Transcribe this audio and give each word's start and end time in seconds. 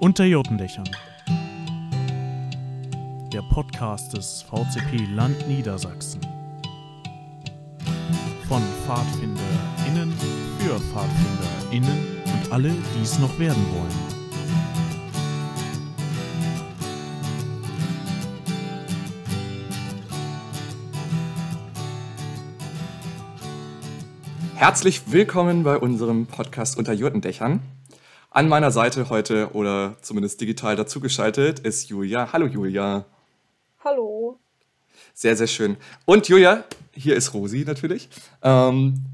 Unter 0.00 0.24
Jotendächern. 0.24 0.88
Der 3.30 3.42
Podcast 3.42 4.14
des 4.16 4.40
VCP 4.40 5.04
Land 5.14 5.46
Niedersachsen. 5.46 6.22
Von 8.48 8.62
PfadfinderInnen 8.86 10.10
für 10.58 10.80
PfadfinderInnen 10.80 12.16
und 12.24 12.50
alle, 12.50 12.70
die 12.70 13.02
es 13.02 13.18
noch 13.18 13.38
werden 13.38 13.62
wollen. 13.74 14.20
Herzlich 24.54 25.12
willkommen 25.12 25.62
bei 25.62 25.76
unserem 25.76 26.24
Podcast 26.24 26.78
Unter 26.78 26.94
Jurtendächern. 26.94 27.60
An 28.40 28.48
meiner 28.48 28.70
Seite 28.70 29.10
heute 29.10 29.50
oder 29.52 29.96
zumindest 30.00 30.40
digital 30.40 30.74
dazugeschaltet 30.74 31.58
ist 31.58 31.90
Julia. 31.90 32.32
Hallo 32.32 32.46
Julia. 32.46 33.04
Hallo. 33.84 34.38
Sehr, 35.12 35.36
sehr 35.36 35.46
schön. 35.46 35.76
Und 36.06 36.26
Julia, 36.26 36.64
hier 36.94 37.16
ist 37.16 37.34
Rosi 37.34 37.64
natürlich. 37.66 38.08
Ähm, 38.42 39.04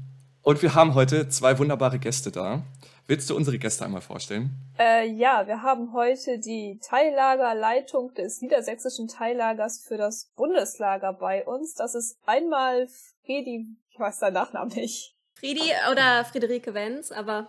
und 0.43 0.61
wir 0.61 0.75
haben 0.75 0.95
heute 0.95 1.27
zwei 1.27 1.59
wunderbare 1.59 1.99
Gäste 1.99 2.31
da. 2.31 2.61
Willst 3.07 3.29
du 3.29 3.35
unsere 3.35 3.59
Gäste 3.59 3.83
einmal 3.83 3.99
vorstellen? 3.99 4.51
Äh, 4.79 5.11
ja, 5.11 5.45
wir 5.45 5.61
haben 5.61 5.91
heute 5.91 6.39
die 6.39 6.79
Teillagerleitung 6.81 8.13
des 8.13 8.41
niedersächsischen 8.41 9.09
Teillagers 9.09 9.83
für 9.85 9.97
das 9.97 10.31
Bundeslager 10.37 11.11
bei 11.11 11.45
uns. 11.45 11.73
Das 11.73 11.95
ist 11.95 12.17
einmal 12.25 12.87
Fredi, 13.25 13.75
ich 13.89 13.99
weiß 13.99 14.19
deinen 14.19 14.35
Nachnamen 14.35 14.73
nicht. 14.73 15.17
Friedi 15.33 15.69
oder 15.91 16.23
Friederike 16.23 16.73
Wenz, 16.73 17.11
aber 17.11 17.47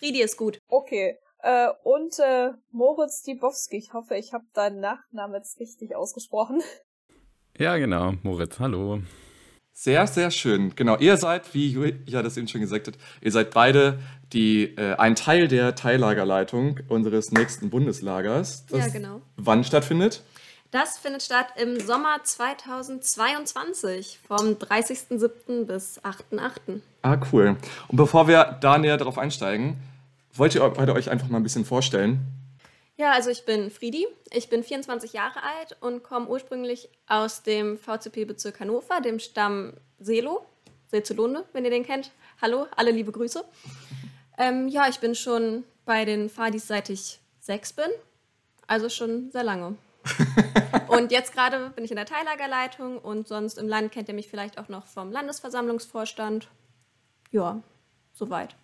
Friedi 0.00 0.22
ist 0.22 0.38
gut. 0.38 0.58
Okay. 0.68 1.18
Äh, 1.42 1.68
und 1.84 2.18
äh, 2.18 2.52
Moritz 2.72 3.22
Dibowski. 3.22 3.76
Ich 3.76 3.92
hoffe, 3.92 4.16
ich 4.16 4.32
habe 4.32 4.44
deinen 4.54 4.80
Nachnamen 4.80 5.36
jetzt 5.36 5.60
richtig 5.60 5.94
ausgesprochen. 5.94 6.62
Ja, 7.58 7.76
genau. 7.76 8.14
Moritz, 8.22 8.58
hallo. 8.58 9.02
Sehr, 9.72 10.06
sehr 10.06 10.30
schön. 10.30 10.74
Genau, 10.76 10.96
ihr 10.96 11.18
seid, 11.18 11.52
wie 11.52 11.68
Julia 11.68 12.22
das 12.22 12.38
eben 12.38 12.48
schon 12.48 12.62
gesagt 12.62 12.86
hat, 12.86 12.94
ihr 13.20 13.32
seid 13.32 13.50
beide 13.50 13.98
die, 14.32 14.76
äh, 14.76 14.94
ein 14.94 15.14
Teil 15.14 15.46
der 15.46 15.74
Teillagerleitung 15.74 16.80
unseres 16.88 17.32
nächsten 17.32 17.68
Bundeslagers. 17.68 18.64
Das 18.66 18.78
ja, 18.78 18.88
genau. 18.88 19.20
Wann 19.36 19.62
stattfindet? 19.64 20.22
Das 20.70 20.98
findet 20.98 21.22
statt 21.22 21.48
im 21.56 21.80
Sommer 21.80 22.22
2022, 22.22 24.20
vom 24.26 24.54
30.07. 24.54 25.64
bis 25.66 26.00
8.08. 26.02 26.80
Ah, 27.02 27.18
cool. 27.32 27.56
Und 27.88 27.96
bevor 27.96 28.28
wir 28.28 28.56
da 28.60 28.78
näher 28.78 28.96
darauf 28.96 29.18
einsteigen, 29.18 29.76
wollt 30.34 30.54
ihr 30.54 30.62
heute 30.62 30.94
euch 30.94 31.10
einfach 31.10 31.28
mal 31.28 31.38
ein 31.38 31.42
bisschen 31.42 31.64
vorstellen? 31.64 32.20
Ja, 32.96 33.12
also 33.12 33.30
ich 33.30 33.46
bin 33.46 33.70
Friedi, 33.70 34.06
ich 34.30 34.50
bin 34.50 34.62
24 34.62 35.14
Jahre 35.14 35.42
alt 35.42 35.76
und 35.80 36.02
komme 36.02 36.28
ursprünglich 36.28 36.90
aus 37.06 37.42
dem 37.42 37.78
VCP-Bezirk 37.78 38.60
Hannover, 38.60 39.00
dem 39.00 39.18
Stamm 39.18 39.72
Selo, 39.98 40.44
Sezelunde, 40.88 41.44
wenn 41.52 41.64
ihr 41.64 41.70
den 41.70 41.86
kennt. 41.86 42.10
Hallo, 42.42 42.66
alle 42.76 42.90
liebe 42.90 43.10
Grüße. 43.10 43.42
Ähm, 44.36 44.68
ja, 44.68 44.86
ich 44.88 45.00
bin 45.00 45.14
schon 45.14 45.64
bei 45.86 46.04
den 46.04 46.28
Fadis 46.28 46.66
seit 46.66 46.90
ich 46.90 47.20
sechs 47.40 47.72
bin, 47.72 47.88
also 48.66 48.88
schon 48.88 49.30
sehr 49.30 49.44
lange. 49.44 49.76
und 50.88 51.10
jetzt 51.10 51.32
gerade 51.32 51.70
bin 51.70 51.84
ich 51.84 51.90
in 51.90 51.96
der 51.96 52.06
Teillagerleitung 52.06 52.98
und 52.98 53.28
sonst 53.28 53.58
im 53.58 53.66
Land 53.66 53.92
kennt 53.92 54.08
ihr 54.08 54.14
mich 54.14 54.28
vielleicht 54.28 54.58
auch 54.58 54.68
noch 54.68 54.86
vom 54.86 55.10
Landesversammlungsvorstand. 55.10 56.48
Ja, 57.30 57.62
soweit. 58.12 58.56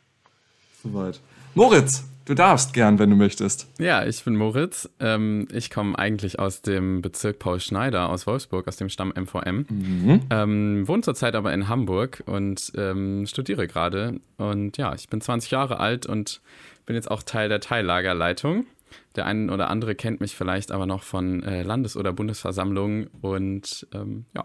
Soweit. 0.83 1.21
Moritz, 1.57 2.05
du 2.27 2.35
darfst 2.35 2.75
gern, 2.75 2.99
wenn 2.99 3.09
du 3.09 3.17
möchtest. 3.17 3.67
Ja, 3.79 4.05
ich 4.05 4.23
bin 4.23 4.37
Moritz. 4.37 4.91
Ähm, 5.01 5.49
ich 5.51 5.71
komme 5.71 5.99
eigentlich 5.99 6.39
aus 6.39 6.61
dem 6.61 7.01
Bezirk 7.01 7.39
Paul 7.39 7.61
Schneider 7.61 8.11
aus 8.11 8.27
Wolfsburg, 8.27 8.69
aus 8.69 8.77
dem 8.77 8.91
Stamm 8.91 9.09
MVM. 9.17 9.65
Mhm. 9.71 10.21
Ähm, 10.29 10.87
wohne 10.87 11.01
zurzeit 11.01 11.35
aber 11.35 11.55
in 11.55 11.67
Hamburg 11.67 12.23
und 12.27 12.73
ähm, 12.77 13.25
studiere 13.27 13.67
gerade. 13.67 14.21
Und 14.37 14.77
ja, 14.77 14.95
ich 14.95 15.09
bin 15.09 15.23
20 15.23 15.51
Jahre 15.51 15.81
alt 15.81 16.05
und 16.05 16.43
bin 16.85 16.95
jetzt 16.95 17.11
auch 17.11 17.23
Teil 17.23 17.49
der 17.49 17.61
Teillagerleitung. 17.61 18.67
Der 19.15 19.25
eine 19.25 19.51
oder 19.51 19.71
andere 19.71 19.95
kennt 19.95 20.21
mich 20.21 20.37
vielleicht 20.37 20.73
aber 20.73 20.85
noch 20.85 21.05
von 21.05 21.43
äh, 21.43 21.63
Landes- 21.63 21.97
oder 21.97 22.13
Bundesversammlungen 22.13 23.07
und 23.23 23.87
ähm, 23.95 24.27
ja. 24.35 24.45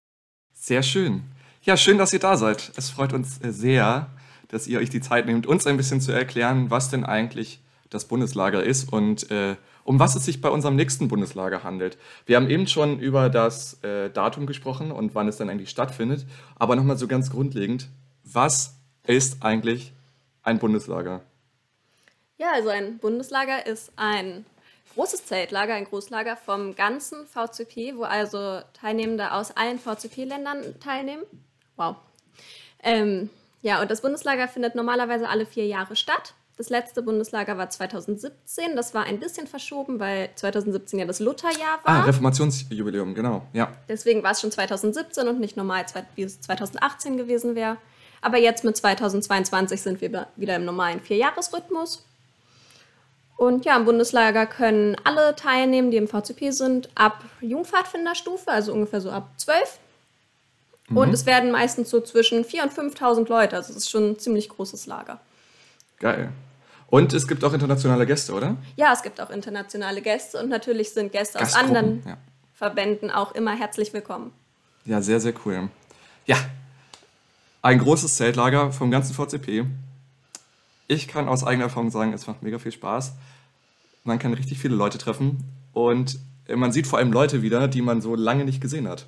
Sehr 0.54 0.82
schön. 0.82 1.24
Ja, 1.64 1.76
schön, 1.76 1.98
dass 1.98 2.14
ihr 2.14 2.20
da 2.20 2.38
seid. 2.38 2.72
Es 2.78 2.90
freut 2.90 3.12
uns 3.12 3.44
äh, 3.44 3.52
sehr, 3.52 4.08
dass 4.52 4.68
ihr 4.68 4.80
euch 4.80 4.90
die 4.90 5.02
Zeit 5.02 5.26
nehmt, 5.26 5.48
uns 5.48 5.66
ein 5.66 5.78
bisschen 5.78 6.02
zu 6.02 6.12
erklären, 6.12 6.70
was 6.70 6.90
denn 6.90 7.04
eigentlich 7.04 7.62
das 7.90 8.06
Bundeslager 8.06 8.64
ist 8.64 8.92
und 8.92 9.32
äh, 9.32 9.56
um 9.84 10.00
was 10.00 10.16
es 10.16 10.26
sich 10.26 10.42
bei 10.42 10.50
unserem 10.50 10.76
nächsten 10.76 11.08
Bundeslager 11.08 11.64
handelt. 11.64 11.98
Wir 12.26 12.36
haben 12.36 12.50
eben 12.50 12.68
schon 12.68 13.00
über 13.00 13.30
das 13.30 13.84
äh, 13.84 14.10
Datum 14.10 14.46
gesprochen 14.46 14.92
und 14.92 15.16
wann 15.16 15.28
es 15.28 15.38
dann 15.38 15.50
eigentlich 15.50 15.70
stattfindet, 15.70 16.26
aber 16.56 16.76
nochmal 16.76 16.98
so 16.98 17.08
ganz 17.08 17.32
grundlegend, 17.32 17.88
was 18.24 18.76
ist 19.06 19.44
eigentlich 19.44 19.94
ein 20.44 20.60
Bundeslager? 20.60 21.22
Ja, 22.38 22.52
also 22.54 22.70
ein 22.70 22.98
Bundeslager 22.98 23.66
ist 23.66 23.92
ein 23.96 24.46
großes 24.96 25.26
Zeltlager, 25.26 25.74
ein 25.74 25.86
Großlager 25.86 26.36
vom 26.36 26.76
ganzen 26.76 27.26
VCP, 27.26 27.96
wo 27.96 28.04
also 28.04 28.62
Teilnehmende 28.74 29.32
aus 29.34 29.56
allen 29.56 29.80
VCP-Ländern 29.80 30.80
teilnehmen. 30.80 31.24
Wow. 31.76 31.98
Ähm, 32.84 33.30
ja, 33.62 33.82
und 33.82 33.92
das 33.92 34.02
Bundeslager 34.02 34.48
findet 34.48 34.76
normalerweise 34.76 35.30
alle 35.30 35.46
vier 35.46 35.68
Jahre 35.68 35.96
statt. 35.96 36.34
Das 36.58 36.70
letzte 36.70 37.02
Bundeslager 37.02 37.58
war 37.58 37.70
2017. 37.70 38.76
Das 38.76 38.94
war 38.94 39.06
ein 39.06 39.20
bisschen 39.20 39.48
verschoben, 39.48 40.00
weil 40.00 40.30
2017 40.36 41.00
ja 41.00 41.06
das 41.06 41.20
Lutherjahr 41.20 41.80
war. 41.84 41.96
Ah, 41.96 42.02
Reformationsjubiläum, 42.04 43.16
genau, 43.16 43.48
ja. 43.54 43.72
Deswegen 43.88 44.22
war 44.22 44.32
es 44.32 44.42
schon 44.42 44.52
2017 44.52 45.28
und 45.28 45.40
nicht 45.40 45.58
normal, 45.58 45.86
wie 46.16 46.24
es 46.24 46.42
2018 46.42 47.18
gewesen 47.18 47.56
wäre. 47.56 47.78
Aber 48.22 48.38
jetzt 48.38 48.64
mit 48.64 48.78
2022 48.78 49.82
sind 49.82 50.02
wir 50.02 50.28
wieder 50.36 50.56
im 50.56 50.66
normalen 50.66 51.00
Vierjahresrhythmus. 51.00 52.06
Und 53.38 53.66
ja, 53.66 53.76
im 53.76 53.86
Bundeslager 53.86 54.46
können 54.46 54.96
alle 55.04 55.36
teilnehmen, 55.36 55.90
die 55.90 55.98
im 55.98 56.08
VCP 56.08 56.52
sind, 56.52 56.90
ab 56.94 57.24
Jungpfadfinderstufe, 57.42 58.52
also 58.52 58.72
ungefähr 58.72 59.02
so 59.02 59.10
ab 59.10 59.30
12. 59.38 59.80
Mhm. 60.92 60.98
Und 60.98 61.14
es 61.14 61.26
werden 61.26 61.52
meistens 61.52 61.90
so 61.90 62.02
zwischen 62.02 62.44
4.000 62.44 62.80
und 62.80 62.96
5.000 62.96 63.30
Leute, 63.30 63.56
also 63.56 63.72
es 63.72 63.78
ist 63.78 63.90
schon 63.90 64.12
ein 64.12 64.20
ziemlich 64.20 64.50
großes 64.50 64.86
Lager. 64.86 65.20
Geil. 66.00 66.32
Und 66.88 67.14
es 67.14 67.28
gibt 67.28 67.44
auch 67.44 67.54
internationale 67.54 68.06
Gäste, 68.06 68.34
oder? 68.34 68.58
Ja, 68.76 68.92
es 68.92 69.02
gibt 69.02 69.22
auch 69.22 69.30
internationale 69.30 70.02
Gäste 70.02 70.38
und 70.40 70.50
natürlich 70.50 70.92
sind 70.92 71.12
Gäste 71.12 71.42
aus 71.42 71.56
anderen 71.56 72.04
ja. 72.06 72.18
Verbänden 72.54 73.10
auch 73.10 73.34
immer 73.34 73.58
herzlich 73.58 73.94
willkommen. 73.94 74.34
Ja, 74.86 75.02
sehr, 75.02 75.20
sehr 75.20 75.34
cool. 75.46 75.70
Ja, 76.26 76.38
ein 77.62 77.80
großes 77.80 78.16
Zeltlager 78.16 78.72
vom 78.72 78.92
ganzen 78.92 79.14
VCP. 79.14 79.66
Ich 80.88 81.08
kann 81.08 81.30
aus 81.30 81.46
eigener 81.46 81.66
Erfahrung 81.66 81.92
sagen, 81.92 82.12
es 82.12 82.28
macht 82.28 82.44
mega 82.44 82.60
viel 82.60 82.74
Spaß. 82.74 83.14
Man 84.04 84.20
kann 84.20 84.34
richtig 84.34 84.60
viele 84.60 84.76
Leute 84.76 84.98
treffen 84.98 85.46
und 85.72 86.20
man 86.54 86.74
sieht 86.74 86.88
vor 86.88 87.00
allem 87.00 87.14
Leute 87.14 87.42
wieder, 87.42 87.70
die 87.70 87.82
man 87.82 88.02
so 88.02 88.16
lange 88.16 88.44
nicht 88.44 88.60
gesehen 88.60 88.90
hat. 88.90 89.06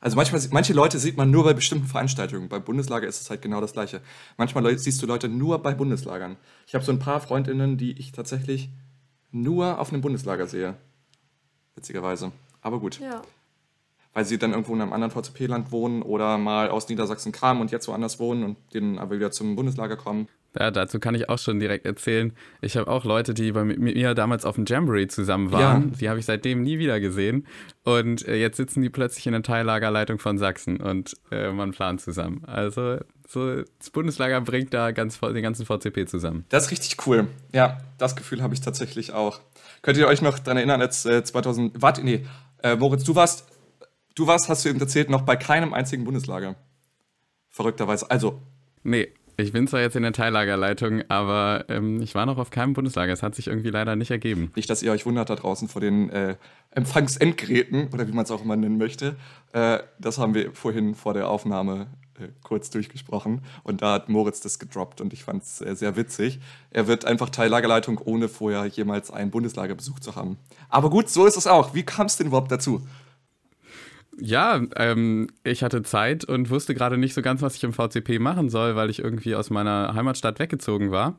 Also 0.00 0.16
manchmal, 0.16 0.40
manche 0.50 0.72
Leute 0.72 0.98
sieht 0.98 1.16
man 1.16 1.30
nur 1.30 1.44
bei 1.44 1.54
bestimmten 1.54 1.86
Veranstaltungen. 1.86 2.48
Beim 2.48 2.62
Bundeslager 2.62 3.06
ist 3.06 3.20
es 3.20 3.30
halt 3.30 3.42
genau 3.42 3.60
das 3.60 3.72
Gleiche. 3.72 4.00
Manchmal 4.36 4.78
siehst 4.78 5.02
du 5.02 5.06
Leute 5.06 5.28
nur 5.28 5.62
bei 5.62 5.74
Bundeslagern. 5.74 6.36
Ich 6.66 6.74
habe 6.74 6.84
so 6.84 6.92
ein 6.92 6.98
paar 6.98 7.20
Freundinnen, 7.20 7.76
die 7.76 7.98
ich 7.98 8.12
tatsächlich 8.12 8.70
nur 9.30 9.78
auf 9.78 9.92
einem 9.92 10.00
Bundeslager 10.00 10.46
sehe. 10.46 10.76
Witzigerweise. 11.74 12.32
Aber 12.60 12.80
gut. 12.80 13.00
Ja. 13.00 13.22
Weil 14.12 14.24
sie 14.24 14.38
dann 14.38 14.52
irgendwo 14.52 14.74
in 14.74 14.80
einem 14.80 14.92
anderen 14.92 15.10
VCP-Land 15.10 15.70
wohnen 15.70 16.02
oder 16.02 16.38
mal 16.38 16.70
aus 16.70 16.88
Niedersachsen 16.88 17.32
kamen 17.32 17.60
und 17.60 17.70
jetzt 17.70 17.88
woanders 17.88 18.18
wohnen 18.18 18.42
und 18.42 18.56
denen 18.74 18.98
aber 18.98 19.16
wieder 19.16 19.30
zum 19.30 19.56
Bundeslager 19.56 19.96
kommen. 19.96 20.28
Ja, 20.58 20.72
dazu 20.72 20.98
kann 20.98 21.14
ich 21.14 21.28
auch 21.28 21.38
schon 21.38 21.60
direkt 21.60 21.86
erzählen. 21.86 22.32
Ich 22.60 22.76
habe 22.76 22.90
auch 22.90 23.04
Leute, 23.04 23.32
die 23.32 23.52
bei 23.52 23.62
mir 23.64 24.14
damals 24.14 24.44
auf 24.44 24.56
dem 24.56 24.64
Jamboree 24.66 25.06
zusammen 25.06 25.52
waren. 25.52 25.90
Ja. 25.90 25.96
Die 26.00 26.08
habe 26.08 26.18
ich 26.18 26.26
seitdem 26.26 26.62
nie 26.62 26.80
wieder 26.80 26.98
gesehen. 26.98 27.46
Und 27.84 28.26
äh, 28.26 28.34
jetzt 28.34 28.56
sitzen 28.56 28.82
die 28.82 28.90
plötzlich 28.90 29.26
in 29.26 29.34
der 29.34 29.42
Teillagerleitung 29.42 30.18
von 30.18 30.36
Sachsen 30.36 30.78
und 30.78 31.14
äh, 31.30 31.52
man 31.52 31.70
plant 31.70 32.00
zusammen. 32.00 32.44
Also 32.46 32.98
so, 33.28 33.62
das 33.78 33.90
Bundeslager 33.90 34.40
bringt 34.40 34.74
da 34.74 34.90
ganz, 34.90 35.20
den 35.20 35.42
ganzen 35.42 35.64
VCP 35.64 36.08
zusammen. 36.08 36.44
Das 36.48 36.64
ist 36.64 36.70
richtig 36.72 37.06
cool. 37.06 37.28
Ja, 37.52 37.78
das 37.98 38.16
Gefühl 38.16 38.42
habe 38.42 38.54
ich 38.54 38.60
tatsächlich 38.60 39.12
auch. 39.12 39.40
Könnt 39.82 39.96
ihr 39.96 40.08
euch 40.08 40.22
noch 40.22 40.40
daran 40.40 40.56
erinnern, 40.56 40.80
als 40.80 41.06
äh, 41.06 41.22
2000. 41.22 41.80
Warte, 41.80 42.02
nee, 42.02 42.24
äh, 42.64 42.74
Moritz, 42.74 43.04
du 43.04 43.14
warst, 43.14 43.46
du 44.16 44.26
warst, 44.26 44.48
hast 44.48 44.64
du 44.64 44.70
eben 44.70 44.80
erzählt, 44.80 45.08
noch 45.08 45.22
bei 45.22 45.36
keinem 45.36 45.72
einzigen 45.72 46.04
Bundeslager. 46.04 46.56
Verrückterweise. 47.48 48.10
Also. 48.10 48.42
Nee, 48.82 49.12
ich 49.40 49.52
bin 49.52 49.68
zwar 49.68 49.80
jetzt 49.80 49.94
in 49.94 50.02
der 50.02 50.12
Teillagerleitung, 50.12 51.02
aber 51.08 51.64
ähm, 51.68 52.02
ich 52.02 52.14
war 52.14 52.26
noch 52.26 52.38
auf 52.38 52.50
keinem 52.50 52.72
Bundeslager. 52.72 53.12
Es 53.12 53.22
hat 53.22 53.36
sich 53.36 53.46
irgendwie 53.46 53.70
leider 53.70 53.94
nicht 53.94 54.10
ergeben. 54.10 54.50
Nicht, 54.56 54.68
dass 54.68 54.82
ihr 54.82 54.90
euch 54.90 55.06
wundert 55.06 55.30
da 55.30 55.36
draußen 55.36 55.68
vor 55.68 55.80
den 55.80 56.10
äh, 56.10 56.34
Empfangsendgeräten 56.72 57.88
oder 57.92 58.08
wie 58.08 58.12
man 58.12 58.24
es 58.24 58.32
auch 58.32 58.42
immer 58.42 58.56
nennen 58.56 58.78
möchte. 58.78 59.14
Äh, 59.52 59.78
das 59.98 60.18
haben 60.18 60.34
wir 60.34 60.52
vorhin 60.52 60.96
vor 60.96 61.14
der 61.14 61.28
Aufnahme 61.28 61.86
äh, 62.18 62.28
kurz 62.42 62.70
durchgesprochen 62.70 63.42
und 63.62 63.80
da 63.80 63.92
hat 63.94 64.08
Moritz 64.08 64.40
das 64.40 64.58
gedroppt 64.58 65.00
und 65.00 65.12
ich 65.12 65.22
fand 65.22 65.44
es 65.44 65.60
äh, 65.60 65.76
sehr 65.76 65.96
witzig. 65.96 66.40
Er 66.70 66.88
wird 66.88 67.04
einfach 67.04 67.30
Teillagerleitung, 67.30 68.00
ohne 68.04 68.28
vorher 68.28 68.66
jemals 68.66 69.12
ein 69.12 69.30
Bundeslager 69.30 69.76
besucht 69.76 70.02
zu 70.02 70.16
haben. 70.16 70.36
Aber 70.68 70.90
gut, 70.90 71.08
so 71.08 71.26
ist 71.26 71.36
es 71.36 71.46
auch. 71.46 71.74
Wie 71.74 71.84
kam 71.84 72.06
es 72.06 72.16
denn 72.16 72.26
überhaupt 72.26 72.50
dazu? 72.50 72.82
Ja, 74.20 74.60
ähm, 74.76 75.28
ich 75.44 75.62
hatte 75.62 75.82
Zeit 75.82 76.24
und 76.24 76.50
wusste 76.50 76.74
gerade 76.74 76.98
nicht 76.98 77.14
so 77.14 77.22
ganz, 77.22 77.40
was 77.40 77.54
ich 77.54 77.64
im 77.64 77.72
VCP 77.72 78.18
machen 78.18 78.48
soll, 78.50 78.74
weil 78.74 78.90
ich 78.90 78.98
irgendwie 78.98 79.34
aus 79.36 79.50
meiner 79.50 79.94
Heimatstadt 79.94 80.40
weggezogen 80.40 80.90
war 80.90 81.18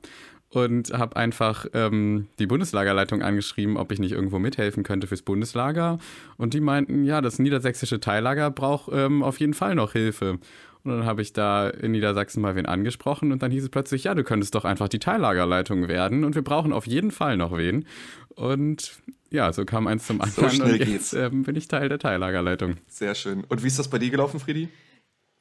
und 0.49 0.91
habe 0.91 1.15
einfach 1.15 1.65
ähm, 1.73 2.27
die 2.39 2.47
Bundeslagerleitung 2.47 3.21
angeschrieben, 3.21 3.77
ob 3.77 3.91
ich 3.91 3.99
nicht 3.99 4.11
irgendwo 4.11 4.39
mithelfen 4.39 4.83
könnte 4.83 5.07
fürs 5.07 5.21
Bundeslager. 5.21 5.99
Und 6.37 6.53
die 6.53 6.61
meinten, 6.61 7.03
ja, 7.03 7.21
das 7.21 7.39
niedersächsische 7.39 7.99
Teillager 7.99 8.49
braucht 8.49 8.91
ähm, 8.91 9.21
auf 9.21 9.39
jeden 9.39 9.53
Fall 9.53 9.75
noch 9.75 9.93
Hilfe. 9.93 10.39
Und 10.83 10.91
dann 10.91 11.05
habe 11.05 11.21
ich 11.21 11.33
da 11.33 11.69
in 11.69 11.91
Niedersachsen 11.91 12.41
mal 12.41 12.55
wen 12.55 12.65
angesprochen 12.65 13.31
und 13.31 13.43
dann 13.43 13.51
hieß 13.51 13.63
es 13.63 13.69
plötzlich, 13.69 14.05
ja, 14.05 14.15
du 14.15 14.23
könntest 14.23 14.55
doch 14.55 14.63
einfach 14.63 14.87
die 14.87 14.99
Teillagerleitung 14.99 15.87
werden 15.87 16.23
und 16.23 16.35
wir 16.35 16.41
brauchen 16.41 16.71
auf 16.71 16.87
jeden 16.87 17.11
Fall 17.11 17.35
noch 17.35 17.55
wen. 17.57 17.85
Und 18.29 18.93
ja, 19.29 19.51
so 19.51 19.65
kam 19.65 19.87
eins 19.87 20.07
zum 20.07 20.21
anderen 20.21 20.51
so 20.51 20.63
und 20.63 20.75
jetzt 20.75 21.13
ähm, 21.13 21.43
bin 21.43 21.55
ich 21.55 21.67
Teil 21.67 21.89
der 21.89 21.99
Teillagerleitung. 21.99 22.77
Sehr 22.87 23.13
schön. 23.13 23.43
Und 23.43 23.63
wie 23.63 23.67
ist 23.67 23.77
das 23.77 23.89
bei 23.89 23.99
dir 23.99 24.09
gelaufen, 24.09 24.39
Friedi? 24.39 24.69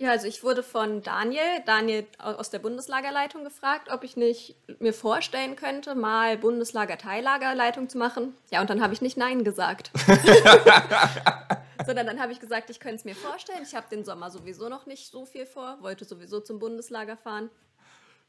Ja, 0.01 0.11
also 0.11 0.29
ich 0.29 0.45
wurde 0.45 0.63
von 0.63 1.03
Daniel, 1.03 1.43
Daniel 1.67 2.05
aus 2.19 2.51
der 2.51 2.61
Bundeslagerleitung 2.61 3.43
gefragt, 3.43 3.89
ob 3.93 4.05
ich 4.05 4.17
nicht 4.17 4.57
mir 4.79 4.93
vorstellen 4.93 5.57
könnte, 5.57 5.97
mal 5.97 6.37
Bundeslager-Teillagerleitung 6.39 7.89
zu 7.89 7.99
machen. 7.99 8.35
Ja, 8.53 8.61
und 8.61 8.71
dann 8.71 8.81
habe 8.81 8.95
ich 8.95 9.03
nicht 9.03 9.17
Nein 9.17 9.43
gesagt. 9.43 9.91
Sondern 11.87 12.07
dann 12.07 12.21
habe 12.21 12.33
ich 12.33 12.41
gesagt, 12.41 12.71
ich 12.71 12.81
könnte 12.81 12.97
es 12.97 13.05
mir 13.05 13.15
vorstellen. 13.15 13.61
Ich 13.63 13.75
habe 13.75 13.87
den 13.91 14.05
Sommer 14.05 14.31
sowieso 14.31 14.69
noch 14.69 14.87
nicht 14.87 15.11
so 15.11 15.25
viel 15.25 15.47
vor, 15.47 15.79
wollte 15.81 16.05
sowieso 16.05 16.41
zum 16.41 16.59
Bundeslager 16.59 17.17
fahren. 17.17 17.51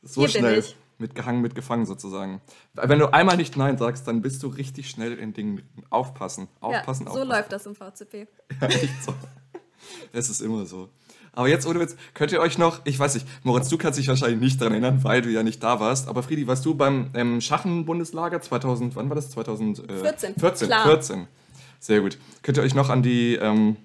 So 0.01 0.21
Hier 0.21 0.29
schnell, 0.29 0.63
mitgehangen, 0.97 1.41
mitgefangen 1.41 1.85
sozusagen. 1.85 2.41
Wenn 2.73 2.99
du 2.99 3.07
einmal 3.13 3.37
nicht 3.37 3.57
Nein 3.57 3.77
sagst, 3.77 4.07
dann 4.07 4.21
bist 4.21 4.43
du 4.43 4.47
richtig 4.47 4.89
schnell 4.89 5.17
in 5.17 5.33
Dingen. 5.33 5.67
Aufpassen, 5.89 6.47
aufpassen, 6.61 7.05
ja, 7.05 7.11
so 7.11 7.19
aufpassen. 7.19 7.29
läuft 7.29 7.51
das 7.51 7.65
im 7.65 7.75
VCP. 7.75 8.27
Ja, 8.61 8.67
echt 8.67 9.03
so. 9.03 9.13
Es 10.13 10.29
ist 10.29 10.41
immer 10.41 10.65
so. 10.65 10.89
Aber 11.33 11.47
jetzt 11.47 11.65
ohne 11.65 11.79
Witz, 11.79 11.95
könnt 12.13 12.31
ihr 12.31 12.41
euch 12.41 12.57
noch, 12.57 12.81
ich 12.85 12.99
weiß 12.99 13.13
nicht, 13.13 13.25
Moritz, 13.43 13.69
du 13.69 13.77
kannst 13.77 13.99
dich 13.99 14.07
wahrscheinlich 14.07 14.39
nicht 14.39 14.59
daran 14.59 14.73
erinnern, 14.73 15.03
weil 15.03 15.21
du 15.21 15.29
ja 15.29 15.43
nicht 15.43 15.63
da 15.63 15.79
warst. 15.79 16.07
Aber 16.07 16.23
Friedi, 16.23 16.47
warst 16.47 16.65
du 16.65 16.75
beim 16.75 17.11
ähm, 17.13 17.39
Schachen-Bundeslager 17.39 18.41
2000, 18.41 18.95
wann 18.95 19.09
war 19.09 19.15
das? 19.15 19.29
2014. 19.31 20.35
14. 20.37 20.67
Klar. 20.67 20.85
14. 20.85 21.27
Sehr 21.79 22.01
gut. 22.01 22.17
Könnt 22.43 22.57
ihr 22.57 22.63
euch 22.63 22.75
noch 22.75 22.89
an 22.89 23.01
die, 23.01 23.35
ähm, 23.35 23.77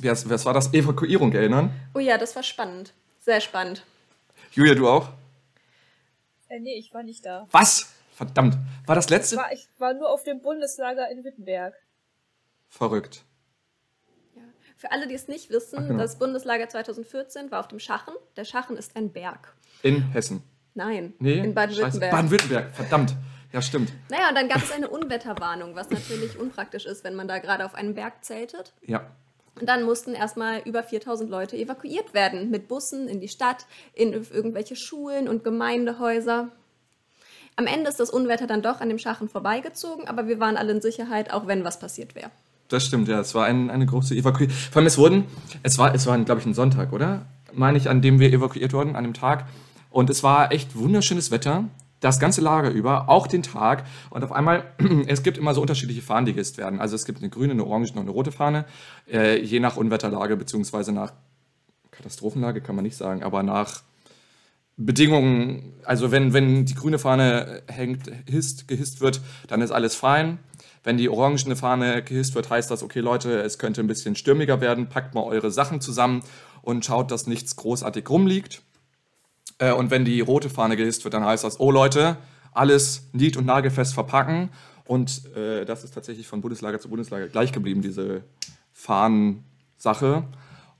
was, 0.00 0.28
was 0.28 0.44
war 0.44 0.54
das, 0.54 0.72
Evakuierung 0.74 1.32
erinnern? 1.32 1.70
Oh 1.94 1.98
ja, 1.98 2.18
das 2.18 2.36
war 2.36 2.42
spannend. 2.42 2.92
Sehr 3.20 3.40
spannend. 3.40 3.84
Julia, 4.52 4.74
du 4.74 4.88
auch? 4.88 5.10
Äh, 6.48 6.60
nee, 6.60 6.74
ich 6.74 6.92
war 6.94 7.02
nicht 7.02 7.24
da. 7.24 7.48
Was? 7.50 7.92
Verdammt. 8.12 8.56
War 8.86 8.94
das 8.94 9.10
letzte? 9.10 9.34
Ich 9.34 9.40
war, 9.40 9.52
ich 9.52 9.68
war 9.78 9.94
nur 9.94 10.10
auf 10.10 10.22
dem 10.24 10.40
Bundeslager 10.40 11.10
in 11.10 11.24
Wittenberg. 11.24 11.74
Verrückt. 12.68 13.24
Für 14.76 14.90
alle, 14.90 15.08
die 15.08 15.14
es 15.14 15.26
nicht 15.28 15.50
wissen, 15.50 15.78
Ach, 15.80 15.86
genau. 15.88 16.02
das 16.02 16.18
Bundeslager 16.18 16.68
2014 16.68 17.50
war 17.50 17.60
auf 17.60 17.68
dem 17.68 17.78
Schachen. 17.78 18.14
Der 18.36 18.44
Schachen 18.44 18.76
ist 18.76 18.94
ein 18.94 19.10
Berg. 19.10 19.54
In 19.82 20.10
Hessen? 20.12 20.42
Nein, 20.74 21.14
nee? 21.18 21.38
in 21.38 21.54
Baden-Württemberg. 21.54 22.10
Baden-Württemberg, 22.10 22.74
verdammt. 22.74 23.16
Ja, 23.52 23.62
stimmt. 23.62 23.92
Naja, 24.10 24.28
und 24.28 24.34
dann 24.34 24.48
gab 24.48 24.62
es 24.62 24.72
eine 24.72 24.88
Unwetterwarnung, 24.88 25.74
was 25.74 25.90
natürlich 25.90 26.38
unpraktisch 26.38 26.86
ist, 26.86 27.04
wenn 27.04 27.14
man 27.14 27.28
da 27.28 27.38
gerade 27.38 27.64
auf 27.64 27.74
einem 27.74 27.94
Berg 27.94 28.24
zeltet. 28.24 28.72
Ja. 28.86 29.06
Und 29.58 29.68
dann 29.68 29.84
mussten 29.84 30.12
erstmal 30.12 30.60
über 30.60 30.82
4000 30.82 31.30
Leute 31.30 31.56
evakuiert 31.56 32.12
werden. 32.12 32.50
Mit 32.50 32.68
Bussen 32.68 33.08
in 33.08 33.20
die 33.20 33.28
Stadt, 33.28 33.66
in 33.94 34.12
irgendwelche 34.12 34.76
Schulen 34.76 35.28
und 35.28 35.44
Gemeindehäuser. 35.44 36.48
Am 37.56 37.66
Ende 37.66 37.88
ist 37.88 37.98
das 37.98 38.10
Unwetter 38.10 38.46
dann 38.46 38.60
doch 38.60 38.82
an 38.82 38.90
dem 38.90 38.98
Schachen 38.98 39.30
vorbeigezogen, 39.30 40.06
aber 40.08 40.28
wir 40.28 40.38
waren 40.40 40.58
alle 40.58 40.72
in 40.72 40.82
Sicherheit, 40.82 41.32
auch 41.32 41.46
wenn 41.46 41.64
was 41.64 41.78
passiert 41.78 42.14
wäre. 42.14 42.30
Das 42.68 42.84
stimmt, 42.84 43.08
ja. 43.08 43.20
Es 43.20 43.34
war 43.34 43.46
ein, 43.46 43.70
eine 43.70 43.86
große 43.86 44.14
Evakuierung. 44.14 44.54
Vor 44.54 44.80
allem, 44.80 44.86
es 44.86 44.98
wurden, 44.98 45.24
es 45.62 45.78
war, 45.78 45.94
es 45.94 46.06
war, 46.06 46.18
glaube 46.18 46.40
ich, 46.40 46.46
ein 46.46 46.52
Sonntag, 46.52 46.92
oder? 46.92 47.24
Meine 47.54 47.78
ich, 47.78 47.88
an 47.88 48.02
dem 48.02 48.20
wir 48.20 48.30
evakuiert 48.30 48.74
wurden, 48.74 48.94
an 48.94 49.04
dem 49.04 49.14
Tag. 49.14 49.46
Und 49.90 50.10
es 50.10 50.22
war 50.22 50.52
echt 50.52 50.76
wunderschönes 50.76 51.30
Wetter. 51.30 51.64
Das 52.00 52.20
ganze 52.20 52.40
Lager 52.40 52.70
über, 52.70 53.08
auch 53.08 53.26
den 53.26 53.42
Tag. 53.42 53.84
Und 54.10 54.22
auf 54.22 54.32
einmal, 54.32 54.64
es 55.06 55.22
gibt 55.22 55.38
immer 55.38 55.54
so 55.54 55.60
unterschiedliche 55.60 56.02
Fahnen, 56.02 56.26
die 56.26 56.34
gehisst 56.34 56.58
werden. 56.58 56.80
Also 56.80 56.94
es 56.94 57.04
gibt 57.04 57.18
eine 57.20 57.30
grüne, 57.30 57.52
eine 57.52 57.64
orange 57.64 57.92
und 57.92 58.00
eine 58.00 58.10
rote 58.10 58.32
Fahne. 58.32 58.66
Äh, 59.10 59.40
je 59.40 59.60
nach 59.60 59.76
Unwetterlage, 59.76 60.36
beziehungsweise 60.36 60.92
nach 60.92 61.12
Katastrophenlage 61.90 62.60
kann 62.60 62.76
man 62.76 62.84
nicht 62.84 62.96
sagen, 62.96 63.22
aber 63.22 63.42
nach 63.42 63.82
Bedingungen, 64.76 65.72
also 65.84 66.10
wenn, 66.10 66.34
wenn 66.34 66.66
die 66.66 66.74
grüne 66.74 66.98
Fahne 66.98 67.62
hängt, 67.66 68.10
hisst, 68.28 68.68
gehisst 68.68 69.00
wird, 69.00 69.22
dann 69.48 69.62
ist 69.62 69.70
alles 69.70 69.94
fein. 69.94 70.38
Wenn 70.84 70.98
die 70.98 71.08
orangene 71.08 71.56
Fahne 71.56 72.02
gehisst 72.02 72.34
wird, 72.34 72.50
heißt 72.50 72.70
das, 72.70 72.82
okay 72.82 73.00
Leute, 73.00 73.40
es 73.40 73.58
könnte 73.58 73.80
ein 73.80 73.86
bisschen 73.86 74.14
stürmiger 74.14 74.60
werden, 74.60 74.88
packt 74.88 75.14
mal 75.14 75.24
eure 75.24 75.50
Sachen 75.50 75.80
zusammen 75.80 76.22
und 76.62 76.84
schaut, 76.84 77.10
dass 77.10 77.26
nichts 77.26 77.56
großartig 77.56 78.08
rumliegt. 78.10 78.62
Äh, 79.58 79.72
und 79.72 79.90
wenn 79.90 80.04
die 80.04 80.20
rote 80.20 80.50
Fahne 80.50 80.76
gehisst 80.76 81.04
wird, 81.04 81.14
dann 81.14 81.24
heißt 81.24 81.44
das, 81.44 81.60
oh 81.60 81.70
Leute, 81.70 82.16
alles 82.52 83.08
nied- 83.12 83.36
und 83.36 83.46
nagelfest 83.46 83.94
verpacken. 83.94 84.50
Und 84.84 85.34
äh, 85.36 85.64
das 85.64 85.84
ist 85.84 85.94
tatsächlich 85.94 86.26
von 86.26 86.40
Bundeslager 86.40 86.78
zu 86.78 86.88
Bundeslager 86.88 87.28
gleich 87.28 87.52
geblieben, 87.52 87.82
diese 87.82 88.22
Fahnensache. 88.72 90.24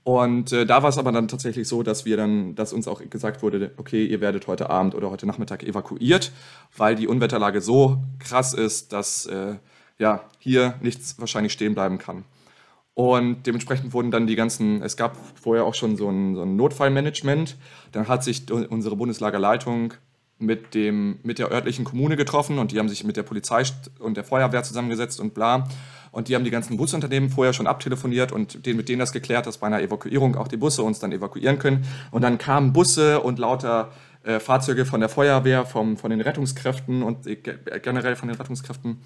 Und 0.04 0.52
äh, 0.52 0.64
da 0.64 0.84
war 0.84 0.90
es 0.90 0.98
aber 0.98 1.10
dann 1.10 1.26
tatsächlich 1.26 1.66
so, 1.66 1.82
dass 1.82 2.04
wir 2.04 2.16
dann, 2.16 2.54
dass 2.54 2.72
uns 2.72 2.86
auch 2.86 3.02
gesagt 3.10 3.42
wurde, 3.42 3.72
okay, 3.76 4.06
ihr 4.06 4.20
werdet 4.20 4.46
heute 4.46 4.70
Abend 4.70 4.94
oder 4.94 5.10
heute 5.10 5.26
Nachmittag 5.26 5.64
evakuiert, 5.64 6.30
weil 6.76 6.94
die 6.94 7.08
Unwetterlage 7.08 7.60
so 7.60 7.98
krass 8.20 8.54
ist, 8.54 8.92
dass 8.92 9.26
äh, 9.26 9.56
ja, 9.98 10.22
hier 10.38 10.74
nichts 10.80 11.18
wahrscheinlich 11.18 11.52
stehen 11.52 11.74
bleiben 11.74 11.98
kann. 11.98 12.24
Und 12.96 13.46
dementsprechend 13.46 13.92
wurden 13.92 14.10
dann 14.10 14.26
die 14.26 14.36
ganzen, 14.36 14.80
es 14.80 14.96
gab 14.96 15.18
vorher 15.38 15.66
auch 15.66 15.74
schon 15.74 15.98
so 15.98 16.08
ein, 16.08 16.34
so 16.34 16.44
ein 16.44 16.56
Notfallmanagement. 16.56 17.58
Dann 17.92 18.08
hat 18.08 18.24
sich 18.24 18.50
unsere 18.50 18.96
Bundeslagerleitung 18.96 19.92
mit, 20.38 20.72
dem, 20.72 21.18
mit 21.22 21.38
der 21.38 21.52
örtlichen 21.52 21.84
Kommune 21.84 22.16
getroffen 22.16 22.58
und 22.58 22.72
die 22.72 22.78
haben 22.78 22.88
sich 22.88 23.04
mit 23.04 23.18
der 23.18 23.22
Polizei 23.22 23.64
und 23.98 24.16
der 24.16 24.24
Feuerwehr 24.24 24.62
zusammengesetzt 24.62 25.20
und 25.20 25.34
bla. 25.34 25.68
Und 26.10 26.28
die 26.28 26.34
haben 26.34 26.44
die 26.44 26.50
ganzen 26.50 26.78
Busunternehmen 26.78 27.28
vorher 27.28 27.52
schon 27.52 27.66
abtelefoniert 27.66 28.32
und 28.32 28.64
den, 28.64 28.78
mit 28.78 28.88
denen 28.88 29.00
das 29.00 29.12
geklärt, 29.12 29.46
dass 29.46 29.58
bei 29.58 29.66
einer 29.66 29.82
Evakuierung 29.82 30.34
auch 30.36 30.48
die 30.48 30.56
Busse 30.56 30.82
uns 30.82 30.98
dann 30.98 31.12
evakuieren 31.12 31.58
können. 31.58 31.84
Und 32.12 32.22
dann 32.22 32.38
kamen 32.38 32.72
Busse 32.72 33.20
und 33.20 33.38
lauter 33.38 33.90
äh, 34.24 34.40
Fahrzeuge 34.40 34.86
von 34.86 35.00
der 35.00 35.10
Feuerwehr, 35.10 35.66
vom, 35.66 35.98
von 35.98 36.08
den 36.08 36.22
Rettungskräften 36.22 37.02
und 37.02 37.26
äh, 37.26 37.36
generell 37.36 38.16
von 38.16 38.28
den 38.28 38.38
Rettungskräften 38.38 39.02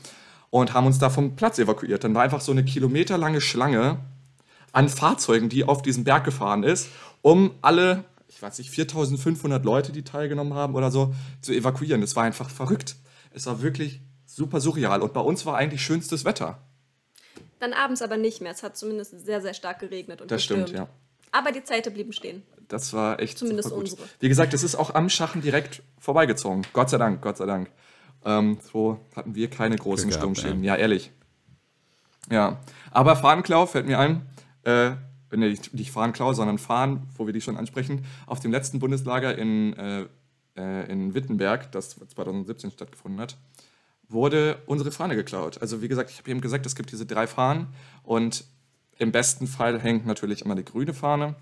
und 0.50 0.75
haben 0.75 0.87
uns 0.87 0.99
da 0.99 1.11
vom 1.11 1.37
Platz 1.37 1.59
evakuiert. 1.59 2.04
Dann 2.04 2.14
war 2.14 2.23
einfach 2.23 2.40
so 2.40 2.52
eine 2.52 2.64
kilometerlange 2.64 3.40
Schlange 3.40 3.99
an 4.73 4.88
Fahrzeugen, 4.88 5.49
die 5.49 5.64
auf 5.64 5.83
diesen 5.83 6.04
Berg 6.04 6.25
gefahren 6.25 6.62
ist, 6.62 6.88
um 7.23 7.52
alle, 7.62 8.04
ich 8.28 8.40
weiß 8.40 8.59
nicht, 8.59 8.71
4500 8.71 9.64
Leute, 9.64 9.92
die 9.92 10.02
teilgenommen 10.02 10.54
haben 10.54 10.75
oder 10.75 10.90
so, 10.90 11.14
zu 11.40 11.52
evakuieren. 11.52 12.02
Es 12.02 12.16
war 12.16 12.25
einfach 12.25 12.50
verrückt. 12.50 12.97
Es 13.33 13.47
war 13.47 13.62
wirklich 13.62 14.00
super 14.26 14.61
surreal 14.61 15.02
und 15.02 15.12
bei 15.12 15.21
uns 15.21 15.47
war 15.47 15.57
eigentlich 15.57 15.83
schönstes 15.83 16.25
Wetter. 16.25 16.59
Dann 17.59 17.73
abends 17.73 18.00
aber 18.00 18.16
nicht 18.16 18.40
mehr. 18.40 18.52
Es 18.52 18.62
hat 18.62 18.76
zumindest 18.76 19.25
sehr, 19.25 19.40
sehr 19.42 19.54
stark 19.54 19.80
geregnet 19.80 20.21
und 20.21 20.30
Das 20.30 20.38
gestürmt. 20.42 20.69
stimmt, 20.71 20.78
ja. 20.78 20.88
Aber 21.33 21.52
die 21.52 21.62
Zelte 21.62 21.90
blieben 21.90 22.12
stehen. 22.12 22.42
Das 22.69 22.92
war 22.92 23.21
echt 23.21 23.38
Zumindest 23.38 23.73
unsere. 23.73 24.02
Wie 24.21 24.28
gesagt, 24.28 24.54
es 24.54 24.62
ist 24.62 24.76
auch 24.76 24.95
am 24.95 25.09
Schachen 25.11 25.42
direkt 25.42 25.83
vorbeigezogen. 25.99 26.66
Gott 26.73 26.90
sei 26.90 26.99
Dank, 26.99 27.21
Gott 27.21 27.37
sei 27.37 27.47
Dank. 27.47 27.71
Ähm, 28.24 28.58
so 28.60 29.00
hatten 29.16 29.34
wir 29.34 29.48
keine 29.48 29.76
großen 29.76 30.08
Glück 30.08 30.20
Sturmschäden. 30.20 30.62
Ja. 30.62 30.74
ja, 30.74 30.80
ehrlich. 30.80 31.10
Ja, 32.30 32.60
aber 32.90 33.16
Fahnenklau 33.16 33.66
fällt 33.66 33.86
mir 33.86 33.98
ein, 33.98 34.26
äh, 34.64 34.92
nicht, 35.34 35.72
nicht 35.74 35.90
Fahnenklau, 35.90 36.32
sondern 36.32 36.58
Fahnen, 36.58 37.08
wo 37.16 37.26
wir 37.26 37.32
die 37.32 37.40
schon 37.40 37.56
ansprechen, 37.56 38.04
auf 38.26 38.40
dem 38.40 38.52
letzten 38.52 38.78
Bundeslager 38.78 39.36
in, 39.36 39.72
äh, 39.74 40.06
äh 40.56 40.90
in 40.90 41.14
Wittenberg, 41.14 41.72
das 41.72 41.90
2017 41.90 42.70
stattgefunden 42.70 43.20
hat, 43.20 43.36
wurde 44.08 44.58
unsere 44.66 44.90
Fahne 44.90 45.16
geklaut. 45.16 45.60
Also 45.62 45.82
wie 45.82 45.88
gesagt, 45.88 46.10
ich 46.10 46.18
habe 46.18 46.30
eben 46.30 46.40
gesagt, 46.40 46.66
es 46.66 46.74
gibt 46.74 46.92
diese 46.92 47.06
drei 47.06 47.26
Fahnen 47.26 47.68
und 48.02 48.44
im 48.98 49.12
besten 49.12 49.46
Fall 49.46 49.80
hängt 49.80 50.04
natürlich 50.04 50.44
immer 50.44 50.56
die 50.56 50.64
grüne 50.64 50.92
Fahne 50.92 51.36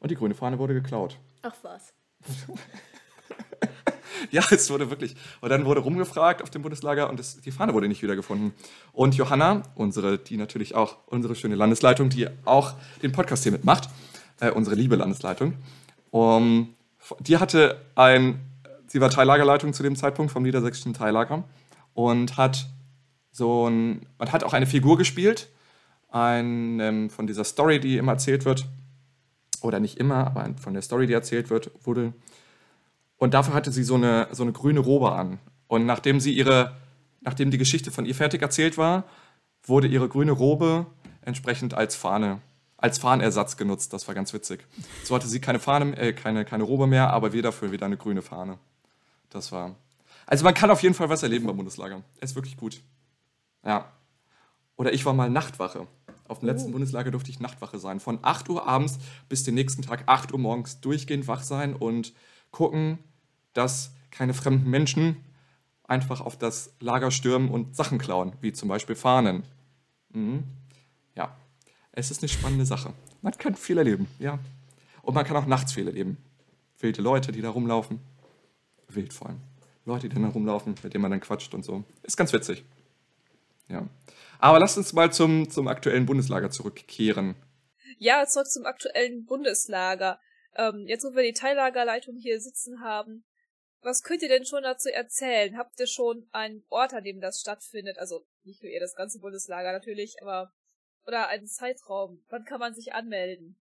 und 0.00 0.10
die 0.10 0.16
grüne 0.16 0.34
Fahne 0.34 0.58
wurde 0.58 0.74
geklaut. 0.74 1.18
Ach 1.42 1.54
was. 1.62 1.94
ja, 4.34 4.42
es 4.50 4.68
wurde 4.70 4.90
wirklich. 4.90 5.14
Und 5.40 5.50
dann 5.50 5.64
wurde 5.64 5.80
rumgefragt 5.80 6.42
auf 6.42 6.50
dem 6.50 6.62
Bundeslager 6.62 7.08
und 7.08 7.18
das, 7.18 7.40
die 7.40 7.52
Fahne 7.52 7.72
wurde 7.72 7.88
nicht 7.88 8.02
wiedergefunden. 8.02 8.52
Und 8.92 9.14
Johanna, 9.14 9.62
unsere, 9.74 10.18
die 10.18 10.36
natürlich 10.36 10.74
auch 10.74 10.98
unsere 11.06 11.34
schöne 11.34 11.54
Landesleitung, 11.54 12.08
die 12.10 12.28
auch 12.44 12.74
den 13.02 13.12
Podcast 13.12 13.44
hier 13.44 13.52
mitmacht, 13.52 13.88
äh, 14.40 14.50
unsere 14.50 14.76
liebe 14.76 14.96
Landesleitung, 14.96 15.54
um, 16.10 16.74
die 17.20 17.38
hatte 17.38 17.80
ein, 17.94 18.40
sie 18.86 19.00
war 19.00 19.10
Teillagerleitung 19.10 19.72
zu 19.72 19.82
dem 19.82 19.96
Zeitpunkt 19.96 20.32
vom 20.32 20.42
niedersächsischen 20.42 20.94
Teillager 20.94 21.44
und 21.94 22.36
hat 22.36 22.66
so 23.30 23.68
ein, 23.68 24.06
und 24.18 24.32
hat 24.32 24.44
auch 24.44 24.52
eine 24.52 24.66
Figur 24.66 24.98
gespielt, 24.98 25.48
ein, 26.10 26.80
ähm, 26.80 27.10
von 27.10 27.26
dieser 27.26 27.44
Story, 27.44 27.80
die 27.80 27.96
immer 27.96 28.12
erzählt 28.12 28.44
wird. 28.44 28.66
Oder 29.60 29.80
nicht 29.80 29.98
immer, 29.98 30.26
aber 30.26 30.54
von 30.60 30.74
der 30.74 30.82
Story, 30.82 31.06
die 31.06 31.14
erzählt 31.14 31.48
wird, 31.50 31.70
wurde. 31.84 32.12
Und 33.24 33.32
dafür 33.32 33.54
hatte 33.54 33.72
sie 33.72 33.84
so 33.84 33.94
eine, 33.94 34.28
so 34.32 34.42
eine 34.42 34.52
grüne 34.52 34.80
Robe 34.80 35.12
an. 35.12 35.38
Und 35.66 35.86
nachdem 35.86 36.20
sie 36.20 36.34
ihre, 36.34 36.76
nachdem 37.22 37.50
die 37.50 37.56
Geschichte 37.56 37.90
von 37.90 38.04
ihr 38.04 38.14
fertig 38.14 38.42
erzählt 38.42 38.76
war, 38.76 39.04
wurde 39.62 39.86
ihre 39.86 40.10
grüne 40.10 40.32
Robe 40.32 40.84
entsprechend 41.22 41.72
als 41.72 41.96
Fahne, 41.96 42.42
als 42.76 42.98
Fahnenersatz 42.98 43.56
genutzt. 43.56 43.94
Das 43.94 44.06
war 44.08 44.14
ganz 44.14 44.34
witzig. 44.34 44.66
So 45.04 45.14
hatte 45.14 45.26
sie 45.26 45.40
keine 45.40 45.58
Fahne, 45.58 45.96
äh, 45.96 46.12
keine, 46.12 46.44
keine 46.44 46.64
Robe 46.64 46.86
mehr, 46.86 47.14
aber 47.14 47.32
wir 47.32 47.40
dafür 47.40 47.72
wieder 47.72 47.86
eine 47.86 47.96
grüne 47.96 48.20
Fahne. 48.20 48.58
Das 49.30 49.52
war. 49.52 49.74
Also 50.26 50.44
man 50.44 50.52
kann 50.52 50.70
auf 50.70 50.82
jeden 50.82 50.94
Fall 50.94 51.08
was 51.08 51.22
erleben 51.22 51.46
beim 51.46 51.56
Bundeslager. 51.56 52.02
Ist 52.20 52.34
wirklich 52.34 52.58
gut. 52.58 52.82
Ja. 53.64 53.90
Oder 54.76 54.92
ich 54.92 55.06
war 55.06 55.14
mal 55.14 55.30
Nachtwache. 55.30 55.86
Auf 56.28 56.40
dem 56.40 56.48
letzten 56.48 56.68
oh. 56.68 56.72
Bundeslager 56.72 57.10
durfte 57.10 57.30
ich 57.30 57.40
Nachtwache 57.40 57.78
sein. 57.78 58.00
Von 58.00 58.18
8 58.20 58.50
Uhr 58.50 58.68
abends 58.68 58.98
bis 59.30 59.44
den 59.44 59.54
nächsten 59.54 59.80
Tag 59.80 60.02
8 60.08 60.30
Uhr 60.30 60.38
morgens 60.38 60.82
durchgehend 60.82 61.26
wach 61.26 61.42
sein 61.42 61.74
und 61.74 62.12
gucken, 62.50 62.98
dass 63.54 63.92
keine 64.10 64.34
fremden 64.34 64.68
Menschen 64.68 65.16
einfach 65.84 66.20
auf 66.20 66.38
das 66.38 66.74
Lager 66.80 67.10
stürmen 67.10 67.50
und 67.50 67.76
Sachen 67.76 67.98
klauen, 67.98 68.34
wie 68.40 68.52
zum 68.52 68.68
Beispiel 68.68 68.96
Fahnen. 68.96 69.44
Mhm. 70.10 70.44
Ja, 71.16 71.36
es 71.92 72.10
ist 72.10 72.22
eine 72.22 72.28
spannende 72.28 72.66
Sache. 72.66 72.92
Man 73.22 73.32
kann 73.32 73.54
viel 73.54 73.78
erleben, 73.78 74.06
ja. 74.18 74.38
Und 75.02 75.14
man 75.14 75.24
kann 75.24 75.36
auch 75.36 75.46
nachts 75.46 75.72
viel 75.72 75.86
erleben. 75.86 76.16
Wilde 76.78 77.02
Leute, 77.02 77.32
die 77.32 77.42
da 77.42 77.50
rumlaufen. 77.50 78.00
Wild 78.88 79.12
vor 79.12 79.28
allem. 79.28 79.40
Leute, 79.84 80.08
die 80.08 80.20
da 80.20 80.28
rumlaufen, 80.28 80.74
mit 80.82 80.94
denen 80.94 81.02
man 81.02 81.10
dann 81.10 81.20
quatscht 81.20 81.54
und 81.54 81.64
so. 81.64 81.84
Ist 82.02 82.16
ganz 82.16 82.32
witzig. 82.32 82.64
Ja. 83.68 83.86
Aber 84.38 84.58
lasst 84.58 84.76
uns 84.78 84.92
mal 84.92 85.12
zum, 85.12 85.50
zum 85.50 85.68
aktuellen 85.68 86.06
Bundeslager 86.06 86.50
zurückkehren. 86.50 87.34
Ja, 87.98 88.26
zurück 88.26 88.50
zum 88.50 88.66
aktuellen 88.66 89.24
Bundeslager. 89.24 90.18
Ähm, 90.56 90.84
jetzt, 90.86 91.04
wo 91.04 91.14
wir 91.14 91.22
die 91.22 91.32
Teillagerleitung 91.32 92.16
hier 92.16 92.40
sitzen 92.40 92.80
haben, 92.80 93.24
was 93.84 94.02
könnt 94.02 94.22
ihr 94.22 94.28
denn 94.28 94.46
schon 94.46 94.62
dazu 94.62 94.88
erzählen? 94.88 95.56
Habt 95.56 95.78
ihr 95.78 95.86
schon 95.86 96.26
einen 96.32 96.64
Ort, 96.70 96.94
an 96.94 97.04
dem 97.04 97.20
das 97.20 97.40
stattfindet? 97.40 97.98
Also 97.98 98.24
nicht 98.44 98.62
nur 98.62 98.72
ihr 98.72 98.80
das 98.80 98.94
ganze 98.94 99.20
Bundeslager 99.20 99.72
natürlich, 99.72 100.16
aber 100.22 100.52
oder 101.06 101.28
einen 101.28 101.46
Zeitraum? 101.46 102.24
Wann 102.30 102.44
kann 102.44 102.60
man 102.60 102.74
sich 102.74 102.94
anmelden? 102.94 103.56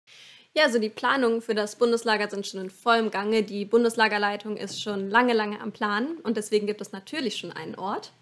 Ja, 0.54 0.64
also 0.64 0.78
die 0.78 0.88
Planungen 0.88 1.40
für 1.40 1.54
das 1.54 1.76
Bundeslager 1.76 2.28
sind 2.28 2.46
schon 2.46 2.60
in 2.62 2.70
vollem 2.70 3.10
Gange. 3.10 3.44
Die 3.44 3.64
Bundeslagerleitung 3.64 4.56
ist 4.56 4.82
schon 4.82 5.08
lange, 5.08 5.34
lange 5.34 5.60
am 5.60 5.72
Plan 5.72 6.18
und 6.24 6.36
deswegen 6.36 6.66
gibt 6.66 6.80
es 6.80 6.90
natürlich 6.90 7.36
schon 7.36 7.52
einen 7.52 7.76
Ort. 7.76 8.12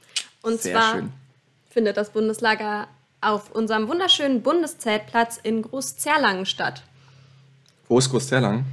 Und 0.43 0.61
Sehr 0.61 0.75
zwar 0.75 0.93
schön 0.93 1.13
findet 1.71 1.97
das 1.97 2.11
Bundeslager 2.11 2.89
auf 3.21 3.53
unserem 3.53 3.89
wunderschönen 3.89 4.43
Bundeszeltplatz 4.43 5.39
in 5.43 5.63
Großzerlangen 5.63 6.47
statt. 6.47 6.83
Wo 7.89 7.99
ist 7.99 8.11
Großzerlangen? 8.11 8.65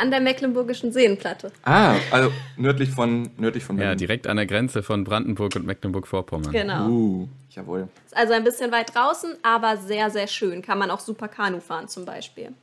An 0.00 0.10
der 0.10 0.20
Mecklenburgischen 0.20 0.92
Seenplatte. 0.92 1.52
Ah, 1.62 1.94
also 2.10 2.32
nördlich 2.56 2.90
von 2.90 3.30
nördlich 3.36 3.64
von 3.64 3.78
Ja, 3.78 3.94
direkt 3.94 4.26
an 4.26 4.36
der 4.38 4.46
Grenze 4.46 4.82
von 4.82 5.04
Brandenburg 5.04 5.56
und 5.56 5.66
Mecklenburg-Vorpommern. 5.66 6.50
Genau. 6.50 6.88
Uh, 6.88 7.28
jawohl. 7.50 7.88
Ist 8.06 8.16
also 8.16 8.32
ein 8.32 8.44
bisschen 8.44 8.72
weit 8.72 8.94
draußen, 8.94 9.36
aber 9.42 9.76
sehr, 9.76 10.10
sehr 10.10 10.26
schön. 10.26 10.62
Kann 10.62 10.78
man 10.78 10.90
auch 10.90 11.00
super 11.00 11.28
Kanu 11.28 11.60
fahren 11.60 11.88
zum 11.88 12.06
Beispiel. 12.06 12.54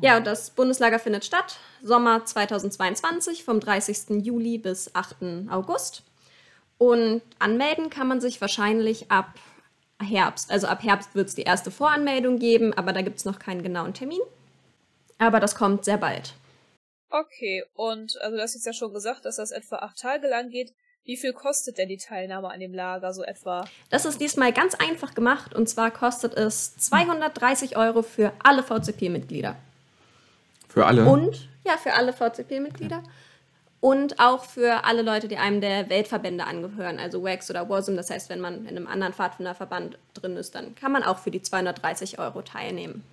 Ja, 0.00 0.18
und 0.18 0.26
das 0.26 0.50
Bundeslager 0.50 0.98
findet 0.98 1.24
statt 1.24 1.58
Sommer 1.82 2.24
2022 2.24 3.42
vom 3.42 3.58
30. 3.58 4.24
Juli 4.24 4.58
bis 4.58 4.94
8. 4.94 5.48
August. 5.50 6.02
Und 6.76 7.22
anmelden 7.38 7.90
kann 7.90 8.06
man 8.06 8.20
sich 8.20 8.40
wahrscheinlich 8.40 9.10
ab 9.10 9.34
Herbst. 10.00 10.52
Also 10.52 10.68
ab 10.68 10.82
Herbst 10.82 11.14
wird 11.14 11.28
es 11.28 11.34
die 11.34 11.42
erste 11.42 11.70
Voranmeldung 11.70 12.38
geben, 12.38 12.72
aber 12.74 12.92
da 12.92 13.02
gibt 13.02 13.18
es 13.18 13.24
noch 13.24 13.38
keinen 13.38 13.62
genauen 13.62 13.94
Termin. 13.94 14.20
Aber 15.18 15.40
das 15.40 15.54
kommt 15.54 15.84
sehr 15.84 15.98
bald. 15.98 16.34
Okay, 17.10 17.64
und 17.74 18.20
also 18.20 18.36
du 18.36 18.42
hast 18.42 18.54
jetzt 18.54 18.66
ja 18.66 18.72
schon 18.72 18.92
gesagt, 18.92 19.24
dass 19.24 19.36
das 19.36 19.50
etwa 19.50 19.76
acht 19.76 19.98
Tage 19.98 20.28
lang 20.28 20.50
geht. 20.50 20.74
Wie 21.04 21.16
viel 21.16 21.32
kostet 21.32 21.78
denn 21.78 21.88
die 21.88 21.96
Teilnahme 21.96 22.50
an 22.50 22.60
dem 22.60 22.74
Lager 22.74 23.14
so 23.14 23.22
etwa? 23.22 23.64
Das 23.88 24.04
ist 24.04 24.20
diesmal 24.20 24.52
ganz 24.52 24.74
einfach 24.74 25.14
gemacht 25.14 25.54
und 25.54 25.68
zwar 25.68 25.90
kostet 25.90 26.34
es 26.34 26.76
230 26.76 27.78
Euro 27.78 28.02
für 28.02 28.32
alle 28.44 28.62
VCP-Mitglieder. 28.62 29.56
Für 30.68 30.84
alle? 30.84 31.06
Und, 31.06 31.48
ja, 31.64 31.78
für 31.78 31.94
alle 31.94 32.12
VCP-Mitglieder. 32.12 32.98
Okay 32.98 33.10
und 33.80 34.18
auch 34.18 34.44
für 34.44 34.84
alle 34.84 35.02
Leute, 35.02 35.28
die 35.28 35.36
einem 35.36 35.60
der 35.60 35.88
Weltverbände 35.88 36.44
angehören, 36.44 36.98
also 36.98 37.22
WAX 37.22 37.48
oder 37.50 37.68
WASM. 37.68 37.96
Das 37.96 38.10
heißt, 38.10 38.28
wenn 38.28 38.40
man 38.40 38.66
in 38.66 38.76
einem 38.76 38.86
anderen 38.86 39.12
Pfadfinderverband 39.12 39.98
drin 40.14 40.36
ist, 40.36 40.54
dann 40.54 40.74
kann 40.74 40.92
man 40.92 41.04
auch 41.04 41.18
für 41.18 41.30
die 41.30 41.42
230 41.42 42.18
Euro 42.18 42.42
teilnehmen. 42.42 43.04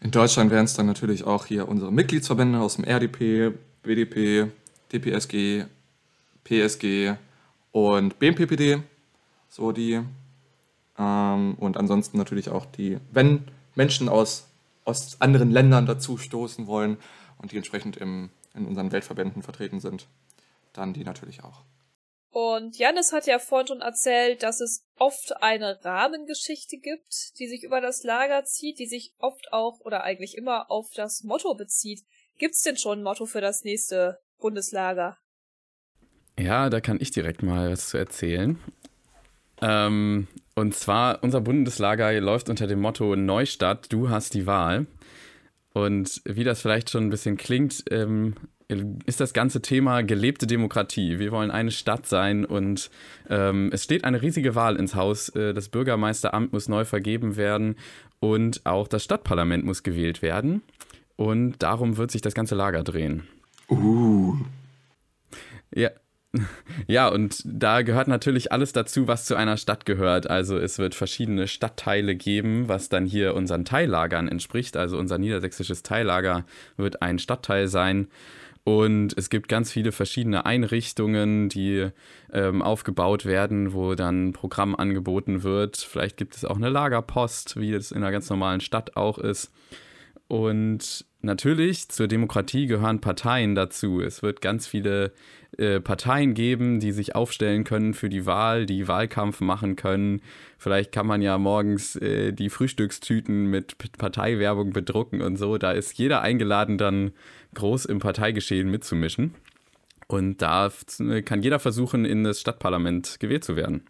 In 0.00 0.10
Deutschland 0.10 0.50
wären 0.50 0.64
es 0.64 0.74
dann 0.74 0.86
natürlich 0.86 1.24
auch 1.24 1.46
hier 1.46 1.68
unsere 1.68 1.92
Mitgliedsverbände 1.92 2.60
aus 2.60 2.76
dem 2.76 2.84
RDP, 2.84 3.52
BDP, 3.82 4.50
DPSG, 4.92 5.64
PSG 6.44 7.16
und 7.72 8.18
BMPPD, 8.18 8.82
so 9.48 9.72
die. 9.72 10.00
Ähm, 10.98 11.54
und 11.54 11.76
ansonsten 11.76 12.18
natürlich 12.18 12.50
auch 12.50 12.66
die, 12.66 12.98
wenn 13.10 13.44
Menschen 13.74 14.08
aus, 14.08 14.48
aus 14.84 15.20
anderen 15.20 15.50
Ländern 15.50 15.86
dazu 15.86 16.18
stoßen 16.18 16.66
wollen 16.66 16.98
und 17.38 17.52
die 17.52 17.56
entsprechend 17.56 17.96
im 17.96 18.30
in 18.56 18.66
unseren 18.66 18.90
Weltverbänden 18.90 19.42
vertreten 19.42 19.80
sind, 19.80 20.06
dann 20.72 20.92
die 20.92 21.04
natürlich 21.04 21.44
auch. 21.44 21.62
Und 22.38 22.76
Janis 22.76 23.14
hat 23.14 23.26
ja 23.26 23.38
vorhin 23.38 23.68
schon 23.68 23.80
erzählt, 23.80 24.42
dass 24.42 24.60
es 24.60 24.84
oft 24.98 25.42
eine 25.42 25.82
Rahmengeschichte 25.82 26.76
gibt, 26.76 27.38
die 27.38 27.48
sich 27.48 27.62
über 27.62 27.80
das 27.80 28.02
Lager 28.02 28.44
zieht, 28.44 28.78
die 28.78 28.84
sich 28.84 29.14
oft 29.18 29.54
auch 29.54 29.80
oder 29.80 30.04
eigentlich 30.04 30.36
immer 30.36 30.70
auf 30.70 30.90
das 30.94 31.24
Motto 31.24 31.54
bezieht. 31.54 32.02
Gibt's 32.36 32.60
denn 32.60 32.76
schon 32.76 32.98
ein 32.98 33.02
Motto 33.04 33.24
für 33.24 33.40
das 33.40 33.64
nächste 33.64 34.18
Bundeslager? 34.38 35.16
Ja, 36.38 36.68
da 36.68 36.82
kann 36.82 36.98
ich 37.00 37.10
direkt 37.10 37.42
mal 37.42 37.70
was 37.70 37.88
zu 37.88 37.96
erzählen. 37.96 38.58
Ähm, 39.62 40.28
und 40.54 40.74
zwar, 40.74 41.22
unser 41.22 41.40
Bundeslager 41.40 42.20
läuft 42.20 42.50
unter 42.50 42.66
dem 42.66 42.82
Motto 42.82 43.16
Neustadt, 43.16 43.90
du 43.90 44.10
hast 44.10 44.34
die 44.34 44.44
Wahl. 44.44 44.86
Und 45.72 46.20
wie 46.26 46.44
das 46.44 46.60
vielleicht 46.60 46.90
schon 46.90 47.04
ein 47.04 47.10
bisschen 47.10 47.38
klingt, 47.38 47.84
ähm, 47.90 48.34
ist 48.68 49.20
das 49.20 49.32
ganze 49.32 49.62
Thema 49.62 50.02
gelebte 50.02 50.46
Demokratie. 50.46 51.18
Wir 51.18 51.30
wollen 51.30 51.50
eine 51.50 51.70
Stadt 51.70 52.06
sein 52.06 52.44
und 52.44 52.90
ähm, 53.30 53.70
es 53.72 53.84
steht 53.84 54.04
eine 54.04 54.22
riesige 54.22 54.54
Wahl 54.54 54.76
ins 54.76 54.94
Haus. 54.94 55.28
Äh, 55.30 55.54
das 55.54 55.68
Bürgermeisteramt 55.68 56.52
muss 56.52 56.68
neu 56.68 56.84
vergeben 56.84 57.36
werden 57.36 57.76
und 58.18 58.66
auch 58.66 58.88
das 58.88 59.04
Stadtparlament 59.04 59.64
muss 59.64 59.82
gewählt 59.82 60.20
werden. 60.20 60.62
Und 61.14 61.62
darum 61.62 61.96
wird 61.96 62.10
sich 62.10 62.22
das 62.22 62.34
ganze 62.34 62.56
Lager 62.56 62.82
drehen. 62.82 63.22
Uh. 63.70 64.36
Ja, 65.74 65.90
ja, 66.86 67.08
und 67.08 67.42
da 67.44 67.82
gehört 67.82 68.08
natürlich 68.08 68.52
alles 68.52 68.72
dazu, 68.72 69.08
was 69.08 69.24
zu 69.24 69.36
einer 69.36 69.56
Stadt 69.56 69.86
gehört. 69.86 70.28
Also 70.28 70.58
es 70.58 70.78
wird 70.78 70.94
verschiedene 70.94 71.48
Stadtteile 71.48 72.14
geben, 72.16 72.68
was 72.68 72.88
dann 72.88 73.06
hier 73.06 73.34
unseren 73.34 73.64
Teillagern 73.64 74.28
entspricht. 74.28 74.76
Also 74.76 74.98
unser 74.98 75.18
niedersächsisches 75.18 75.82
Teillager 75.82 76.44
wird 76.76 77.02
ein 77.02 77.18
Stadtteil 77.18 77.68
sein. 77.68 78.08
Und 78.68 79.16
es 79.16 79.30
gibt 79.30 79.48
ganz 79.48 79.70
viele 79.70 79.92
verschiedene 79.92 80.44
Einrichtungen, 80.44 81.48
die 81.48 81.90
ähm, 82.32 82.62
aufgebaut 82.62 83.24
werden, 83.24 83.74
wo 83.74 83.94
dann 83.94 84.32
Programm 84.32 84.74
angeboten 84.74 85.44
wird. 85.44 85.76
Vielleicht 85.76 86.16
gibt 86.16 86.34
es 86.34 86.44
auch 86.44 86.56
eine 86.56 86.68
Lagerpost, 86.68 87.60
wie 87.60 87.72
es 87.72 87.92
in 87.92 87.98
einer 87.98 88.10
ganz 88.10 88.28
normalen 88.28 88.60
Stadt 88.60 88.96
auch 88.96 89.18
ist. 89.18 89.52
Und 90.26 91.05
natürlich 91.20 91.88
zur 91.88 92.08
Demokratie 92.08 92.66
gehören 92.66 93.00
Parteien 93.00 93.54
dazu. 93.54 94.00
Es 94.00 94.22
wird 94.22 94.40
ganz 94.40 94.66
viele 94.66 95.12
äh, 95.58 95.80
Parteien 95.80 96.34
geben, 96.34 96.80
die 96.80 96.92
sich 96.92 97.14
aufstellen 97.14 97.64
können 97.64 97.94
für 97.94 98.08
die 98.08 98.26
Wahl, 98.26 98.66
die 98.66 98.88
Wahlkampf 98.88 99.40
machen 99.40 99.76
können. 99.76 100.22
Vielleicht 100.58 100.92
kann 100.92 101.06
man 101.06 101.22
ja 101.22 101.38
morgens 101.38 101.96
äh, 101.96 102.32
die 102.32 102.50
Frühstückstüten 102.50 103.46
mit 103.46 103.76
Parteiwerbung 103.98 104.72
bedrucken 104.72 105.22
und 105.22 105.36
so. 105.36 105.58
Da 105.58 105.72
ist 105.72 105.98
jeder 105.98 106.22
eingeladen, 106.22 106.78
dann 106.78 107.12
groß 107.54 107.86
im 107.86 107.98
Parteigeschehen 107.98 108.70
mitzumischen. 108.70 109.34
Und 110.08 110.40
da 110.40 110.70
kann 111.24 111.42
jeder 111.42 111.58
versuchen, 111.58 112.04
in 112.04 112.22
das 112.22 112.40
Stadtparlament 112.40 113.18
gewählt 113.18 113.44
zu 113.44 113.56
werden. 113.56 113.86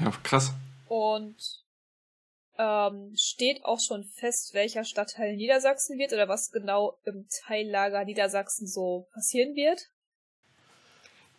Ja, 0.00 0.12
krass. 0.22 0.54
Und 0.88 1.63
ähm, 2.58 3.12
steht 3.16 3.64
auch 3.64 3.80
schon 3.80 4.04
fest, 4.04 4.54
welcher 4.54 4.84
Stadtteil 4.84 5.36
Niedersachsen 5.36 5.98
wird 5.98 6.12
oder 6.12 6.28
was 6.28 6.50
genau 6.50 6.98
im 7.04 7.26
Teillager 7.46 8.04
Niedersachsen 8.04 8.66
so 8.66 9.06
passieren 9.12 9.54
wird? 9.54 9.88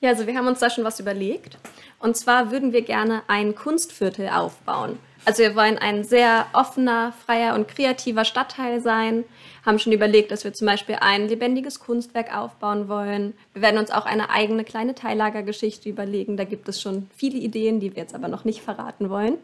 Ja, 0.02 0.10
also 0.10 0.28
wir 0.28 0.36
haben 0.36 0.48
uns 0.48 0.60
da 0.60 0.70
schon 0.70 0.84
was 0.84 1.00
überlegt. 1.00 1.58
Und 2.00 2.18
zwar 2.18 2.52
würden 2.52 2.74
wir 2.74 2.82
gerne 2.82 3.24
ein 3.28 3.56
Kunstviertel 3.56 4.30
aufbauen. 4.30 5.00
Also 5.24 5.42
wir 5.42 5.56
wollen 5.56 5.80
ein 5.80 6.04
sehr 6.04 6.46
offener, 6.54 7.14
freier 7.26 7.56
und 7.56 7.68
kreativer 7.68 8.26
Stadtteil 8.26 8.82
sein. 8.82 9.24
Haben 9.66 9.80
schon 9.80 9.94
überlegt, 9.94 10.30
dass 10.30 10.44
wir 10.44 10.54
zum 10.54 10.68
Beispiel 10.68 10.98
ein 11.02 11.28
lebendiges 11.28 11.80
Kunstwerk 11.80 12.36
aufbauen 12.36 12.88
wollen. 12.88 13.34
Wir 13.54 13.64
werden 13.64 13.80
uns 13.80 13.90
auch 13.90 14.06
eine 14.06 14.30
eigene 14.30 14.64
kleine 14.64 14.94
Teillagergeschichte 14.94 15.90
überlegen. 15.90 16.38
Da 16.38 16.44
gibt 16.44 16.70
es 16.70 16.80
schon 16.80 17.10
viele 17.16 17.40
Ideen, 17.40 17.80
die 17.80 17.96
wir 17.96 18.04
jetzt 18.04 18.14
aber 18.14 18.28
noch 18.28 18.44
nicht 18.44 18.62
verraten 18.62 19.10
wollen. 19.10 19.38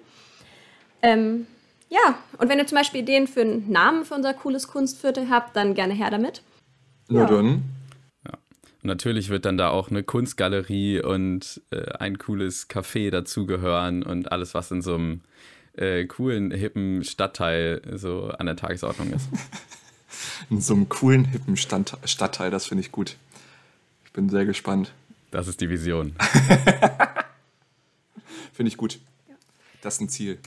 Ähm, 1.02 1.48
Ja, 1.92 2.18
und 2.38 2.48
wenn 2.48 2.58
ihr 2.58 2.66
zum 2.66 2.78
Beispiel 2.78 3.02
Ideen 3.02 3.28
für 3.28 3.42
einen 3.42 3.70
Namen 3.70 4.06
für 4.06 4.14
unser 4.16 4.34
cooles 4.34 4.70
Kunstviertel 4.70 5.30
habt, 5.30 5.56
dann 5.58 5.76
gerne 5.76 5.94
her 5.94 6.10
damit. 6.10 6.42
Nur 7.10 7.24
Ja. 7.24 7.28
dann. 7.28 7.64
Und 8.84 8.88
natürlich 8.88 9.30
wird 9.30 9.46
dann 9.46 9.58
da 9.58 9.70
auch 9.70 9.92
eine 9.92 10.02
Kunstgalerie 10.02 11.02
und 11.02 11.62
äh, 11.70 11.92
ein 12.00 12.18
cooles 12.18 12.68
Café 12.68 13.12
dazugehören 13.12 14.02
und 14.02 14.32
alles, 14.32 14.56
was 14.56 14.72
in 14.72 14.82
so 14.82 14.96
einem 14.96 15.22
äh, 15.74 16.06
coolen, 16.06 16.50
hippen 16.50 17.04
Stadtteil 17.04 17.84
so 17.94 18.30
an 18.30 18.48
der 18.48 18.56
Tagesordnung 18.56 19.14
ist. 19.14 19.28
In 20.50 20.60
so 20.60 20.74
einem 20.74 20.90
coolen, 20.90 21.26
hippen 21.26 21.56
Stand 21.56 21.96
Stadtteil, 22.06 22.50
das 22.52 22.66
finde 22.66 22.82
ich 22.82 22.92
gut. 22.92 23.16
Ich 24.06 24.12
bin 24.12 24.30
sehr 24.30 24.46
gespannt. 24.46 24.92
Das 25.30 25.48
ist 25.48 25.62
die 25.62 25.70
Vision. 25.70 26.16
Finde 28.54 28.68
ich 28.68 28.78
gut. 28.78 29.00
Das 29.82 29.96
ist 29.96 30.02
ein 30.02 30.10
Ziel. 30.10 30.40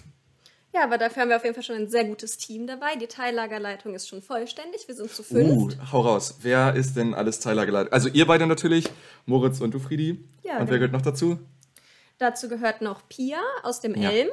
Ja, 0.74 0.82
aber 0.82 0.98
dafür 0.98 1.22
haben 1.22 1.28
wir 1.28 1.36
auf 1.36 1.44
jeden 1.44 1.54
Fall 1.54 1.62
schon 1.62 1.76
ein 1.76 1.88
sehr 1.88 2.04
gutes 2.04 2.36
Team 2.36 2.66
dabei. 2.66 2.96
Die 2.96 3.06
Teillagerleitung 3.06 3.94
ist 3.94 4.08
schon 4.08 4.22
vollständig. 4.22 4.88
Wir 4.88 4.94
sind 4.96 5.08
zu 5.10 5.22
fünf. 5.22 5.48
Uh, 5.48 5.70
hau 5.92 6.00
raus. 6.00 6.38
Wer 6.42 6.74
ist 6.74 6.96
denn 6.96 7.14
alles 7.14 7.38
Teillagerleitung? 7.38 7.92
Also 7.92 8.08
ihr 8.08 8.26
beide 8.26 8.46
natürlich, 8.48 8.90
Moritz 9.24 9.60
und 9.60 9.72
du, 9.72 9.78
Friedi. 9.78 10.24
Ja, 10.42 10.54
und 10.58 10.58
wer 10.58 10.66
genau. 10.66 10.70
gehört 10.78 10.92
noch 10.92 11.02
dazu? 11.02 11.38
Dazu 12.18 12.48
gehört 12.48 12.80
noch 12.82 13.08
Pia 13.08 13.38
aus 13.62 13.80
dem 13.80 13.94
Ja. 13.94 14.10
Elm 14.10 14.28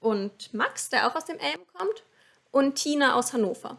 und 0.00 0.52
Max, 0.52 0.88
der 0.88 1.06
auch 1.06 1.14
aus 1.14 1.26
dem 1.26 1.38
Elm 1.38 1.60
kommt, 1.72 2.02
und 2.50 2.74
Tina 2.74 3.14
aus 3.14 3.32
Hannover. 3.32 3.78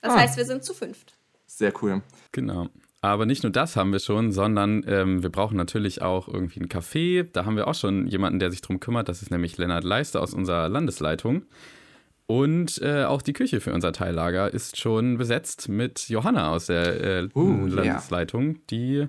Das 0.00 0.12
Ah. 0.14 0.18
heißt, 0.18 0.36
wir 0.36 0.44
sind 0.44 0.64
zu 0.64 0.74
fünft. 0.74 1.14
Sehr 1.46 1.72
cool. 1.82 2.02
Genau. 2.32 2.66
Aber 3.00 3.26
nicht 3.26 3.44
nur 3.44 3.52
das 3.52 3.76
haben 3.76 3.92
wir 3.92 4.00
schon, 4.00 4.32
sondern 4.32 4.84
ähm, 4.88 5.22
wir 5.22 5.30
brauchen 5.30 5.56
natürlich 5.56 6.02
auch 6.02 6.26
irgendwie 6.26 6.60
ein 6.60 6.68
Café. 6.68 7.28
Da 7.32 7.44
haben 7.44 7.56
wir 7.56 7.68
auch 7.68 7.74
schon 7.74 8.08
jemanden, 8.08 8.40
der 8.40 8.50
sich 8.50 8.60
drum 8.60 8.80
kümmert. 8.80 9.08
Das 9.08 9.22
ist 9.22 9.30
nämlich 9.30 9.56
Lennart 9.56 9.84
Leister 9.84 10.20
aus 10.20 10.34
unserer 10.34 10.68
Landesleitung. 10.68 11.44
Und 12.26 12.82
äh, 12.82 13.04
auch 13.04 13.22
die 13.22 13.32
Küche 13.32 13.60
für 13.60 13.72
unser 13.72 13.92
Teillager 13.92 14.52
ist 14.52 14.78
schon 14.78 15.16
besetzt 15.16 15.68
mit 15.68 16.08
Johanna 16.08 16.50
aus 16.50 16.66
der 16.66 17.00
äh, 17.00 17.28
Uh, 17.34 17.66
yeah. 17.66 17.74
Landesleitung, 17.76 18.58
die 18.68 19.06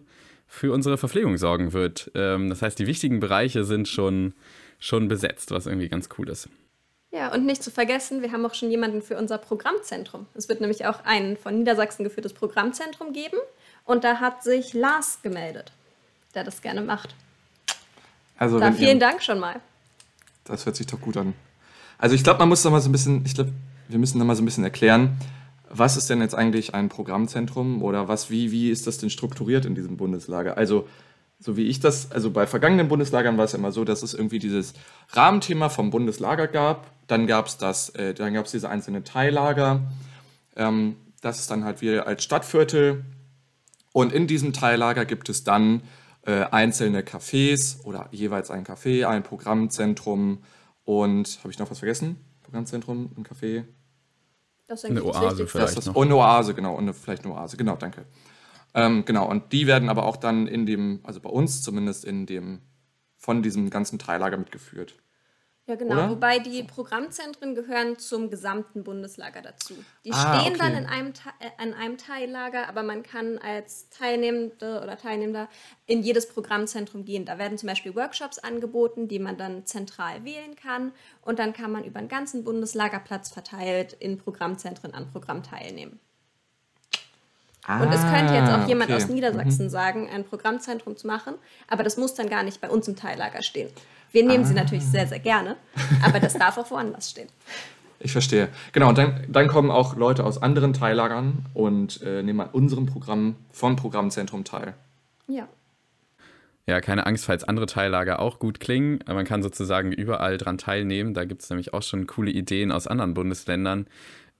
für 0.47 0.71
unsere 0.71 0.97
Verpflegung 0.97 1.37
sorgen 1.37 1.73
wird. 1.73 2.11
Ähm, 2.15 2.49
das 2.49 2.61
heißt, 2.61 2.79
die 2.79 2.87
wichtigen 2.87 3.19
Bereiche 3.19 3.65
sind 3.65 3.87
schon, 3.87 4.33
schon 4.79 5.07
besetzt, 5.07 5.51
was 5.51 5.65
irgendwie 5.65 5.89
ganz 5.89 6.09
cool 6.17 6.29
ist. 6.29 6.47
Ja, 7.11 7.33
und 7.33 7.45
nicht 7.45 7.63
zu 7.63 7.71
vergessen, 7.71 8.21
wir 8.21 8.31
haben 8.31 8.45
auch 8.45 8.53
schon 8.53 8.69
jemanden 8.69 9.01
für 9.01 9.17
unser 9.17 9.39
Programmzentrum. 9.39 10.27
Es 10.35 10.47
wird 10.47 10.61
nämlich 10.61 10.85
auch 10.85 11.03
ein 11.05 11.37
von 11.37 11.57
Niedersachsen 11.57 12.03
geführtes 12.03 12.33
Programmzentrum 12.33 13.13
geben. 13.13 13.37
Und 13.83 14.03
da 14.03 14.19
hat 14.19 14.43
sich 14.43 14.73
Lars 14.73 15.19
gemeldet, 15.23 15.71
der 16.35 16.43
das 16.43 16.61
gerne 16.61 16.81
macht. 16.81 17.15
Also 18.37 18.59
Da 18.59 18.71
vielen 18.71 18.97
ihr, 18.97 18.99
Dank 18.99 19.23
schon 19.23 19.39
mal. 19.39 19.59
Das 20.45 20.65
hört 20.65 20.75
sich 20.75 20.85
doch 20.85 21.01
gut 21.01 21.17
an. 21.17 21.33
Also 21.97 22.15
ich 22.15 22.23
glaube, 22.23 22.39
man 22.39 22.49
muss 22.49 22.61
da 22.61 22.69
mal 22.69 22.79
so 22.79 22.89
ein 22.89 22.91
bisschen, 22.91 23.25
ich 23.25 23.33
glaube, 23.33 23.51
wir 23.87 23.97
müssen 23.97 24.19
da 24.19 24.25
mal 24.25 24.35
so 24.35 24.43
ein 24.43 24.45
bisschen 24.45 24.63
erklären, 24.63 25.17
was 25.69 25.97
ist 25.97 26.09
denn 26.09 26.21
jetzt 26.21 26.35
eigentlich 26.35 26.73
ein 26.73 26.89
Programmzentrum 26.89 27.83
oder 27.83 28.07
was, 28.07 28.29
wie, 28.29 28.51
wie 28.51 28.69
ist 28.69 28.87
das 28.87 28.99
denn 28.99 29.09
strukturiert 29.09 29.65
in 29.65 29.75
diesem 29.75 29.97
Bundeslager? 29.97 30.57
Also, 30.57 30.87
so 31.39 31.55
wie 31.55 31.67
ich 31.67 31.79
das, 31.79 32.11
also 32.11 32.31
bei 32.31 32.45
vergangenen 32.45 32.89
Bundeslagern 32.89 33.37
war 33.37 33.45
es 33.45 33.53
ja 33.53 33.59
immer 33.59 33.71
so, 33.71 33.85
dass 33.85 34.03
es 34.03 34.13
irgendwie 34.13 34.39
dieses 34.39 34.73
Rahmenthema 35.11 35.69
vom 35.69 35.89
Bundeslager 35.89 36.47
gab, 36.47 36.87
dann 37.07 37.27
gab 37.27 37.47
es 37.47 37.57
das, 37.57 37.89
äh, 37.91 38.13
dann 38.13 38.33
gab 38.33 38.45
es 38.45 38.51
diese 38.51 38.69
einzelnen 38.69 39.05
Teillager, 39.05 39.81
ähm, 40.55 40.97
das 41.21 41.39
ist 41.39 41.49
dann 41.49 41.63
halt 41.63 41.81
wir 41.81 42.07
als 42.07 42.23
Stadtviertel 42.23 43.05
und 43.93 44.11
in 44.11 44.27
diesem 44.27 44.53
Teillager 44.53 45.05
gibt 45.05 45.29
es 45.29 45.43
dann 45.43 45.81
äh, 46.25 46.43
einzelne 46.51 47.01
Cafés 47.01 47.83
oder 47.85 48.09
jeweils 48.11 48.51
ein 48.51 48.65
Café, 48.65 49.07
ein 49.07 49.23
Programmzentrum 49.23 50.39
und 50.83 51.39
habe 51.39 51.51
ich 51.51 51.59
noch 51.59 51.71
was 51.71 51.79
vergessen? 51.79 52.17
Programmzentrum, 52.43 53.11
ein 53.17 53.23
Café? 53.23 53.63
Das 54.67 54.83
ist 54.83 54.89
Eine 54.89 54.99
eigentlich 54.99 55.13
das 55.13 55.23
Oase 55.23 55.47
vielleicht 55.47 55.77
Das 55.77 55.77
ist 55.77 55.85
noch. 55.87 55.95
und 55.95 56.07
eine 56.07 56.15
Oase, 56.17 56.53
genau, 56.53 56.75
und 56.75 56.83
eine, 56.83 56.93
vielleicht 56.93 57.25
eine 57.25 57.33
Oase, 57.33 57.57
genau, 57.57 57.75
danke. 57.75 58.05
Ähm, 58.73 59.05
genau, 59.05 59.27
und 59.27 59.51
die 59.51 59.67
werden 59.67 59.89
aber 59.89 60.05
auch 60.05 60.17
dann 60.17 60.47
in 60.47 60.65
dem, 60.65 60.99
also 61.03 61.19
bei 61.19 61.29
uns 61.29 61.61
zumindest 61.61 62.05
in 62.05 62.25
dem, 62.25 62.61
von 63.17 63.41
diesem 63.41 63.69
ganzen 63.69 63.99
Teillager 63.99 64.37
mitgeführt. 64.37 64.95
Ja, 65.69 65.75
genau. 65.75 65.93
Oder? 65.93 66.09
Wobei 66.09 66.39
die 66.39 66.63
Programmzentren 66.63 67.53
gehören 67.53 67.99
zum 67.99 68.31
gesamten 68.31 68.83
Bundeslager 68.83 69.43
dazu. 69.43 69.75
Die 70.03 70.11
Ah, 70.11 70.39
stehen 70.39 70.53
okay. 70.55 70.59
dann 70.59 70.75
in 70.75 70.85
einem, 70.87 71.13
äh, 71.39 71.49
an 71.59 71.75
einem 71.75 71.97
Teillager, 71.97 72.67
aber 72.67 72.81
man 72.81 73.03
kann 73.03 73.37
als 73.37 73.87
Teilnehmende 73.91 74.81
oder 74.81 74.97
Teilnehmender 74.97 75.47
in 75.85 76.01
jedes 76.01 76.27
Programmzentrum 76.27 77.05
gehen. 77.05 77.23
Da 77.25 77.37
werden 77.37 77.59
zum 77.59 77.67
Beispiel 77.67 77.93
Workshops 77.95 78.39
angeboten, 78.39 79.07
die 79.07 79.19
man 79.19 79.37
dann 79.37 79.67
zentral 79.67 80.25
wählen 80.25 80.55
kann. 80.55 80.91
Und 81.21 81.37
dann 81.37 81.53
kann 81.53 81.71
man 81.71 81.83
über 81.83 81.99
den 81.99 82.09
ganzen 82.09 82.43
Bundeslagerplatz 82.43 83.29
verteilt 83.29 83.93
in 83.93 84.17
Programmzentren 84.17 84.95
an 84.95 85.11
Programm 85.11 85.43
teilnehmen. 85.43 85.99
Und 87.67 87.93
es 87.93 88.01
könnte 88.01 88.33
jetzt 88.33 88.49
auch 88.51 88.67
jemand 88.67 88.89
Ah, 88.89 88.95
okay. 88.95 89.03
aus 89.03 89.09
Niedersachsen 89.09 89.69
sagen, 89.69 90.09
ein 90.09 90.23
Programmzentrum 90.23 90.97
zu 90.97 91.05
machen, 91.05 91.35
aber 91.67 91.83
das 91.83 91.97
muss 91.97 92.15
dann 92.15 92.29
gar 92.29 92.41
nicht 92.43 92.61
bei 92.61 92.69
uns 92.69 92.87
im 92.87 92.95
Teillager 92.95 93.43
stehen. 93.43 93.69
Wir 94.11 94.25
nehmen 94.25 94.43
sie 94.43 94.55
natürlich 94.55 94.85
sehr, 94.85 95.05
sehr 95.05 95.19
gerne, 95.19 95.55
aber 96.03 96.19
das 96.19 96.33
darf 96.33 96.57
auch 96.57 96.71
woanders 96.71 97.09
stehen. 97.11 97.27
Ich 98.01 98.13
verstehe. 98.13 98.47
Genau, 98.71 98.87
und 98.87 98.97
dann, 98.97 99.25
dann 99.27 99.49
kommen 99.49 99.69
auch 99.69 99.97
Leute 99.97 100.23
aus 100.23 100.41
anderen 100.41 100.71
Teillagern 100.71 101.45
und 101.53 102.01
äh, 102.01 102.23
nehmen 102.23 102.39
an 102.39 102.47
unserem 102.53 102.85
Programm 102.85 103.35
vom 103.51 103.75
Programmzentrum 103.75 104.45
teil. 104.45 104.73
Ja. 105.27 105.49
Ja, 106.65 106.79
keine 106.79 107.05
Angst, 107.05 107.25
falls 107.25 107.43
andere 107.43 107.65
Teillager 107.65 108.19
auch 108.19 108.39
gut 108.39 108.61
klingen. 108.61 108.99
Man 109.05 109.25
kann 109.25 109.43
sozusagen 109.43 109.91
überall 109.91 110.37
dran 110.37 110.57
teilnehmen. 110.57 111.13
Da 111.13 111.25
gibt 111.25 111.41
es 111.41 111.49
nämlich 111.49 111.73
auch 111.73 111.83
schon 111.83 112.07
coole 112.07 112.31
Ideen 112.31 112.71
aus 112.71 112.87
anderen 112.87 113.15
Bundesländern, 113.15 113.85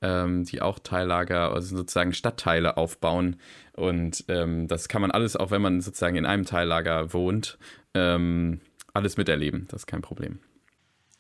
ähm, 0.01 0.45
die 0.45 0.61
auch 0.61 0.79
Teillager, 0.79 1.51
also 1.53 1.77
sozusagen 1.77 2.13
Stadtteile 2.13 2.77
aufbauen. 2.77 3.37
Und 3.73 4.25
ähm, 4.27 4.67
das 4.67 4.87
kann 4.87 5.01
man 5.01 5.11
alles, 5.11 5.35
auch 5.35 5.51
wenn 5.51 5.61
man 5.61 5.81
sozusagen 5.81 6.15
in 6.15 6.25
einem 6.25 6.45
Teillager 6.45 7.13
wohnt, 7.13 7.57
ähm, 7.93 8.61
alles 8.93 9.17
miterleben. 9.17 9.67
Das 9.69 9.81
ist 9.81 9.87
kein 9.87 10.01
Problem. 10.01 10.39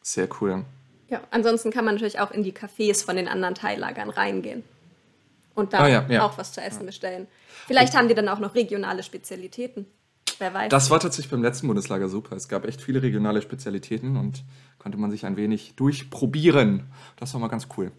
Sehr 0.01 0.27
cool. 0.41 0.65
Ja, 1.09 1.21
ansonsten 1.31 1.71
kann 1.71 1.85
man 1.85 1.95
natürlich 1.95 2.19
auch 2.19 2.31
in 2.31 2.43
die 2.43 2.53
Cafés 2.53 3.03
von 3.03 3.15
den 3.15 3.27
anderen 3.27 3.55
Teillagern 3.55 4.09
reingehen 4.09 4.63
und 5.55 5.73
da 5.73 5.79
Ah, 5.79 5.87
ja, 5.87 6.05
ja. 6.07 6.23
auch 6.25 6.37
was 6.37 6.53
zu 6.53 6.61
essen 6.61 6.85
bestellen. 6.85 7.27
Vielleicht 7.67 7.95
haben 7.95 8.07
die 8.07 8.15
dann 8.15 8.29
auch 8.29 8.39
noch 8.39 8.55
regionale 8.55 9.03
Spezialitäten. 9.03 9.85
Wer 10.37 10.53
weiß. 10.53 10.69
Das 10.69 10.89
war 10.89 10.99
tatsächlich 10.99 11.31
beim 11.31 11.41
letzten 11.43 11.67
Bundeslager 11.67 12.07
super. 12.07 12.35
Es 12.35 12.47
gab 12.47 12.65
echt 12.65 12.81
viele 12.81 13.01
regionale 13.01 13.41
Spezialitäten 13.41 14.15
und 14.17 14.43
konnte 14.77 14.97
man 14.97 15.11
sich 15.11 15.25
ein 15.25 15.35
wenig 15.35 15.73
durchprobieren. 15.75 16.83
Das 17.17 17.33
war 17.33 17.41
mal 17.41 17.47
ganz 17.49 17.67
cool. 17.77 17.91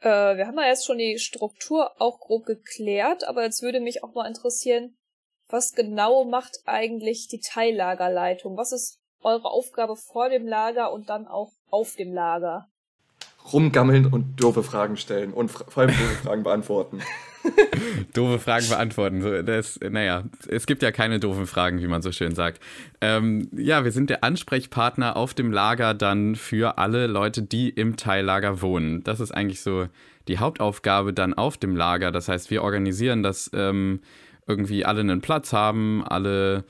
Äh, 0.00 0.36
wir 0.36 0.46
haben 0.46 0.58
ja 0.58 0.66
jetzt 0.66 0.86
schon 0.86 0.98
die 0.98 1.18
Struktur 1.18 2.00
auch 2.00 2.20
grob 2.20 2.46
geklärt, 2.46 3.24
aber 3.24 3.42
jetzt 3.42 3.62
würde 3.62 3.80
mich 3.80 4.02
auch 4.02 4.14
mal 4.14 4.26
interessieren, 4.26 4.96
was 5.48 5.72
genau 5.72 6.24
macht 6.24 6.60
eigentlich 6.64 7.26
die 7.28 7.40
Teillagerleitung? 7.40 8.56
Was 8.56 8.72
ist 8.72 9.00
eure 9.22 9.50
Aufgabe 9.50 9.96
vor 9.96 10.28
dem 10.28 10.46
Lager 10.46 10.92
und 10.92 11.10
dann 11.10 11.26
auch 11.26 11.52
auf 11.70 11.96
dem 11.96 12.12
Lager? 12.12 12.69
Rumgammeln 13.52 14.06
und 14.06 14.40
doofe 14.40 14.62
Fragen 14.62 14.96
stellen 14.96 15.32
und 15.32 15.50
vor 15.50 15.64
allem 15.76 15.90
doofe 15.90 16.14
Fragen 16.24 16.42
beantworten. 16.42 17.00
Doofe 18.12 18.38
Fragen 18.38 18.68
beantworten. 18.68 19.22
So, 19.22 19.42
das, 19.42 19.78
naja, 19.80 20.24
es 20.48 20.66
gibt 20.66 20.82
ja 20.82 20.92
keine 20.92 21.20
doofen 21.20 21.46
Fragen, 21.46 21.80
wie 21.80 21.86
man 21.86 22.02
so 22.02 22.12
schön 22.12 22.34
sagt. 22.34 22.60
Ähm, 23.00 23.48
ja, 23.52 23.84
wir 23.84 23.92
sind 23.92 24.10
der 24.10 24.24
Ansprechpartner 24.24 25.16
auf 25.16 25.34
dem 25.34 25.50
Lager 25.50 25.94
dann 25.94 26.36
für 26.36 26.78
alle 26.78 27.06
Leute, 27.06 27.42
die 27.42 27.70
im 27.70 27.96
Teillager 27.96 28.60
wohnen. 28.60 29.02
Das 29.04 29.20
ist 29.20 29.32
eigentlich 29.32 29.62
so 29.62 29.88
die 30.28 30.38
Hauptaufgabe 30.38 31.12
dann 31.12 31.34
auf 31.34 31.56
dem 31.56 31.76
Lager. 31.76 32.12
Das 32.12 32.28
heißt, 32.28 32.50
wir 32.50 32.62
organisieren, 32.62 33.22
dass 33.22 33.50
ähm, 33.54 34.00
irgendwie 34.46 34.84
alle 34.84 35.00
einen 35.00 35.20
Platz 35.20 35.52
haben, 35.52 36.04
alle 36.06 36.64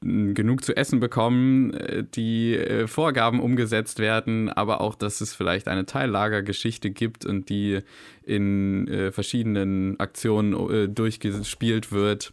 genug 0.00 0.64
zu 0.64 0.76
essen 0.76 1.00
bekommen, 1.00 1.74
äh, 1.74 2.04
die 2.04 2.54
äh, 2.56 2.86
Vorgaben 2.86 3.40
umgesetzt 3.40 3.98
werden, 3.98 4.48
aber 4.48 4.80
auch, 4.80 4.94
dass 4.94 5.20
es 5.20 5.34
vielleicht 5.34 5.68
eine 5.68 5.86
Teillagergeschichte 5.86 6.90
gibt 6.90 7.24
und 7.24 7.48
die 7.48 7.80
in 8.22 8.88
äh, 8.88 9.12
verschiedenen 9.12 9.98
Aktionen 10.00 10.54
äh, 10.70 10.88
durchgespielt 10.88 11.92
wird 11.92 12.32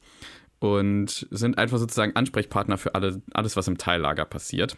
und 0.60 1.28
sind 1.32 1.58
einfach 1.58 1.80
sozusagen 1.80 2.16
Ansprechpartner 2.16 2.78
für 2.78 2.96
alle, 2.96 3.22
alles, 3.34 3.56
was 3.56 3.68
im 3.68 3.78
Teillager 3.78 4.26
passiert. 4.26 4.78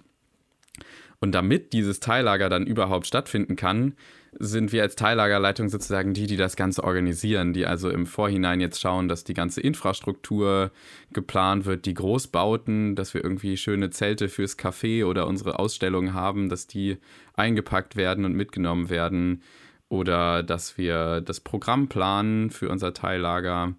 Und 1.23 1.31
damit 1.31 1.71
dieses 1.71 2.01
Teillager 2.01 2.49
dann 2.49 2.67
überhaupt 2.67 3.07
stattfinden 3.07 3.55
kann, 3.55 3.93
sind 4.39 4.73
wir 4.73 4.81
als 4.81 4.97
Teillagerleitung 4.97 5.69
sozusagen 5.69 6.13
die, 6.13 6.27
die 6.27 6.35
das 6.35 6.57
Ganze 6.57 6.83
organisieren, 6.83 7.53
die 7.53 7.65
also 7.65 7.89
im 7.89 8.07
Vorhinein 8.07 8.59
jetzt 8.59 8.81
schauen, 8.81 9.07
dass 9.07 9.23
die 9.23 9.33
ganze 9.33 9.61
Infrastruktur 9.61 10.71
geplant 11.13 11.65
wird, 11.65 11.85
die 11.85 11.93
Großbauten, 11.93 12.95
dass 12.95 13.13
wir 13.13 13.23
irgendwie 13.23 13.55
schöne 13.55 13.89
Zelte 13.89 14.27
fürs 14.27 14.59
Café 14.59 15.05
oder 15.05 15.25
unsere 15.25 15.59
Ausstellungen 15.59 16.13
haben, 16.13 16.49
dass 16.49 16.67
die 16.67 16.97
eingepackt 17.35 17.95
werden 17.95 18.25
und 18.25 18.33
mitgenommen 18.33 18.89
werden. 18.89 19.43
Oder 19.87 20.43
dass 20.43 20.77
wir 20.77 21.21
das 21.21 21.39
Programm 21.39 21.87
planen 21.87 22.49
für 22.49 22.67
unser 22.67 22.93
Teillager 22.93 23.75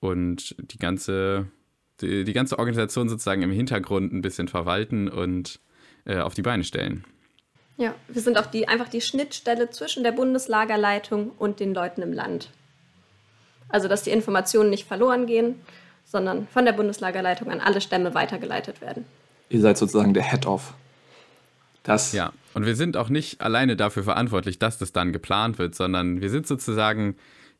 und 0.00 0.56
die 0.72 0.78
ganze, 0.78 1.48
die, 2.00 2.24
die 2.24 2.32
ganze 2.32 2.58
Organisation 2.58 3.10
sozusagen 3.10 3.42
im 3.42 3.52
Hintergrund 3.52 4.14
ein 4.14 4.22
bisschen 4.22 4.48
verwalten 4.48 5.10
und 5.10 5.60
äh, 6.06 6.18
auf 6.18 6.34
die 6.34 6.42
Beine 6.42 6.64
stellen. 6.64 7.04
Ja, 7.76 7.94
wir 8.08 8.22
sind 8.22 8.38
auch 8.38 8.46
die, 8.46 8.68
einfach 8.68 8.88
die 8.88 9.02
Schnittstelle 9.02 9.70
zwischen 9.70 10.02
der 10.02 10.12
Bundeslagerleitung 10.12 11.32
und 11.38 11.60
den 11.60 11.74
Leuten 11.74 12.00
im 12.02 12.12
Land. 12.12 12.50
Also, 13.68 13.88
dass 13.88 14.02
die 14.02 14.10
Informationen 14.10 14.70
nicht 14.70 14.86
verloren 14.86 15.26
gehen, 15.26 15.56
sondern 16.04 16.46
von 16.48 16.64
der 16.64 16.72
Bundeslagerleitung 16.72 17.50
an 17.50 17.60
alle 17.60 17.80
Stämme 17.80 18.14
weitergeleitet 18.14 18.80
werden. 18.80 19.04
Ihr 19.50 19.60
seid 19.60 19.76
sozusagen 19.76 20.14
der 20.14 20.22
Head-Off. 20.22 20.74
Das 21.82 22.12
Ja, 22.12 22.32
und 22.54 22.66
wir 22.66 22.74
sind 22.74 22.96
auch 22.96 23.08
nicht 23.08 23.40
alleine 23.40 23.76
dafür 23.76 24.02
verantwortlich, 24.02 24.58
dass 24.58 24.78
das 24.78 24.92
dann 24.92 25.12
geplant 25.12 25.58
wird, 25.58 25.74
sondern 25.74 26.20
wir 26.20 26.30
sind 26.30 26.46
sozusagen 26.46 27.16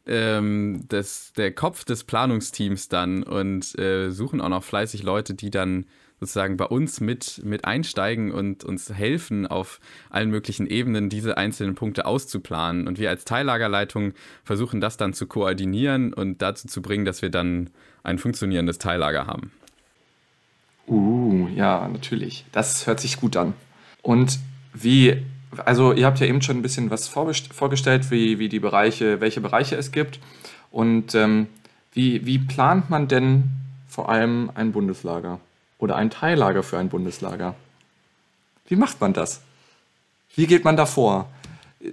ähm, 0.07 0.85
das, 0.89 1.33
der 1.37 1.53
Kopf 1.53 1.85
des 1.85 2.05
Planungsteams 2.05 2.89
dann 2.89 3.23
und 3.23 3.79
äh, 3.79 4.11
suchen 4.11 4.41
auch 4.41 4.49
noch 4.49 4.65
fleißig 4.65 5.03
Leute, 5.03 5.35
die 5.35 5.51
dann 5.51 5.87
sozusagen 6.21 6.57
bei 6.57 6.65
uns 6.65 7.01
mit, 7.01 7.43
mit 7.45 7.65
einsteigen 7.65 8.33
und 8.33 8.65
uns 8.65 8.93
helfen, 8.93 9.47
auf 9.47 9.81
allen 10.11 10.31
möglichen 10.31 10.67
Ebenen 10.67 11.09
diese 11.09 11.37
einzelnen 11.37 11.75
Punkte 11.75 12.07
auszuplanen. 12.07 12.89
Und 12.89 12.99
wir 12.99 13.11
als 13.11 13.25
Teillagerleitung 13.25 14.15
versuchen 14.43 14.81
das 14.81 14.97
dann 14.97 15.13
zu 15.13 15.27
koordinieren 15.27 16.13
und 16.15 16.41
dazu 16.41 16.69
zu 16.69 16.81
bringen, 16.81 17.05
dass 17.05 17.23
wir 17.23 17.31
dann 17.31 17.71
ein 18.03 18.19
funktionierendes 18.19 18.79
Teillager 18.79 19.27
haben. 19.27 19.53
Uh, 20.89 21.49
ja, 21.55 21.89
natürlich. 21.89 22.45
Das 22.53 22.87
hört 22.87 23.01
sich 23.01 23.21
gut 23.21 23.37
an. 23.37 23.55
Und 24.03 24.39
wie, 24.73 25.23
also 25.65 25.93
ihr 25.93 26.07
habt 26.07 26.21
ja 26.21 26.27
eben 26.27 26.41
schon 26.43 26.59
ein 26.59 26.63
bisschen 26.63 26.91
was 26.91 27.09
vorgestellt, 27.09 28.11
wie, 28.11 28.39
wie 28.39 28.49
die 28.49 28.61
Bereiche, 28.61 29.21
welche 29.21 29.41
Bereiche 29.41 29.77
es 29.77 29.91
gibt. 29.91 30.21
Und 30.71 31.15
ähm, 31.15 31.49
wie, 31.93 32.25
wie 32.25 32.39
plant 32.39 32.89
man 32.89 33.09
denn 33.09 33.45
vor 33.89 34.09
allem 34.09 34.51
ein 34.55 34.73
Bundeslager 34.73 35.41
oder 35.79 35.97
ein 35.97 36.11
Teillager 36.11 36.63
für 36.63 36.79
ein 36.79 36.89
Bundeslager? 36.89 37.55
Wie 38.67 38.77
macht 38.77 39.01
man 39.01 39.13
das? 39.13 39.41
Wie 40.35 40.47
geht 40.47 40.65
man 40.65 40.77
da 40.77 40.87
vor? 40.87 41.31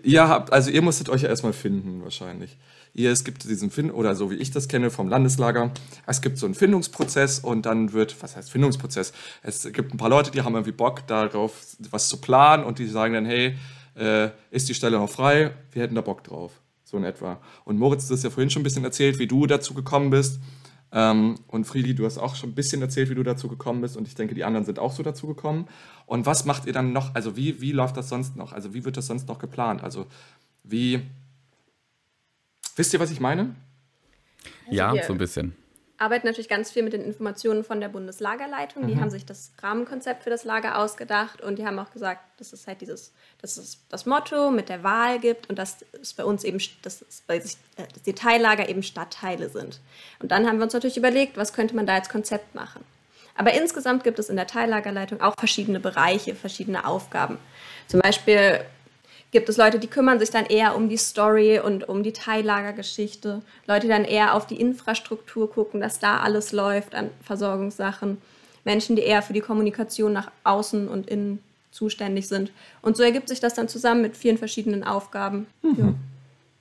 Ihr 0.03 0.27
habt, 0.27 0.51
also 0.51 0.71
ihr 0.71 0.81
musstet 0.81 1.09
euch 1.09 1.21
ja 1.21 1.29
erstmal 1.29 1.53
finden, 1.53 2.03
wahrscheinlich. 2.03 2.57
Ihr, 2.95 3.11
es 3.11 3.23
gibt 3.23 3.43
diesen 3.43 3.71
Find 3.71 3.93
oder 3.93 4.15
so 4.15 4.29
wie 4.29 4.35
ich 4.35 4.51
das 4.51 4.67
kenne 4.67 4.91
vom 4.91 5.09
Landeslager, 5.09 5.71
es 6.05 6.21
gibt 6.21 6.37
so 6.37 6.45
einen 6.45 6.55
Findungsprozess 6.55 7.39
und 7.39 7.65
dann 7.65 7.91
wird, 7.91 8.21
was 8.21 8.35
heißt 8.35 8.51
Findungsprozess? 8.51 9.13
Es 9.41 9.63
gibt 9.71 9.93
ein 9.93 9.97
paar 9.97 10.09
Leute, 10.09 10.31
die 10.31 10.41
haben 10.41 10.53
irgendwie 10.53 10.71
Bock 10.71 11.05
darauf, 11.07 11.53
was 11.89 12.07
zu 12.07 12.17
planen 12.17 12.63
und 12.63 12.79
die 12.79 12.87
sagen 12.87 13.15
dann, 13.15 13.25
hey, 13.25 13.57
äh, 13.95 14.29
ist 14.51 14.69
die 14.69 14.73
Stelle 14.73 14.97
noch 14.97 15.09
frei? 15.09 15.51
Wir 15.71 15.83
hätten 15.83 15.95
da 15.95 16.01
Bock 16.01 16.23
drauf. 16.23 16.51
So 16.83 16.97
in 16.97 17.03
etwa. 17.03 17.39
Und 17.65 17.79
Moritz, 17.79 18.07
du 18.07 18.13
hast 18.13 18.23
ja 18.23 18.29
vorhin 18.29 18.49
schon 18.49 18.61
ein 18.61 18.63
bisschen 18.63 18.83
erzählt, 18.83 19.17
wie 19.17 19.27
du 19.27 19.47
dazu 19.47 19.73
gekommen 19.73 20.11
bist. 20.11 20.39
Ähm, 20.95 21.35
und 21.47 21.65
Friedi, 21.65 21.95
du 21.95 22.05
hast 22.05 22.19
auch 22.19 22.35
schon 22.35 22.51
ein 22.51 22.55
bisschen 22.55 22.81
erzählt, 22.81 23.09
wie 23.09 23.15
du 23.15 23.23
dazu 23.23 23.47
gekommen 23.47 23.81
bist. 23.81 23.97
Und 23.97 24.07
ich 24.07 24.13
denke, 24.15 24.35
die 24.35 24.43
anderen 24.43 24.65
sind 24.65 24.77
auch 24.79 24.91
so 24.93 25.01
dazu 25.01 25.25
gekommen. 25.27 25.67
Und 26.05 26.25
was 26.27 26.45
macht 26.45 26.65
ihr 26.67 26.73
dann 26.73 26.93
noch? 26.93 27.15
Also 27.15 27.35
wie, 27.35 27.59
wie 27.61 27.71
läuft 27.71 27.97
das 27.97 28.09
sonst 28.09 28.35
noch? 28.35 28.53
Also 28.53 28.73
wie 28.73 28.85
wird 28.85 28.95
das 28.97 29.07
sonst 29.07 29.27
noch 29.27 29.39
geplant? 29.39 29.83
Also 29.83 30.05
wie... 30.63 31.01
Wisst 32.75 32.93
ihr, 32.93 32.99
was 32.99 33.11
ich 33.11 33.19
meine? 33.19 33.55
ja, 34.69 34.93
wir- 34.93 35.03
so 35.03 35.13
ein 35.13 35.17
bisschen. 35.19 35.55
Arbeiten 36.03 36.27
natürlich 36.27 36.49
ganz 36.49 36.69
viel 36.71 36.83
mit 36.83 36.93
den 36.93 37.03
Informationen 37.03 37.63
von 37.63 37.79
der 37.79 37.87
Bundeslagerleitung. 37.87 38.87
Die 38.87 38.95
Mhm. 38.95 39.01
haben 39.01 39.09
sich 39.09 39.25
das 39.25 39.51
Rahmenkonzept 39.61 40.23
für 40.23 40.29
das 40.29 40.43
Lager 40.43 40.77
ausgedacht 40.77 41.41
und 41.41 41.57
die 41.57 41.65
haben 41.65 41.79
auch 41.79 41.91
gesagt, 41.91 42.21
dass 42.37 42.53
es 42.53 42.67
halt 42.67 42.81
dieses, 42.81 43.13
dass 43.41 43.57
es 43.57 43.79
das 43.89 44.05
Motto 44.05 44.51
mit 44.51 44.69
der 44.69 44.83
Wahl 44.83 45.19
gibt 45.19 45.49
und 45.49 45.57
dass 45.57 45.77
es 46.01 46.13
bei 46.13 46.25
uns 46.25 46.43
eben, 46.43 46.59
dass, 46.81 47.03
bei 47.25 47.39
sich, 47.39 47.57
äh, 47.77 47.87
dass 47.93 48.03
die 48.03 48.13
Teillager 48.13 48.67
eben 48.69 48.83
Stadtteile 48.83 49.49
sind. 49.49 49.79
Und 50.19 50.31
dann 50.31 50.45
haben 50.47 50.57
wir 50.57 50.63
uns 50.65 50.73
natürlich 50.73 50.97
überlegt, 50.97 51.37
was 51.37 51.53
könnte 51.53 51.75
man 51.75 51.85
da 51.85 51.95
als 51.95 52.09
Konzept 52.09 52.53
machen. 52.53 52.83
Aber 53.35 53.53
insgesamt 53.53 54.03
gibt 54.03 54.19
es 54.19 54.29
in 54.29 54.35
der 54.35 54.45
Teillagerleitung 54.45 55.21
auch 55.21 55.33
verschiedene 55.37 55.79
Bereiche, 55.79 56.35
verschiedene 56.35 56.85
Aufgaben. 56.85 57.39
Zum 57.87 57.99
Beispiel 58.01 58.59
gibt 59.33 59.49
es 59.49 59.57
Leute, 59.57 59.79
die 59.79 59.87
kümmern 59.87 60.19
sich 60.19 60.29
dann 60.29 60.45
eher 60.45 60.75
um 60.75 60.87
die 60.87 60.97
Story 60.97 61.59
und 61.59 61.89
um 61.89 62.03
die 62.03 62.13
Teillagergeschichte. 62.13 63.41
Leute, 63.67 63.87
die 63.87 63.89
dann 63.89 64.05
eher 64.05 64.35
auf 64.35 64.47
die 64.47 64.61
Infrastruktur 64.61 65.51
gucken, 65.51 65.81
dass 65.81 65.99
da 65.99 66.19
alles 66.19 66.53
läuft 66.53 66.95
an 66.95 67.09
Versorgungssachen. 67.21 68.19
Menschen, 68.63 68.95
die 68.95 69.01
eher 69.01 69.21
für 69.21 69.33
die 69.33 69.41
Kommunikation 69.41 70.13
nach 70.13 70.31
außen 70.45 70.87
und 70.87 71.09
innen 71.09 71.43
zuständig 71.71 72.27
sind. 72.29 72.51
Und 72.81 72.95
so 72.95 73.03
ergibt 73.03 73.27
sich 73.27 73.41
das 73.41 73.55
dann 73.55 73.67
zusammen 73.67 74.01
mit 74.01 74.15
vielen 74.15 74.37
verschiedenen 74.37 74.83
Aufgaben. 74.83 75.47
Ja. 75.63 75.93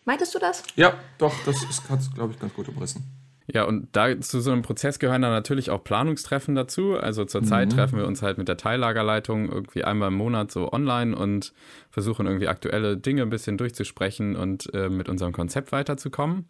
Meintest 0.05 0.35
du 0.35 0.41
das? 0.41 0.65
Ja, 0.75 0.95
doch, 1.19 1.35
das 1.45 1.63
ist, 1.63 1.83
glaube 2.15 2.33
ich, 2.33 2.41
ganz 2.41 2.53
gut 2.55 2.69
umrissen. 2.69 3.05
Ja, 3.47 3.65
und 3.65 3.89
da 3.93 4.21
zu 4.21 4.41
so 4.41 4.53
einem 4.53 4.63
Prozess 4.63 4.99
gehören 4.99 5.23
dann 5.23 5.33
natürlich 5.33 5.71
auch 5.71 5.83
Planungstreffen 5.83 6.55
dazu. 6.55 6.95
Also 6.97 7.25
zurzeit 7.25 7.69
Mhm. 7.69 7.77
treffen 7.77 7.99
wir 7.99 8.07
uns 8.07 8.23
halt 8.23 8.39
mit 8.39 8.49
der 8.49 8.57
Teillagerleitung 8.57 9.51
irgendwie 9.51 9.85
einmal 9.85 10.09
im 10.09 10.15
Monat 10.15 10.51
so 10.53 10.73
online 10.73 11.17
und 11.17 11.53
versuchen 11.91 12.27
irgendwie 12.27 12.49
aktuelle 12.49 12.97
Dinge 12.97 13.23
ein 13.23 13.31
bisschen 13.31 13.59
durchzusprechen 13.59 14.37
und 14.37 14.73
äh, 14.75 14.89
mit 14.89 15.09
unserem 15.09 15.33
Konzept 15.33 15.73
weiterzukommen. 15.73 16.47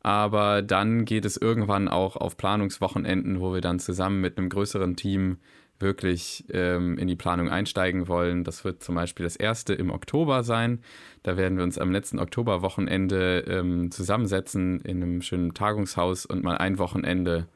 Aber 0.00 0.62
dann 0.62 1.04
geht 1.04 1.24
es 1.24 1.36
irgendwann 1.36 1.88
auch 1.88 2.16
auf 2.16 2.36
Planungswochenenden, 2.36 3.40
wo 3.40 3.52
wir 3.52 3.60
dann 3.60 3.78
zusammen 3.80 4.20
mit 4.20 4.38
einem 4.38 4.48
größeren 4.48 4.96
Team 4.96 5.38
wirklich 5.80 6.44
ähm, 6.50 6.98
in 6.98 7.08
die 7.08 7.16
Planung 7.16 7.48
einsteigen 7.48 8.08
wollen. 8.08 8.44
Das 8.44 8.64
wird 8.64 8.82
zum 8.82 8.94
Beispiel 8.94 9.24
das 9.24 9.36
erste 9.36 9.74
im 9.74 9.90
Oktober 9.90 10.42
sein. 10.42 10.80
Da 11.22 11.36
werden 11.36 11.56
wir 11.56 11.64
uns 11.64 11.78
am 11.78 11.92
letzten 11.92 12.18
Oktoberwochenende 12.18 13.44
ähm, 13.48 13.90
zusammensetzen 13.90 14.80
in 14.80 15.02
einem 15.02 15.22
schönen 15.22 15.54
Tagungshaus 15.54 16.26
und 16.26 16.42
mal 16.42 16.58
ein 16.58 16.78
Wochenende 16.78 17.46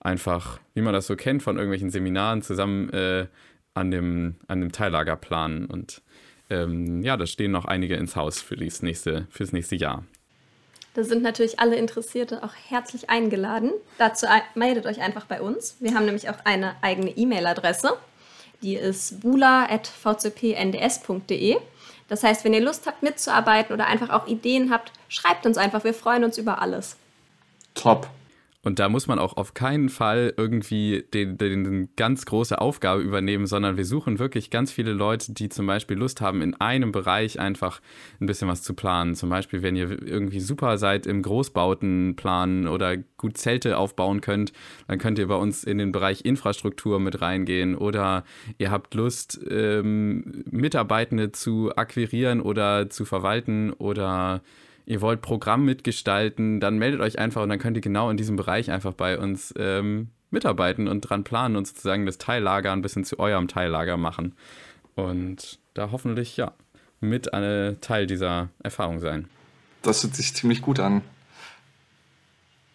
einfach, 0.00 0.60
wie 0.74 0.82
man 0.82 0.92
das 0.92 1.06
so 1.06 1.16
kennt 1.16 1.42
von 1.42 1.56
irgendwelchen 1.56 1.90
Seminaren, 1.90 2.42
zusammen 2.42 2.90
äh, 2.90 3.26
an, 3.74 3.90
dem, 3.90 4.36
an 4.48 4.60
dem 4.60 4.72
Teillager 4.72 5.16
planen. 5.16 5.66
Und 5.66 6.02
ähm, 6.48 7.02
ja, 7.02 7.16
da 7.16 7.26
stehen 7.26 7.52
noch 7.52 7.64
einige 7.64 7.96
ins 7.96 8.16
Haus 8.16 8.40
für 8.40 8.56
das 8.56 8.82
nächste, 8.82 9.26
fürs 9.30 9.52
nächste 9.52 9.76
Jahr. 9.76 10.04
Da 10.94 11.04
sind 11.04 11.22
natürlich 11.22 11.60
alle 11.60 11.76
Interessierte 11.76 12.42
auch 12.42 12.54
herzlich 12.68 13.10
eingeladen. 13.10 13.70
Dazu 13.98 14.26
meldet 14.54 14.86
euch 14.86 15.00
einfach 15.00 15.26
bei 15.26 15.40
uns. 15.40 15.76
Wir 15.78 15.94
haben 15.94 16.04
nämlich 16.04 16.28
auch 16.28 16.38
eine 16.44 16.74
eigene 16.82 17.10
E-Mail-Adresse. 17.10 17.96
Die 18.62 18.74
ist 18.74 19.20
bula.vcpnds.de. 19.20 21.56
Das 22.08 22.24
heißt, 22.24 22.44
wenn 22.44 22.54
ihr 22.54 22.60
Lust 22.60 22.88
habt 22.88 23.04
mitzuarbeiten 23.04 23.72
oder 23.72 23.86
einfach 23.86 24.10
auch 24.10 24.26
Ideen 24.26 24.72
habt, 24.72 24.90
schreibt 25.08 25.46
uns 25.46 25.56
einfach. 25.56 25.84
Wir 25.84 25.94
freuen 25.94 26.24
uns 26.24 26.38
über 26.38 26.60
alles. 26.60 26.96
Top. 27.74 28.08
Und 28.62 28.78
da 28.78 28.90
muss 28.90 29.06
man 29.06 29.18
auch 29.18 29.38
auf 29.38 29.54
keinen 29.54 29.88
Fall 29.88 30.34
irgendwie 30.36 31.02
den, 31.14 31.38
den, 31.38 31.64
den 31.64 31.88
ganz 31.96 32.26
große 32.26 32.60
Aufgabe 32.60 33.00
übernehmen, 33.00 33.46
sondern 33.46 33.78
wir 33.78 33.86
suchen 33.86 34.18
wirklich 34.18 34.50
ganz 34.50 34.70
viele 34.70 34.92
Leute, 34.92 35.32
die 35.32 35.48
zum 35.48 35.66
Beispiel 35.66 35.96
Lust 35.96 36.20
haben, 36.20 36.42
in 36.42 36.60
einem 36.60 36.92
Bereich 36.92 37.40
einfach 37.40 37.80
ein 38.20 38.26
bisschen 38.26 38.48
was 38.48 38.62
zu 38.62 38.74
planen. 38.74 39.14
Zum 39.14 39.30
Beispiel, 39.30 39.62
wenn 39.62 39.76
ihr 39.76 39.90
irgendwie 39.90 40.40
super 40.40 40.76
seid 40.76 41.06
im 41.06 41.22
Großbauten 41.22 42.16
planen 42.16 42.68
oder 42.68 42.98
gut 43.16 43.38
Zelte 43.38 43.78
aufbauen 43.78 44.20
könnt, 44.20 44.52
dann 44.88 44.98
könnt 44.98 45.18
ihr 45.18 45.28
bei 45.28 45.36
uns 45.36 45.64
in 45.64 45.78
den 45.78 45.90
Bereich 45.90 46.26
Infrastruktur 46.26 47.00
mit 47.00 47.22
reingehen 47.22 47.74
oder 47.74 48.24
ihr 48.58 48.70
habt 48.70 48.94
Lust, 48.94 49.40
ähm, 49.48 50.44
Mitarbeitende 50.50 51.32
zu 51.32 51.74
akquirieren 51.76 52.42
oder 52.42 52.90
zu 52.90 53.06
verwalten 53.06 53.72
oder 53.72 54.42
ihr 54.86 55.00
wollt 55.00 55.22
Programm 55.22 55.64
mitgestalten, 55.64 56.60
dann 56.60 56.78
meldet 56.78 57.00
euch 57.00 57.18
einfach 57.18 57.42
und 57.42 57.48
dann 57.48 57.58
könnt 57.58 57.76
ihr 57.76 57.82
genau 57.82 58.10
in 58.10 58.16
diesem 58.16 58.36
Bereich 58.36 58.70
einfach 58.70 58.92
bei 58.92 59.18
uns 59.18 59.54
ähm, 59.58 60.08
mitarbeiten 60.30 60.88
und 60.88 61.02
dran 61.02 61.24
planen 61.24 61.56
und 61.56 61.66
sozusagen 61.66 62.06
das 62.06 62.18
Teillager 62.18 62.72
ein 62.72 62.82
bisschen 62.82 63.04
zu 63.04 63.18
eurem 63.18 63.48
Teillager 63.48 63.96
machen. 63.96 64.34
Und 64.94 65.58
da 65.74 65.90
hoffentlich, 65.92 66.36
ja, 66.36 66.52
mit 67.00 67.32
ein 67.32 67.78
Teil 67.80 68.06
dieser 68.06 68.48
Erfahrung 68.62 68.98
sein. 69.00 69.28
Das 69.82 70.02
hört 70.02 70.14
sich 70.14 70.34
ziemlich 70.34 70.62
gut 70.62 70.80
an. 70.80 71.02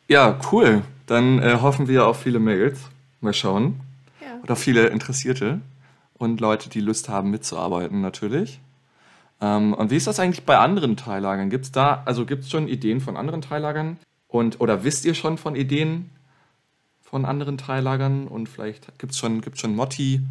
Ja, 0.07 0.39
cool. 0.51 0.81
Dann 1.05 1.39
äh, 1.39 1.57
hoffen 1.61 1.87
wir 1.87 2.07
auf 2.07 2.21
viele 2.21 2.39
Mails. 2.39 2.79
Mal 3.21 3.33
schauen. 3.33 3.79
Ja. 4.21 4.39
Oder 4.43 4.55
viele 4.55 4.87
Interessierte 4.87 5.61
und 6.17 6.41
Leute, 6.41 6.69
die 6.69 6.79
Lust 6.79 7.09
haben 7.09 7.29
mitzuarbeiten, 7.31 8.01
natürlich. 8.01 8.59
Ähm, 9.41 9.73
und 9.73 9.91
wie 9.91 9.97
ist 9.97 10.07
das 10.07 10.19
eigentlich 10.19 10.45
bei 10.45 10.57
anderen 10.57 10.97
Teillagern? 10.97 11.49
Gibt 11.49 11.65
es 11.65 11.71
da, 11.71 12.03
also 12.05 12.25
gibt 12.25 12.43
es 12.43 12.49
schon 12.49 12.67
Ideen 12.67 13.01
von 13.01 13.17
anderen 13.17 13.41
Teillagern? 13.41 13.97
Und, 14.27 14.59
oder 14.59 14.83
wisst 14.83 15.05
ihr 15.05 15.13
schon 15.13 15.37
von 15.37 15.55
Ideen 15.55 16.09
von 17.01 17.25
anderen 17.25 17.57
Teillagern? 17.57 18.27
Und 18.27 18.49
vielleicht 18.49 18.97
gibt 18.99 19.13
es 19.13 19.19
schon, 19.19 19.41
gibt's 19.41 19.59
schon 19.59 19.75
Motti, 19.75 20.21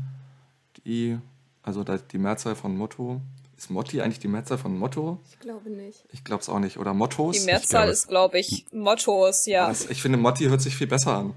die, 0.85 1.19
also 1.63 1.85
die 1.85 2.19
Mehrzahl 2.19 2.55
von 2.55 2.77
Motto. 2.77 3.21
Ist 3.57 3.71
Motti 3.71 4.03
eigentlich 4.03 4.19
die 4.19 4.29
Mehrzahl 4.29 4.59
von 4.59 4.77
Motto? 4.77 5.21
Ich 5.31 5.39
glaube 5.39 5.71
nicht. 5.71 6.05
Ich 6.13 6.25
glaube 6.25 6.43
es 6.43 6.49
auch 6.49 6.59
nicht. 6.59 6.79
Oder 6.79 6.93
Mottos? 6.93 7.39
Die 7.39 7.47
Mehrzahl 7.47 7.83
glaube, 7.83 7.93
ist, 7.93 8.09
glaube 8.09 8.39
ich, 8.39 8.67
Mottos, 8.73 9.47
ja. 9.47 9.69
Das, 9.69 9.89
ich 9.89 10.03
finde, 10.03 10.19
Motti 10.19 10.45
hört 10.45 10.61
sich 10.61 10.77
viel 10.77 10.89
besser 10.89 11.17
an. 11.17 11.35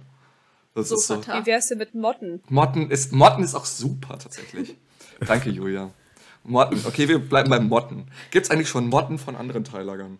Das 0.73 0.89
So 0.89 0.95
ist 0.95 1.07
so. 1.07 1.21
Wie 1.21 1.45
wär's 1.45 1.67
denn 1.67 1.77
mit 1.77 1.95
Motten? 1.95 2.41
Motten 2.49 2.89
ist, 2.89 3.11
Motten 3.11 3.43
ist 3.43 3.55
auch 3.55 3.65
super, 3.65 4.17
tatsächlich. 4.17 4.75
Danke, 5.27 5.49
Julia. 5.49 5.91
Motten. 6.47 6.81
Okay, 6.85 7.07
wir 7.07 7.19
bleiben 7.19 7.49
beim 7.49 7.67
Motten. 7.67 8.09
Gibt 8.31 8.45
es 8.45 8.51
eigentlich 8.51 8.69
schon 8.69 8.87
Motten 8.87 9.19
von 9.19 9.35
anderen 9.35 9.63
Teillagern? 9.63 10.19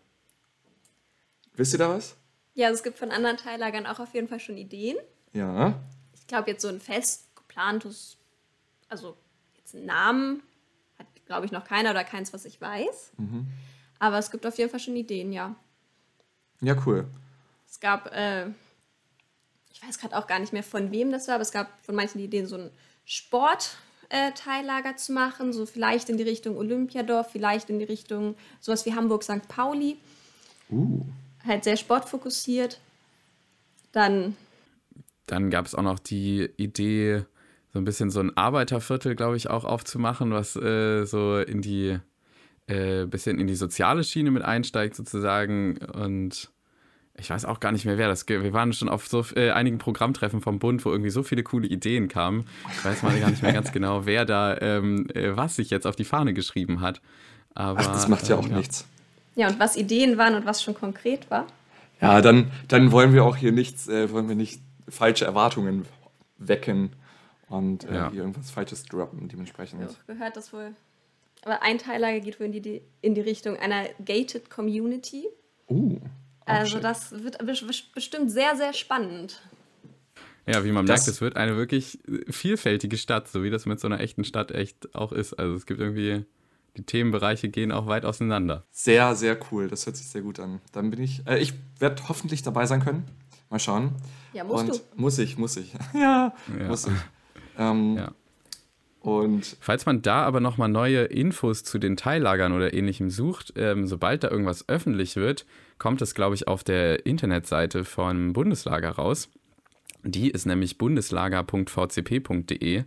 Wisst 1.56 1.74
ihr 1.74 1.80
da 1.80 1.90
was? 1.90 2.16
Ja, 2.54 2.68
also 2.68 2.78
es 2.78 2.84
gibt 2.84 3.00
von 3.00 3.12
anderen 3.12 3.38
Teillagern 3.38 3.86
auch 3.86 4.00
auf 4.00 4.14
jeden 4.14 4.28
Fall 4.28 4.40
schon 4.40 4.58
Ideen. 4.58 4.98
Ja. 5.34 5.80
Ich 6.14 6.28
glaube, 6.28 6.52
jetzt 6.52 6.62
so 6.62 6.68
ein 6.68 6.80
fest 6.80 7.28
geplantes, 7.36 8.18
also 8.90 9.16
jetzt 9.58 9.76
einen 9.76 9.86
Namen 9.86 10.44
hat 11.00 11.08
glaube 11.26 11.46
ich, 11.46 11.52
noch 11.52 11.66
keiner 11.66 11.92
oder 11.92 12.04
keins, 12.04 12.34
was 12.34 12.46
ich 12.46 12.60
weiß. 12.60 13.12
Mhm. 13.18 13.48
Aber 14.00 14.18
es 14.18 14.32
gibt 14.32 14.46
auf 14.46 14.58
jeden 14.58 14.70
Fall 14.70 14.80
schon 14.80 14.96
Ideen, 14.96 15.32
ja. 15.32 15.56
Ja, 16.62 16.76
cool. 16.86 17.08
Es 17.70 17.80
gab, 17.80 18.12
äh, 18.14 18.48
ich 19.72 19.86
weiß 19.86 20.00
gerade 20.00 20.18
auch 20.18 20.28
gar 20.28 20.40
nicht 20.40 20.54
mehr 20.54 20.64
von 20.64 20.92
wem 20.92 21.12
das 21.12 21.28
war, 21.28 21.36
aber 21.36 21.42
es 21.44 21.52
gab 21.52 21.84
von 21.86 21.96
manchen 21.96 22.20
Ideen, 22.20 22.48
so 22.48 22.70
ein 24.10 24.34
Sport-Teillager 24.36 24.98
zu 24.98 25.14
machen, 25.14 25.54
so 25.54 25.66
vielleicht 25.66 26.10
in 26.10 26.18
die 26.18 26.24
Richtung 26.24 26.58
Olympiadorf, 26.58 27.32
vielleicht 27.32 27.70
in 27.70 27.80
die 27.80 27.86
Richtung 27.86 28.36
sowas 28.60 28.86
wie 28.86 28.94
Hamburg-St. 28.94 29.48
Pauli. 29.48 29.98
Uh. 30.70 31.06
Halt 31.46 31.64
sehr 31.64 31.78
sportfokussiert. 31.78 32.80
Dann 33.92 34.36
Dann 35.26 35.50
gab 35.50 35.66
es 35.66 35.76
auch 35.76 35.84
noch 35.84 36.00
die 36.00 36.50
Idee, 36.58 37.24
so 37.74 37.80
ein 37.80 37.86
bisschen 37.86 38.10
so 38.10 38.20
ein 38.20 38.36
Arbeiterviertel, 38.36 39.16
glaube 39.16 39.38
ich, 39.38 39.50
auch 39.50 39.66
aufzumachen, 39.66 40.32
was 40.32 40.56
äh, 40.56 41.06
so 41.06 41.38
in 41.40 41.62
die 41.62 42.00
äh, 42.68 43.06
bisschen 43.06 43.40
in 43.40 43.48
die 43.48 43.56
soziale 43.56 44.04
Schiene 44.04 44.32
mit 44.32 44.44
einsteigt 44.44 44.96
sozusagen 44.96 45.78
und 45.78 46.52
ich 47.20 47.30
weiß 47.30 47.46
auch 47.46 47.60
gar 47.60 47.72
nicht 47.72 47.86
mehr, 47.86 47.98
wer 47.98 48.08
das. 48.08 48.28
Wir 48.28 48.54
waren 48.54 48.74
schon 48.74 48.90
auf 48.90 49.08
so 49.08 49.24
äh, 49.36 49.52
einigen 49.52 49.80
Programmtreffen 49.80 50.42
vom 50.42 50.60
Bund, 50.60 50.86
wo 50.86 50.92
irgendwie 50.92 51.10
so 51.10 51.24
viele 51.24 51.44
coole 51.44 51.68
Ideen 51.68 52.08
kamen. 52.08 52.48
Ich 52.72 52.86
weiß 52.86 53.02
mal 53.04 53.20
gar 53.20 53.30
nicht 53.32 53.42
mehr 53.42 53.54
ganz 53.54 53.72
genau, 53.74 54.06
wer 54.06 54.26
da 54.26 54.58
ähm, 54.60 55.10
äh, 55.14 55.36
was 55.36 55.56
sich 55.56 55.70
jetzt 55.70 55.88
auf 55.88 55.96
die 55.96 56.06
Fahne 56.06 56.34
geschrieben 56.34 56.82
hat. 56.82 57.02
Aber, 57.56 57.80
Ach, 57.80 57.88
das 57.88 58.08
macht 58.08 58.28
ja 58.30 58.36
auch 58.36 58.48
nichts. 58.48 58.86
Ja, 59.36 59.48
und 59.48 59.60
was 59.60 59.76
Ideen 59.76 60.18
waren 60.18 60.36
und 60.36 60.46
was 60.46 60.62
schon 60.62 60.76
konkret 60.76 61.30
war. 61.32 61.48
Ja, 62.02 62.22
dann, 62.22 62.52
dann 62.68 62.92
wollen 62.92 63.14
wir 63.14 63.26
auch 63.26 63.36
hier 63.36 63.52
nichts, 63.52 63.88
äh, 63.88 64.12
wollen 64.12 64.30
wir 64.30 64.36
nicht 64.36 64.62
falsche 64.88 65.26
Erwartungen 65.26 65.86
wecken 66.38 66.92
und 67.50 67.84
äh, 67.86 67.96
Ja. 67.96 68.12
hier 68.12 68.22
irgendwas 68.22 68.52
Falsches 68.52 68.86
droppen 68.86 69.28
dementsprechend. 69.28 69.82
Ich 69.82 69.88
habe 69.88 70.14
gehört, 70.14 70.38
dass 70.38 70.54
wohl. 70.54 70.72
Aber 71.44 71.64
ein 71.64 71.80
Teillager 71.80 72.20
geht 72.20 72.40
wohl 72.40 72.48
in 72.48 72.52
die, 72.52 72.82
in 73.02 73.16
die 73.16 73.22
Richtung 73.22 73.58
einer 73.58 73.86
gated 74.06 74.50
Community. 74.50 75.26
Uh. 75.68 76.00
Also 76.48 76.80
das 76.80 77.12
wird 77.12 77.42
bes- 77.42 77.84
bestimmt 77.94 78.32
sehr, 78.32 78.56
sehr 78.56 78.74
spannend. 78.74 79.42
Ja, 80.46 80.64
wie 80.64 80.72
man 80.72 80.86
Das- 80.86 81.02
merkt, 81.02 81.10
es 81.10 81.22
wird 81.22 81.36
eine 81.36 81.58
wirklich 81.58 82.00
vielfältige 82.30 82.98
Stadt, 82.98 83.28
so 83.28 83.44
wie 83.44 83.50
das 83.50 83.66
mit 83.66 83.80
so 83.80 83.88
einer 83.88 84.00
echten 84.00 84.24
Stadt 84.24 84.52
echt 84.52 84.96
auch 84.96 85.12
ist. 85.12 85.34
Also 85.34 85.56
es 85.56 85.66
gibt 85.66 85.80
irgendwie, 85.82 86.26
die 86.78 86.84
Themenbereiche 86.84 87.50
gehen 87.50 87.72
auch 87.74 87.88
weit 87.88 88.06
auseinander. 88.06 88.64
Sehr, 88.72 89.14
sehr 89.16 89.38
cool. 89.52 89.68
Das 89.68 89.86
hört 89.86 89.98
sich 89.98 90.08
sehr 90.08 90.22
gut 90.22 90.40
an. 90.40 90.62
Dann 90.72 90.90
bin 90.90 91.02
ich, 91.02 91.28
äh, 91.28 91.38
ich 91.40 91.54
werde 91.80 92.02
hoffentlich 92.08 92.44
dabei 92.44 92.66
sein 92.66 92.82
können. 92.82 93.04
Mal 93.50 93.60
schauen. 93.60 93.92
Ja, 94.34 94.44
musst 94.46 94.64
und 94.70 94.76
du. 94.76 94.80
Muss 95.02 95.18
ich, 95.20 95.38
muss 95.38 95.58
ich. 95.58 95.74
ja, 95.94 96.34
Ja. 96.60 96.68
muss 96.68 96.86
ich. 96.88 96.94
Ähm, 97.58 97.98
Ja. 97.98 98.12
Und 99.02 99.56
Falls 99.62 99.86
man 99.86 100.02
da 100.02 100.24
aber 100.24 100.40
nochmal 100.42 100.68
neue 100.70 101.04
Infos 101.04 101.64
zu 101.64 101.78
den 101.78 101.96
Teillagern 101.96 102.52
oder 102.52 102.74
ähnlichem 102.74 103.10
sucht, 103.10 103.54
ähm, 103.56 103.88
sobald 103.88 104.24
da 104.24 104.30
irgendwas 104.30 104.68
öffentlich 104.68 105.16
wird, 105.16 105.46
kommt 105.78 106.02
es, 106.02 106.16
glaube 106.16 106.36
ich, 106.36 106.48
auf 106.48 106.64
der 106.64 107.06
Internetseite 107.06 107.84
vom 107.86 108.34
Bundeslager 108.34 108.92
raus. 108.92 109.30
Die 110.04 110.30
ist 110.30 110.46
nämlich 110.46 110.78
bundeslager.vcp.de. 110.78 112.84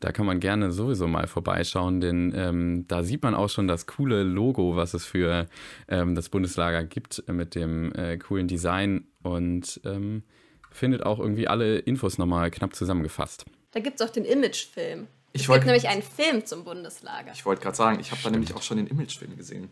Da 0.00 0.12
kann 0.12 0.26
man 0.26 0.38
gerne 0.38 0.70
sowieso 0.70 1.08
mal 1.08 1.26
vorbeischauen, 1.26 2.00
denn 2.00 2.32
ähm, 2.36 2.84
da 2.86 3.02
sieht 3.02 3.24
man 3.24 3.34
auch 3.34 3.48
schon 3.50 3.66
das 3.66 3.88
coole 3.88 4.22
Logo, 4.22 4.76
was 4.76 4.94
es 4.94 5.04
für 5.04 5.48
ähm, 5.88 6.14
das 6.14 6.28
Bundeslager 6.28 6.84
gibt, 6.84 7.24
äh, 7.26 7.32
mit 7.32 7.56
dem 7.56 7.92
äh, 7.94 8.16
coolen 8.16 8.46
Design 8.46 9.08
und 9.24 9.80
ähm, 9.84 10.22
findet 10.70 11.02
auch 11.02 11.18
irgendwie 11.18 11.48
alle 11.48 11.78
Infos 11.80 12.16
nochmal 12.16 12.48
knapp 12.52 12.76
zusammengefasst. 12.76 13.44
Da 13.72 13.80
gibt 13.80 14.00
es 14.00 14.06
auch 14.06 14.12
den 14.12 14.24
Imagefilm. 14.24 15.08
Ich 15.32 15.42
es 15.42 15.48
wollt- 15.48 15.62
gibt 15.62 15.66
nämlich 15.66 15.88
einen 15.88 16.02
Film 16.02 16.46
zum 16.46 16.62
Bundeslager. 16.62 17.32
ich 17.32 17.44
wollte 17.44 17.62
gerade 17.62 17.76
sagen, 17.76 17.98
ich 18.00 18.12
habe 18.12 18.20
da 18.22 18.30
nämlich 18.30 18.54
auch 18.54 18.62
schon 18.62 18.76
den 18.76 18.86
Imagefilm 18.86 19.36
gesehen. 19.36 19.68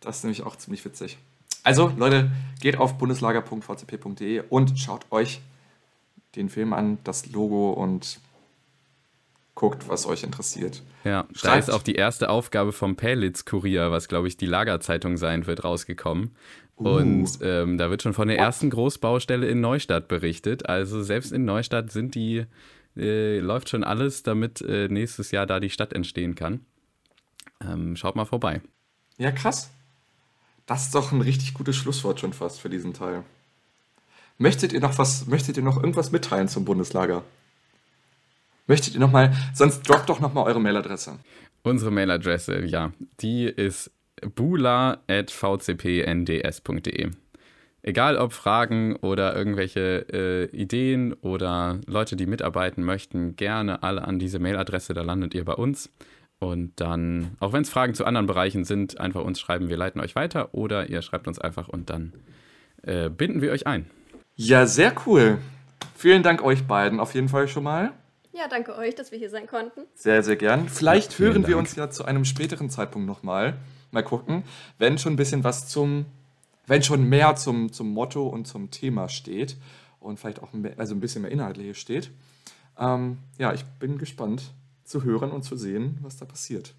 Das 0.00 0.16
ist 0.18 0.24
nämlich 0.24 0.42
auch 0.42 0.56
ziemlich 0.56 0.84
witzig. 0.84 1.16
Also, 1.64 1.92
Leute, 1.96 2.30
geht 2.60 2.78
auf 2.78 2.98
bundeslager.vcp.de 2.98 4.44
und 4.48 4.78
schaut 4.78 5.06
euch 5.10 5.40
den 6.36 6.48
Film 6.48 6.72
an, 6.72 6.98
das 7.04 7.26
Logo 7.32 7.72
und 7.72 8.20
guckt, 9.54 9.88
was 9.88 10.06
euch 10.06 10.22
interessiert. 10.24 10.82
Ja, 11.04 11.22
da 11.22 11.38
Schreibt- 11.38 11.68
ist 11.68 11.70
auch 11.70 11.82
die 11.82 11.94
erste 11.94 12.28
Aufgabe 12.28 12.72
vom 12.72 12.96
Pellitz-Kurier, 12.96 13.90
was 13.90 14.08
glaube 14.08 14.28
ich 14.28 14.36
die 14.36 14.46
Lagerzeitung 14.46 15.16
sein 15.16 15.46
wird, 15.46 15.64
rausgekommen. 15.64 16.34
Uh. 16.76 16.96
Und 16.96 17.38
ähm, 17.40 17.78
da 17.78 17.88
wird 17.88 18.02
schon 18.02 18.14
von 18.14 18.28
der 18.28 18.38
ersten 18.38 18.68
Großbaustelle 18.68 19.46
in 19.46 19.60
Neustadt 19.60 20.08
berichtet. 20.08 20.68
Also 20.68 21.02
selbst 21.02 21.32
in 21.32 21.44
Neustadt 21.44 21.92
sind 21.92 22.14
die, 22.16 22.46
äh, 22.96 23.38
läuft 23.38 23.68
schon 23.68 23.84
alles, 23.84 24.22
damit 24.24 24.60
äh, 24.60 24.88
nächstes 24.88 25.30
Jahr 25.30 25.46
da 25.46 25.60
die 25.60 25.70
Stadt 25.70 25.92
entstehen 25.92 26.34
kann. 26.34 26.66
Ähm, 27.64 27.94
schaut 27.94 28.16
mal 28.16 28.24
vorbei. 28.24 28.60
Ja, 29.18 29.30
krass. 29.30 29.70
Das 30.66 30.86
ist 30.86 30.94
doch 30.94 31.12
ein 31.12 31.20
richtig 31.20 31.54
gutes 31.54 31.76
Schlusswort 31.76 32.20
schon 32.20 32.32
fast 32.32 32.60
für 32.60 32.70
diesen 32.70 32.94
Teil. 32.94 33.22
Möchtet 34.38 34.72
ihr 34.72 34.80
noch 34.80 34.98
was, 34.98 35.26
möchtet 35.26 35.56
ihr 35.56 35.62
noch 35.62 35.76
irgendwas 35.76 36.10
mitteilen 36.10 36.48
zum 36.48 36.64
Bundeslager? 36.64 37.22
Möchtet 38.66 38.94
ihr 38.94 39.00
noch 39.00 39.12
mal, 39.12 39.32
sonst 39.52 39.82
droppt 39.82 40.08
doch 40.08 40.20
noch 40.20 40.32
mal 40.32 40.42
eure 40.42 40.60
Mailadresse. 40.60 41.18
Unsere 41.62 41.90
Mailadresse, 41.90 42.64
ja, 42.64 42.92
die 43.20 43.44
ist 43.44 43.90
bula.vcpnds.de. 44.34 47.10
Egal 47.82 48.16
ob 48.16 48.32
Fragen 48.32 48.96
oder 48.96 49.36
irgendwelche 49.36 50.06
äh, 50.10 50.46
Ideen 50.56 51.12
oder 51.12 51.80
Leute, 51.86 52.16
die 52.16 52.24
mitarbeiten 52.24 52.82
möchten, 52.82 53.36
gerne 53.36 53.82
alle 53.82 54.02
an 54.02 54.18
diese 54.18 54.38
Mailadresse, 54.38 54.94
da 54.94 55.02
landet 55.02 55.34
ihr 55.34 55.44
bei 55.44 55.52
uns. 55.52 55.90
Und 56.44 56.78
dann, 56.78 57.38
auch 57.40 57.54
wenn 57.54 57.62
es 57.62 57.70
Fragen 57.70 57.94
zu 57.94 58.04
anderen 58.04 58.26
Bereichen 58.26 58.64
sind, 58.64 59.00
einfach 59.00 59.24
uns 59.24 59.40
schreiben, 59.40 59.70
wir 59.70 59.78
leiten 59.78 59.98
euch 59.98 60.14
weiter 60.14 60.52
oder 60.52 60.90
ihr 60.90 61.00
schreibt 61.00 61.26
uns 61.26 61.38
einfach 61.38 61.68
und 61.68 61.88
dann 61.88 62.12
äh, 62.82 63.08
binden 63.08 63.40
wir 63.40 63.50
euch 63.50 63.66
ein. 63.66 63.86
Ja, 64.36 64.66
sehr 64.66 64.92
cool. 65.06 65.38
Vielen 65.96 66.22
Dank 66.22 66.44
euch 66.44 66.66
beiden 66.66 67.00
auf 67.00 67.14
jeden 67.14 67.30
Fall 67.30 67.48
schon 67.48 67.64
mal. 67.64 67.92
Ja, 68.34 68.46
danke 68.46 68.76
euch, 68.76 68.94
dass 68.94 69.10
wir 69.10 69.18
hier 69.18 69.30
sein 69.30 69.46
konnten. 69.46 69.86
Sehr, 69.94 70.22
sehr 70.22 70.36
gern. 70.36 70.68
Vielleicht 70.68 71.14
Vielen 71.14 71.32
hören 71.32 71.46
wir 71.46 71.54
Dank. 71.54 71.60
uns 71.60 71.76
ja 71.76 71.88
zu 71.88 72.04
einem 72.04 72.26
späteren 72.26 72.68
Zeitpunkt 72.68 73.06
nochmal. 73.06 73.56
Mal 73.90 74.02
gucken, 74.02 74.42
wenn 74.78 74.98
schon 74.98 75.14
ein 75.14 75.16
bisschen 75.16 75.44
was 75.44 75.68
zum, 75.68 76.04
wenn 76.66 76.82
schon 76.82 77.08
mehr 77.08 77.36
zum, 77.36 77.72
zum 77.72 77.88
Motto 77.88 78.26
und 78.26 78.46
zum 78.46 78.70
Thema 78.70 79.08
steht 79.08 79.56
und 79.98 80.20
vielleicht 80.20 80.42
auch 80.42 80.52
mehr, 80.52 80.74
also 80.76 80.94
ein 80.94 81.00
bisschen 81.00 81.22
mehr 81.22 81.30
inhaltlich 81.30 81.78
steht. 81.78 82.10
Ähm, 82.78 83.16
ja, 83.38 83.54
ich 83.54 83.64
bin 83.78 83.96
gespannt 83.96 84.42
zu 84.84 85.02
hören 85.02 85.30
und 85.30 85.42
zu 85.42 85.56
sehen, 85.56 85.98
was 86.02 86.16
da 86.16 86.24
passiert. 86.24 86.74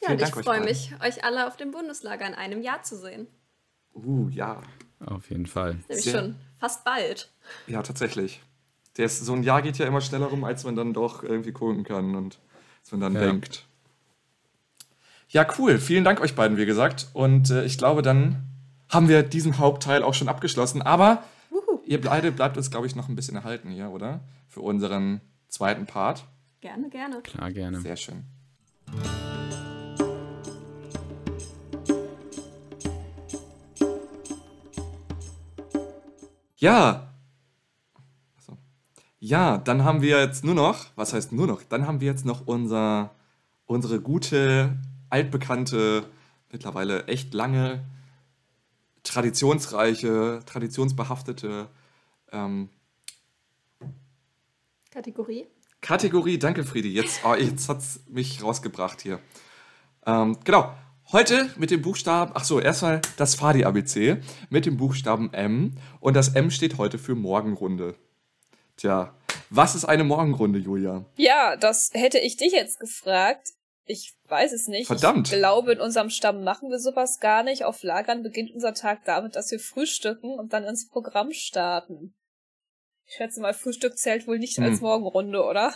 Ja, 0.00 0.08
Vielen 0.08 0.12
und 0.20 0.24
ich 0.24 0.30
Dank 0.30 0.44
freue 0.44 0.60
mich, 0.60 0.94
euch 1.04 1.24
alle 1.24 1.46
auf 1.46 1.56
dem 1.56 1.72
Bundeslager 1.72 2.26
in 2.26 2.34
einem 2.34 2.62
Jahr 2.62 2.82
zu 2.82 2.96
sehen. 2.96 3.26
Uh, 3.94 4.28
ja. 4.28 4.62
Auf 5.04 5.30
jeden 5.30 5.46
Fall. 5.46 5.76
Nämlich 5.88 6.04
Sehr. 6.04 6.18
schon 6.20 6.36
fast 6.58 6.84
bald. 6.84 7.30
Ja, 7.66 7.82
tatsächlich. 7.82 8.40
Der 8.96 9.06
ist, 9.06 9.24
so 9.24 9.32
ein 9.32 9.42
Jahr 9.42 9.62
geht 9.62 9.78
ja 9.78 9.86
immer 9.86 10.00
schneller 10.00 10.26
rum, 10.26 10.44
als 10.44 10.64
man 10.64 10.74
dann 10.76 10.92
doch 10.92 11.22
irgendwie 11.22 11.52
gucken 11.52 11.84
kann 11.84 12.16
und 12.16 12.38
als 12.80 12.92
man 12.92 13.00
dann 13.00 13.14
Ja. 13.14 13.20
denkt. 13.20 13.64
Ja, 15.28 15.46
cool. 15.58 15.78
Vielen 15.78 16.04
Dank 16.04 16.20
euch 16.20 16.34
beiden, 16.34 16.56
wie 16.56 16.66
gesagt. 16.66 17.08
Und 17.12 17.50
äh, 17.50 17.64
ich 17.64 17.78
glaube, 17.78 18.02
dann 18.02 18.44
haben 18.88 19.08
wir 19.08 19.22
diesen 19.22 19.58
Hauptteil 19.58 20.02
auch 20.02 20.14
schon 20.14 20.28
abgeschlossen. 20.28 20.80
Aber 20.82 21.22
Wuhu. 21.50 21.80
ihr 21.84 22.00
beide 22.00 22.32
bleibt 22.32 22.56
uns, 22.56 22.70
glaube 22.70 22.86
ich, 22.86 22.96
noch 22.96 23.08
ein 23.08 23.14
bisschen 23.14 23.36
erhalten 23.36 23.68
hier, 23.70 23.90
oder? 23.90 24.20
Für 24.48 24.60
unseren 24.60 25.20
zweiten 25.48 25.86
Part. 25.86 26.24
Gerne, 26.60 26.90
gerne. 26.90 27.22
Klar, 27.22 27.52
gerne. 27.52 27.80
Sehr 27.80 27.96
schön. 27.96 28.24
Ja. 36.56 37.14
Achso. 38.36 38.58
Ja, 39.20 39.58
dann 39.58 39.84
haben 39.84 40.02
wir 40.02 40.20
jetzt 40.20 40.44
nur 40.44 40.54
noch, 40.54 40.86
was 40.96 41.12
heißt 41.12 41.30
nur 41.32 41.46
noch? 41.46 41.62
Dann 41.62 41.86
haben 41.86 42.00
wir 42.00 42.08
jetzt 42.08 42.24
noch 42.24 42.46
unser, 42.46 43.14
unsere 43.66 44.00
gute, 44.00 44.76
altbekannte, 45.10 46.04
mittlerweile 46.50 47.06
echt 47.06 47.32
lange, 47.34 47.84
traditionsreiche, 49.04 50.40
traditionsbehaftete 50.44 51.68
ähm, 52.32 52.68
Kategorie. 54.90 55.46
Kategorie, 55.80 56.38
danke 56.38 56.64
Friedi. 56.64 56.92
Jetzt, 56.92 57.20
oh, 57.24 57.34
jetzt 57.34 57.68
hat 57.68 57.78
es 57.78 58.00
mich 58.08 58.42
rausgebracht 58.42 59.00
hier. 59.00 59.20
Ähm, 60.06 60.38
genau. 60.44 60.72
Heute 61.10 61.48
mit 61.56 61.70
dem 61.70 61.80
Buchstaben, 61.80 62.32
ach 62.34 62.44
so, 62.44 62.60
erstmal 62.60 63.00
das 63.16 63.34
Fadi-ABC 63.34 64.18
mit 64.50 64.66
dem 64.66 64.76
Buchstaben 64.76 65.32
M. 65.32 65.76
Und 66.00 66.14
das 66.14 66.28
M 66.34 66.50
steht 66.50 66.76
heute 66.76 66.98
für 66.98 67.14
Morgenrunde. 67.14 67.94
Tja, 68.76 69.14
was 69.48 69.74
ist 69.74 69.86
eine 69.86 70.04
Morgenrunde, 70.04 70.58
Julia? 70.58 71.06
Ja, 71.16 71.56
das 71.56 71.90
hätte 71.94 72.18
ich 72.18 72.36
dich 72.36 72.52
jetzt 72.52 72.78
gefragt. 72.78 73.48
Ich 73.86 74.14
weiß 74.28 74.52
es 74.52 74.68
nicht. 74.68 74.86
Verdammt. 74.86 75.28
Ich 75.32 75.38
glaube, 75.38 75.72
in 75.72 75.80
unserem 75.80 76.10
Stamm 76.10 76.44
machen 76.44 76.68
wir 76.68 76.78
sowas 76.78 77.20
gar 77.20 77.42
nicht. 77.42 77.64
Auf 77.64 77.82
Lagern 77.82 78.22
beginnt 78.22 78.50
unser 78.52 78.74
Tag 78.74 79.06
damit, 79.06 79.34
dass 79.34 79.50
wir 79.50 79.58
frühstücken 79.58 80.38
und 80.38 80.52
dann 80.52 80.64
ins 80.64 80.88
Programm 80.88 81.32
starten. 81.32 82.14
Ich 83.08 83.14
schätze 83.16 83.40
mal, 83.40 83.54
Frühstück 83.54 83.96
zählt 83.98 84.26
wohl 84.26 84.38
nicht 84.38 84.58
Hm. 84.58 84.64
als 84.64 84.80
Morgenrunde, 84.80 85.42
oder? 85.42 85.74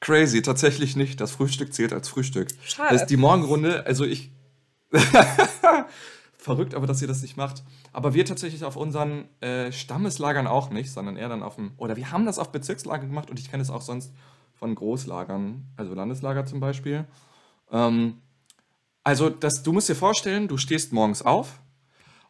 Crazy, 0.00 0.40
tatsächlich 0.42 0.96
nicht. 0.96 1.20
Das 1.20 1.32
Frühstück 1.32 1.72
zählt 1.74 1.92
als 1.92 2.08
Frühstück. 2.08 2.48
Schade. 2.64 2.92
Das 2.92 3.02
ist 3.02 3.10
die 3.10 3.16
Morgenrunde, 3.16 3.84
also 3.86 4.04
ich. 4.04 4.30
Verrückt, 6.38 6.74
aber 6.74 6.86
dass 6.86 7.02
ihr 7.02 7.08
das 7.08 7.22
nicht 7.22 7.36
macht. 7.36 7.62
Aber 7.92 8.14
wir 8.14 8.24
tatsächlich 8.24 8.64
auf 8.64 8.76
unseren 8.76 9.28
äh, 9.40 9.72
Stammeslagern 9.72 10.46
auch 10.46 10.70
nicht, 10.70 10.92
sondern 10.92 11.16
eher 11.16 11.28
dann 11.28 11.42
auf 11.42 11.56
dem. 11.56 11.72
Oder 11.76 11.96
wir 11.96 12.10
haben 12.12 12.24
das 12.24 12.38
auf 12.38 12.52
Bezirkslagern 12.52 13.08
gemacht 13.08 13.30
und 13.30 13.38
ich 13.38 13.50
kenne 13.50 13.62
es 13.62 13.70
auch 13.70 13.82
sonst 13.82 14.12
von 14.54 14.74
Großlagern, 14.74 15.66
also 15.76 15.92
Landeslager 15.92 16.46
zum 16.46 16.60
Beispiel. 16.60 17.04
Ähm, 17.70 18.22
also, 19.02 19.28
das, 19.28 19.62
du 19.62 19.72
musst 19.72 19.88
dir 19.88 19.96
vorstellen, 19.96 20.46
du 20.48 20.56
stehst 20.56 20.92
morgens 20.92 21.22
auf 21.22 21.60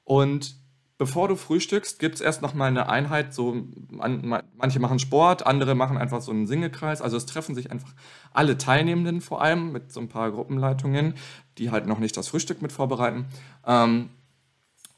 und 0.05 0.57
bevor 0.99 1.29
du 1.29 1.37
frühstückst, 1.37 1.99
gibt 1.99 2.17
es 2.17 2.21
erst 2.21 2.43
noch 2.43 2.55
mal 2.55 2.67
eine 2.67 2.89
Einheit. 2.89 3.35
So, 3.35 3.65
man, 3.91 4.43
manche 4.57 4.81
machen 4.81 4.99
Sport, 4.99 5.47
andere 5.47 5.75
machen 5.75 5.99
einfach 5.99 6.21
so 6.21 6.33
einen 6.33 6.47
Singekreis. 6.47 7.03
Also 7.03 7.17
es 7.17 7.27
treffen 7.27 7.55
sich 7.55 7.71
einfach 7.71 7.93
alle 8.33 8.59
Teilnehmenden 8.59 9.21
vor 9.21 9.43
allem 9.43 9.73
mit 9.73 9.93
so 9.93 10.01
ein 10.01 10.09
paar 10.09 10.31
Gruppenleitungen, 10.31 11.15
die 11.59 11.71
halt 11.71 11.87
noch 11.87 11.99
nicht 11.99 12.17
das 12.17 12.29
Frühstück 12.29 12.63
mit 12.63 12.73
vorbereiten. 12.73 13.27
Ähm, 13.67 14.11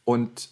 und 0.05 0.51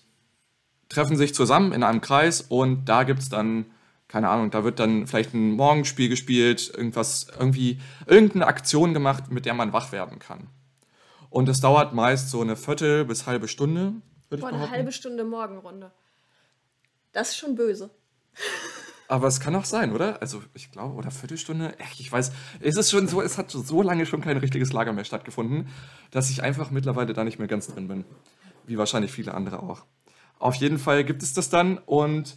treffen 0.88 1.16
sich 1.16 1.34
zusammen 1.34 1.72
in 1.72 1.82
einem 1.82 2.00
Kreis 2.00 2.42
und 2.42 2.84
da 2.84 3.04
gibt 3.04 3.20
es 3.20 3.28
dann, 3.28 3.66
keine 4.08 4.28
Ahnung, 4.28 4.50
da 4.50 4.64
wird 4.64 4.78
dann 4.78 5.06
vielleicht 5.06 5.34
ein 5.34 5.52
Morgenspiel 5.52 6.08
gespielt, 6.08 6.72
irgendwas, 6.76 7.26
irgendwie, 7.38 7.80
irgendeine 8.06 8.46
Aktion 8.46 8.94
gemacht, 8.94 9.30
mit 9.30 9.46
der 9.46 9.54
man 9.54 9.72
wach 9.72 9.92
werden 9.92 10.18
kann. 10.18 10.48
Und 11.30 11.48
es 11.48 11.60
dauert 11.60 11.92
meist 11.92 12.30
so 12.30 12.40
eine 12.40 12.56
Viertel 12.56 13.04
bis 13.04 13.26
halbe 13.26 13.48
Stunde, 13.48 13.94
würde 14.28 14.42
Boah, 14.42 14.48
eine 14.48 14.70
halbe 14.70 14.92
Stunde 14.92 15.24
Morgenrunde. 15.24 15.90
Das 17.12 17.30
ist 17.30 17.36
schon 17.38 17.54
böse. 17.54 17.90
Aber 19.08 19.28
es 19.28 19.40
kann 19.40 19.54
auch 19.54 19.64
sein, 19.64 19.92
oder? 19.92 20.20
Also 20.20 20.42
ich 20.54 20.70
glaube, 20.72 20.94
oder 20.94 21.10
Viertelstunde. 21.10 21.78
Echt, 21.78 22.00
ich 22.00 22.10
weiß, 22.10 22.32
es 22.60 22.76
ist 22.76 22.90
schon 22.90 23.06
so, 23.06 23.22
es 23.22 23.38
hat 23.38 23.50
so 23.50 23.82
lange 23.82 24.04
schon 24.04 24.20
kein 24.20 24.36
richtiges 24.36 24.72
Lager 24.72 24.92
mehr 24.92 25.04
stattgefunden, 25.04 25.68
dass 26.10 26.30
ich 26.30 26.42
einfach 26.42 26.70
mittlerweile 26.70 27.12
da 27.12 27.24
nicht 27.24 27.38
mehr 27.38 27.48
ganz 27.48 27.68
drin 27.68 27.88
bin. 27.88 28.04
Wie 28.66 28.78
wahrscheinlich 28.78 29.12
viele 29.12 29.34
andere 29.34 29.62
auch. 29.62 29.84
Auf 30.38 30.56
jeden 30.56 30.78
Fall 30.78 31.04
gibt 31.04 31.22
es 31.22 31.34
das 31.34 31.48
dann 31.48 31.78
und 31.78 32.36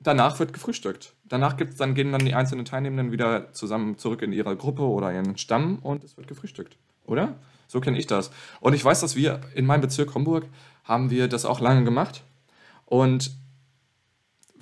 danach 0.00 0.38
wird 0.38 0.52
gefrühstückt. 0.52 1.14
Danach 1.24 1.56
gibt's, 1.56 1.76
dann 1.76 1.94
gehen 1.94 2.10
dann 2.10 2.24
die 2.24 2.34
einzelnen 2.34 2.64
Teilnehmenden 2.64 3.12
wieder 3.12 3.52
zusammen 3.52 3.98
zurück 3.98 4.22
in 4.22 4.32
ihre 4.32 4.56
Gruppe 4.56 4.82
oder 4.82 5.12
ihren 5.12 5.36
Stamm 5.36 5.78
und 5.78 6.04
es 6.04 6.16
wird 6.16 6.26
gefrühstückt. 6.26 6.76
Oder? 7.04 7.36
So 7.68 7.80
kenne 7.80 7.98
ich 7.98 8.06
das. 8.06 8.30
Und 8.60 8.74
ich 8.74 8.84
weiß, 8.84 9.00
dass 9.00 9.14
wir 9.16 9.40
in 9.54 9.66
meinem 9.66 9.82
Bezirk 9.82 10.14
Homburg 10.14 10.46
haben 10.84 11.10
wir 11.10 11.28
das 11.28 11.44
auch 11.44 11.60
lange 11.60 11.84
gemacht. 11.84 12.22
Und 12.86 13.32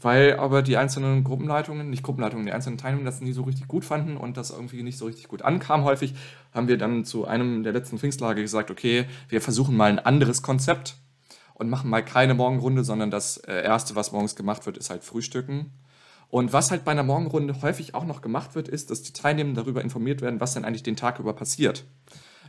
weil 0.02 0.38
aber 0.38 0.62
die 0.62 0.76
einzelnen 0.76 1.24
Gruppenleitungen, 1.24 1.90
nicht 1.90 2.02
Gruppenleitungen, 2.02 2.46
die 2.46 2.52
einzelnen 2.52 2.78
Teilnehmer 2.78 3.04
das 3.04 3.20
nie 3.20 3.32
so 3.32 3.42
richtig 3.42 3.68
gut 3.68 3.84
fanden 3.84 4.16
und 4.16 4.36
das 4.36 4.50
irgendwie 4.50 4.82
nicht 4.82 4.96
so 4.96 5.06
richtig 5.06 5.28
gut 5.28 5.42
ankam 5.42 5.84
häufig, 5.84 6.14
haben 6.54 6.68
wir 6.68 6.78
dann 6.78 7.04
zu 7.04 7.26
einem 7.26 7.62
der 7.64 7.72
letzten 7.72 7.98
Pfingsttage 7.98 8.40
gesagt, 8.40 8.70
okay, 8.70 9.04
wir 9.28 9.40
versuchen 9.42 9.76
mal 9.76 9.90
ein 9.90 9.98
anderes 9.98 10.42
Konzept 10.42 10.96
und 11.54 11.68
machen 11.68 11.90
mal 11.90 12.02
keine 12.02 12.32
Morgenrunde, 12.34 12.84
sondern 12.84 13.10
das 13.10 13.36
äh, 13.38 13.62
Erste, 13.62 13.94
was 13.94 14.12
morgens 14.12 14.36
gemacht 14.36 14.64
wird, 14.64 14.78
ist 14.78 14.88
halt 14.88 15.04
Frühstücken. 15.04 15.72
Und 16.30 16.52
was 16.52 16.70
halt 16.70 16.84
bei 16.84 16.92
einer 16.92 17.02
Morgenrunde 17.02 17.60
häufig 17.60 17.94
auch 17.94 18.04
noch 18.04 18.22
gemacht 18.22 18.54
wird, 18.54 18.68
ist, 18.68 18.90
dass 18.90 19.02
die 19.02 19.12
Teilnehmer 19.12 19.52
darüber 19.52 19.82
informiert 19.82 20.22
werden, 20.22 20.40
was 20.40 20.54
denn 20.54 20.64
eigentlich 20.64 20.84
den 20.84 20.96
Tag 20.96 21.18
über 21.18 21.34
passiert. 21.34 21.84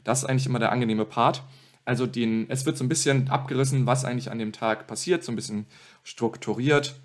Das 0.04 0.20
ist 0.20 0.30
eigentlich 0.30 0.46
immer 0.46 0.60
der 0.60 0.72
angenehme 0.72 1.04
Part. 1.04 1.44
Also 1.86 2.06
den, 2.06 2.50
es 2.50 2.66
wird 2.66 2.78
so 2.78 2.84
ein 2.84 2.90
bisschen 2.90 3.30
abgerissen, 3.30 3.86
was 3.86 4.06
eigentlich 4.06 4.32
an 4.32 4.40
dem 4.40 4.52
Tag 4.52 4.88
passiert, 4.88 5.24
so 5.24 5.32
ein 5.32 5.36
bisschen 5.36 5.66
strukturiert. 6.04 6.96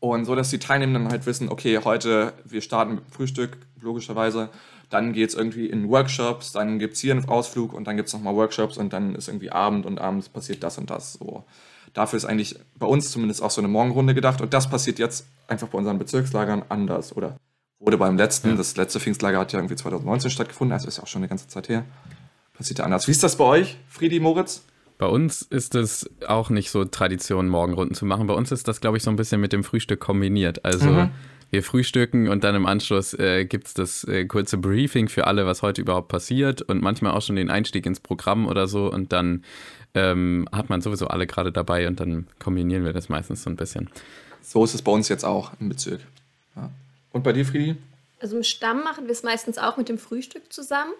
Und 0.00 0.26
so, 0.26 0.34
dass 0.34 0.50
die 0.50 0.58
Teilnehmenden 0.58 1.10
halt 1.10 1.24
wissen, 1.24 1.48
okay, 1.48 1.78
heute, 1.82 2.34
wir 2.44 2.60
starten 2.60 2.96
mit 2.96 3.06
dem 3.06 3.12
Frühstück, 3.12 3.56
logischerweise. 3.80 4.50
Dann 4.90 5.14
geht 5.14 5.30
es 5.30 5.34
irgendwie 5.34 5.66
in 5.66 5.88
Workshops, 5.88 6.52
dann 6.52 6.78
gibt 6.78 6.94
es 6.94 7.00
hier 7.00 7.12
einen 7.12 7.26
Ausflug 7.26 7.72
und 7.72 7.86
dann 7.86 7.96
gibt 7.96 8.08
es 8.08 8.12
nochmal 8.12 8.34
Workshops 8.34 8.76
und 8.76 8.92
dann 8.92 9.14
ist 9.14 9.28
irgendwie 9.28 9.50
Abend 9.50 9.86
und 9.86 9.98
abends 9.98 10.28
passiert 10.28 10.62
das 10.62 10.76
und 10.76 10.90
das. 10.90 11.14
So. 11.14 11.44
Dafür 11.94 12.18
ist 12.18 12.26
eigentlich 12.26 12.56
bei 12.78 12.86
uns 12.86 13.10
zumindest 13.10 13.42
auch 13.42 13.50
so 13.50 13.60
eine 13.60 13.68
Morgenrunde 13.68 14.14
gedacht 14.14 14.42
und 14.42 14.52
das 14.52 14.68
passiert 14.68 14.98
jetzt 14.98 15.26
einfach 15.48 15.68
bei 15.68 15.78
unseren 15.78 15.98
Bezirkslagern 15.98 16.64
anders 16.68 17.16
oder 17.16 17.38
wurde 17.78 17.96
beim 17.98 18.16
letzten, 18.16 18.50
Ja. 18.50 18.56
das 18.56 18.76
letzte 18.76 19.00
Pfingstlager 19.00 19.38
hat 19.38 19.52
ja 19.52 19.58
irgendwie 19.58 19.76
2019 19.76 20.30
stattgefunden, 20.30 20.72
also 20.72 20.86
ist 20.86 20.98
ja 20.98 21.02
auch 21.02 21.08
schon 21.08 21.20
eine 21.20 21.28
ganze 21.28 21.48
Zeit 21.48 21.68
her. 21.68 21.84
Passiert 22.56 22.78
ja 22.78 22.84
anders. 22.84 23.06
Wie 23.06 23.10
ist 23.12 23.22
das 23.22 23.36
bei 23.36 23.44
euch, 23.44 23.76
Friedi, 23.88 24.20
Moritz? 24.20 24.62
Bei 24.98 25.06
uns 25.06 25.42
ist 25.42 25.74
es 25.74 26.08
auch 26.28 26.50
nicht 26.50 26.70
so 26.70 26.84
Tradition, 26.84 27.48
Morgenrunden 27.48 27.96
zu 27.96 28.06
machen. 28.06 28.26
Bei 28.28 28.34
uns 28.34 28.52
ist 28.52 28.68
das, 28.68 28.80
glaube 28.80 28.96
ich, 28.96 29.02
so 29.02 29.10
ein 29.10 29.16
bisschen 29.16 29.40
mit 29.40 29.52
dem 29.52 29.64
Frühstück 29.64 29.98
kombiniert. 30.00 30.64
Also 30.64 30.88
Mhm. 30.90 31.10
wir 31.50 31.62
frühstücken 31.64 32.28
und 32.28 32.44
dann 32.44 32.54
im 32.54 32.64
Anschluss 32.64 33.12
äh, 33.14 33.44
gibt 33.44 33.66
es 33.66 33.74
das 33.74 34.04
äh, 34.04 34.24
kurze 34.26 34.56
Briefing 34.56 35.08
für 35.08 35.26
alle, 35.26 35.46
was 35.46 35.62
heute 35.62 35.80
überhaupt 35.80 36.08
passiert 36.08 36.62
und 36.62 36.80
manchmal 36.80 37.12
auch 37.12 37.22
schon 37.22 37.34
den 37.36 37.50
Einstieg 37.50 37.86
ins 37.86 37.98
Programm 37.98 38.46
oder 38.46 38.68
so. 38.68 38.90
Und 38.90 39.12
dann 39.12 39.44
ähm, 39.94 40.48
hat 40.52 40.70
man 40.70 40.80
sowieso 40.80 41.08
alle 41.08 41.26
gerade 41.26 41.50
dabei 41.50 41.88
und 41.88 41.98
dann 41.98 42.28
kombinieren 42.38 42.84
wir 42.84 42.92
das 42.92 43.08
meistens 43.08 43.42
so 43.42 43.50
ein 43.50 43.56
bisschen. 43.56 43.90
So 44.42 44.62
ist 44.64 44.74
es 44.74 44.82
bei 44.82 44.92
uns 44.92 45.08
jetzt 45.08 45.24
auch 45.24 45.52
im 45.60 45.70
Bezirk. 45.70 46.00
Ja. 46.54 46.70
Und 47.12 47.24
bei 47.24 47.32
dir, 47.32 47.44
Friedi? 47.44 47.76
Also 48.20 48.36
im 48.36 48.42
Stamm 48.44 48.84
machen 48.84 49.04
wir 49.04 49.12
es 49.12 49.22
meistens 49.24 49.58
auch 49.58 49.76
mit 49.76 49.88
dem 49.88 49.98
Frühstück 49.98 50.52
zusammen. 50.52 50.92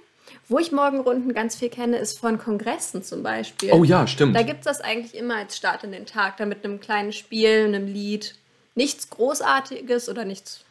Wo 0.49 0.59
ich 0.59 0.73
Morgenrunden 0.73 1.33
ganz 1.33 1.57
viel 1.57 1.71
kenne, 1.71 1.97
ist 1.97 2.19
von 2.19 2.39
Kongressen 2.39 3.03
zum 3.03 3.23
Beispiel. 3.23 3.73
Oh 3.73 3.85
ja, 3.85 4.07
stimmt. 4.07 4.37
Da 4.37 4.43
gibt 4.43 4.61
es 4.61 4.65
das 4.65 4.81
eigentlich 4.81 5.15
immer 5.15 5.37
als 5.37 5.57
Start 5.57 5.85
in 5.85 5.93
den 5.93 6.07
Tag, 6.07 6.37
dann 6.37 6.49
mit 6.49 6.65
einem 6.65 6.81
kleinen 6.81 7.13
Spiel, 7.13 7.65
einem 7.67 7.87
Lied. 7.87 8.37
Nichts 8.75 9.09
Großartiges 9.11 10.09
oder 10.09 10.25
nichts, 10.25 10.65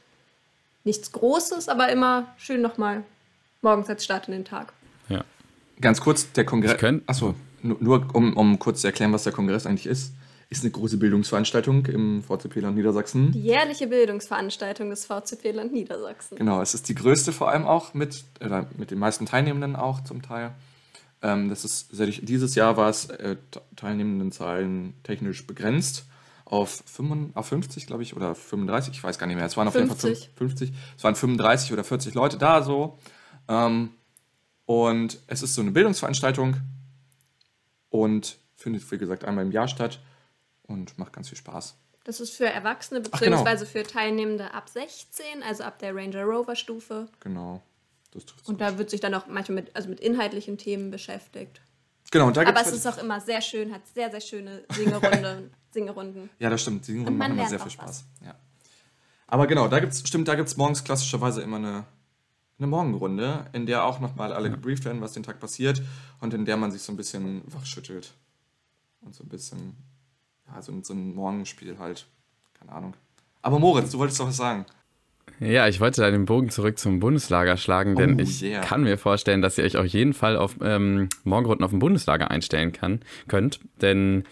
nichts 0.83 1.11
Großes, 1.11 1.69
aber 1.69 1.89
immer 1.89 2.27
schön 2.37 2.61
nochmal 2.61 3.03
morgens 3.61 3.89
als 3.89 4.03
Start 4.03 4.27
in 4.27 4.33
den 4.33 4.45
Tag. 4.45 4.73
Ja. 5.09 5.23
Ganz 5.79 6.01
kurz, 6.01 6.31
der 6.33 6.45
Kongress. 6.45 6.77
Achso, 7.07 7.33
nur, 7.61 7.77
nur 7.79 8.07
um, 8.13 8.35
um 8.35 8.59
kurz 8.59 8.81
zu 8.81 8.87
erklären, 8.87 9.13
was 9.13 9.23
der 9.23 9.33
Kongress 9.33 9.65
eigentlich 9.65 9.87
ist. 9.87 10.11
Ist 10.53 10.63
eine 10.63 10.69
große 10.71 10.97
Bildungsveranstaltung 10.97 11.85
im 11.87 12.21
VCP-Land 12.21 12.75
Niedersachsen. 12.75 13.31
Die 13.31 13.41
jährliche 13.41 13.87
Bildungsveranstaltung 13.87 14.91
des 14.91 15.05
VCP 15.05 15.51
Land 15.51 15.73
Niedersachsen. 15.73 16.37
Genau, 16.37 16.61
es 16.61 16.75
ist 16.75 16.87
die 16.89 16.93
größte 16.95 17.33
vor 17.33 17.49
allem 17.49 17.65
auch 17.65 17.95
mit, 17.95 18.23
oder 18.39 18.67
mit 18.77 18.91
den 18.91 18.99
meisten 18.99 19.25
Teilnehmenden 19.25 19.75
auch 19.75 20.03
zum 20.03 20.21
Teil. 20.21 20.53
Ähm, 21.23 21.49
das 21.49 21.65
ist, 21.65 21.87
dieses 21.91 22.53
Jahr 22.53 22.77
war 22.77 22.89
es 22.89 23.05
äh, 23.09 23.37
Te- 23.49 23.61
Teilnehmendenzahlen 23.75 24.93
technisch 25.01 25.47
begrenzt 25.47 26.05
auf, 26.45 26.83
55, 26.85 27.35
auf 27.35 27.47
50, 27.47 27.87
glaube 27.87 28.03
ich, 28.03 28.15
oder 28.15 28.35
35, 28.35 28.93
ich 28.93 29.03
weiß 29.03 29.17
gar 29.17 29.25
nicht 29.25 29.37
mehr. 29.37 29.45
Es 29.47 29.57
waren 29.57 29.67
auf 29.67 29.73
jeden 29.73 29.87
Fall 29.87 29.97
50. 29.97 30.29
50. 30.35 30.73
Es 30.97 31.03
waren 31.03 31.15
35 31.15 31.73
oder 31.73 31.83
40 31.83 32.13
Leute 32.13 32.37
da 32.37 32.61
so. 32.61 32.99
Ähm, 33.47 33.89
und 34.67 35.17
es 35.25 35.41
ist 35.41 35.55
so 35.55 35.61
eine 35.61 35.71
Bildungsveranstaltung 35.71 36.57
und 37.89 38.37
findet, 38.55 38.89
wie 38.91 38.97
gesagt, 38.99 39.25
einmal 39.25 39.45
im 39.45 39.51
Jahr 39.51 39.67
statt 39.67 39.99
und 40.67 40.97
macht 40.97 41.13
ganz 41.13 41.29
viel 41.29 41.37
Spaß. 41.37 41.75
Das 42.05 42.19
ist 42.19 42.31
für 42.31 42.45
Erwachsene 42.45 43.01
Ach, 43.11 43.19
genau. 43.19 43.45
für 43.65 43.83
Teilnehmende 43.83 44.53
ab 44.53 44.67
16, 44.67 45.25
also 45.47 45.63
ab 45.63 45.79
der 45.79 45.95
Ranger 45.95 46.23
Rover 46.23 46.55
Stufe. 46.55 47.07
Genau. 47.21 47.61
Und 48.45 48.61
da 48.61 48.77
wird 48.77 48.89
sich 48.89 48.99
dann 48.99 49.13
auch 49.13 49.27
manchmal 49.27 49.55
mit, 49.55 49.75
also 49.75 49.89
mit 49.89 49.99
inhaltlichen 49.99 50.57
Themen 50.57 50.91
beschäftigt. 50.91 51.61
genau, 52.11 52.27
und 52.27 52.37
da 52.37 52.41
Aber 52.41 52.59
es 52.59 52.65
halt- 52.67 52.75
ist 52.75 52.87
auch 52.87 52.97
immer 52.97 53.21
sehr 53.21 53.41
schön, 53.41 53.73
hat 53.73 53.87
sehr, 53.87 54.11
sehr 54.11 54.21
schöne 54.21 54.63
Singerunden. 54.71 55.51
Singerunden. 55.71 56.29
Ja, 56.37 56.51
das 56.51 56.61
stimmt. 56.61 56.87
Man 56.87 57.17
machen 57.17 57.31
immer 57.33 57.49
sehr 57.49 57.59
viel. 57.59 57.71
Spaß. 57.71 58.05
Ja. 58.23 58.35
Aber 59.25 59.47
genau, 59.47 59.67
da 59.67 59.79
gibt's, 59.79 60.07
stimmt, 60.07 60.27
da 60.27 60.35
gibt 60.35 60.47
es 60.49 60.57
morgens 60.57 60.83
klassischerweise 60.83 61.41
immer 61.41 61.57
eine, 61.57 61.85
eine 62.59 62.67
Morgenrunde, 62.67 63.47
in 63.53 63.65
der 63.65 63.83
auch 63.83 63.99
nochmal 63.99 64.33
alle 64.33 64.51
gebrieft 64.51 64.85
werden, 64.85 65.01
was 65.01 65.13
den 65.13 65.23
Tag 65.23 65.39
passiert 65.39 65.81
und 66.19 66.35
in 66.35 66.45
der 66.45 66.57
man 66.57 66.71
sich 66.71 66.83
so 66.83 66.91
ein 66.93 66.97
bisschen 66.97 67.41
wachschüttelt. 67.51 68.13
Und 69.01 69.15
so 69.15 69.23
ein 69.23 69.29
bisschen, 69.29 69.75
ja, 70.53 70.61
so, 70.61 70.71
ein- 70.71 70.83
so 70.83 70.93
ein 70.93 71.13
Morgenspiel 71.15 71.77
halt. 71.79 72.05
Keine 72.59 72.71
Ahnung. 72.71 72.93
Aber 73.41 73.59
Moritz, 73.59 73.91
du 73.91 73.99
wolltest 73.99 74.19
doch 74.19 74.27
was 74.27 74.37
sagen. 74.37 74.65
Ja, 75.39 75.67
ich 75.67 75.79
wollte 75.79 76.01
da 76.01 76.11
den 76.11 76.25
Bogen 76.25 76.49
zurück 76.49 76.77
zum 76.77 76.99
Bundeslager 76.99 77.57
schlagen, 77.57 77.95
denn 77.95 78.15
Oh, 78.17 78.19
ich 78.21 78.41
yeah. 78.43 78.61
kann 78.61 78.83
mir 78.83 78.97
vorstellen, 78.97 79.41
dass 79.41 79.57
ihr 79.57 79.63
euch 79.63 79.77
auf 79.77 79.85
jeden 79.85 80.13
Fall 80.13 80.37
auf 80.37 80.55
ähm, 80.61 81.09
Morgenrunden 81.23 81.63
auf 81.65 81.71
dem 81.71 81.79
Bundeslager 81.79 82.29
einstellen 82.29 82.71
kann, 82.71 82.99
könnt. 83.27 83.59
Denn 83.81 84.23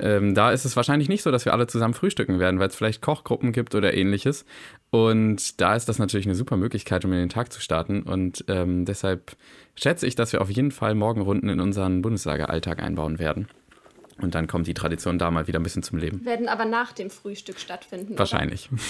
ähm, 0.00 0.34
da 0.34 0.52
ist 0.52 0.64
es 0.64 0.76
wahrscheinlich 0.76 1.08
nicht 1.08 1.22
so, 1.22 1.30
dass 1.30 1.44
wir 1.44 1.52
alle 1.52 1.66
zusammen 1.66 1.94
frühstücken 1.94 2.38
werden, 2.38 2.60
weil 2.60 2.68
es 2.68 2.76
vielleicht 2.76 3.02
Kochgruppen 3.02 3.52
gibt 3.52 3.74
oder 3.74 3.94
ähnliches. 3.94 4.44
Und 4.90 5.60
da 5.60 5.74
ist 5.74 5.88
das 5.88 5.98
natürlich 5.98 6.26
eine 6.26 6.34
super 6.34 6.56
Möglichkeit, 6.56 7.04
um 7.04 7.12
in 7.12 7.18
den 7.18 7.28
Tag 7.28 7.52
zu 7.52 7.60
starten. 7.60 8.02
Und 8.02 8.44
ähm, 8.48 8.84
deshalb 8.84 9.36
schätze 9.74 10.06
ich, 10.06 10.14
dass 10.14 10.32
wir 10.32 10.42
auf 10.42 10.50
jeden 10.50 10.70
Fall 10.70 10.94
Morgenrunden 10.94 11.48
in 11.48 11.60
unseren 11.60 12.02
Bundeslageralltag 12.02 12.82
einbauen 12.82 13.18
werden. 13.18 13.48
Und 14.20 14.34
dann 14.34 14.46
kommt 14.46 14.66
die 14.66 14.74
Tradition 14.74 15.18
da 15.18 15.30
mal 15.30 15.46
wieder 15.46 15.58
ein 15.58 15.62
bisschen 15.62 15.82
zum 15.82 15.98
Leben. 15.98 16.24
Werden 16.24 16.48
aber 16.48 16.64
nach 16.64 16.92
dem 16.92 17.10
Frühstück 17.10 17.58
stattfinden. 17.58 18.12
oder? 18.12 18.18
Wahrscheinlich. 18.20 18.68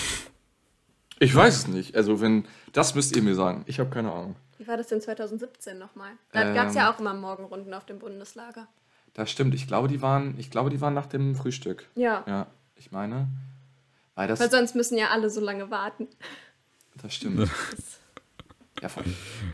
Ich 1.18 1.32
weiß 1.36 1.56
es 1.56 1.68
nicht. 1.68 1.94
Also, 1.94 2.20
wenn, 2.20 2.46
das 2.72 2.96
müsst 2.96 3.14
ihr 3.14 3.22
mir 3.22 3.36
sagen. 3.36 3.62
Ich 3.66 3.78
habe 3.78 3.90
keine 3.90 4.10
Ahnung. 4.10 4.34
Wie 4.58 4.66
war 4.66 4.76
das 4.76 4.88
denn 4.88 5.00
2017 5.00 5.78
nochmal? 5.78 6.10
Da 6.32 6.48
Ähm. 6.48 6.54
gab 6.54 6.68
es 6.70 6.74
ja 6.74 6.92
auch 6.92 6.98
immer 6.98 7.14
Morgenrunden 7.14 7.72
auf 7.74 7.86
dem 7.86 8.00
Bundeslager. 8.00 8.66
Das 9.14 9.30
stimmt. 9.30 9.54
Ich 9.54 9.68
glaube, 9.68 9.86
die 9.86 10.02
waren, 10.02 10.34
ich 10.38 10.50
glaube, 10.50 10.70
die 10.70 10.80
waren 10.80 10.94
nach 10.94 11.06
dem 11.06 11.36
Frühstück. 11.36 11.86
Ja. 11.94 12.24
Ja, 12.26 12.48
ich 12.74 12.90
meine. 12.90 13.28
Weil 14.16 14.26
das, 14.26 14.40
Weil 14.40 14.50
sonst 14.50 14.74
müssen 14.74 14.98
ja 14.98 15.10
alle 15.10 15.30
so 15.30 15.40
lange 15.40 15.70
warten. 15.70 16.08
das 17.00 17.14
stimmt. 17.14 17.48
Ja, 18.80 18.88
voll. 18.88 19.04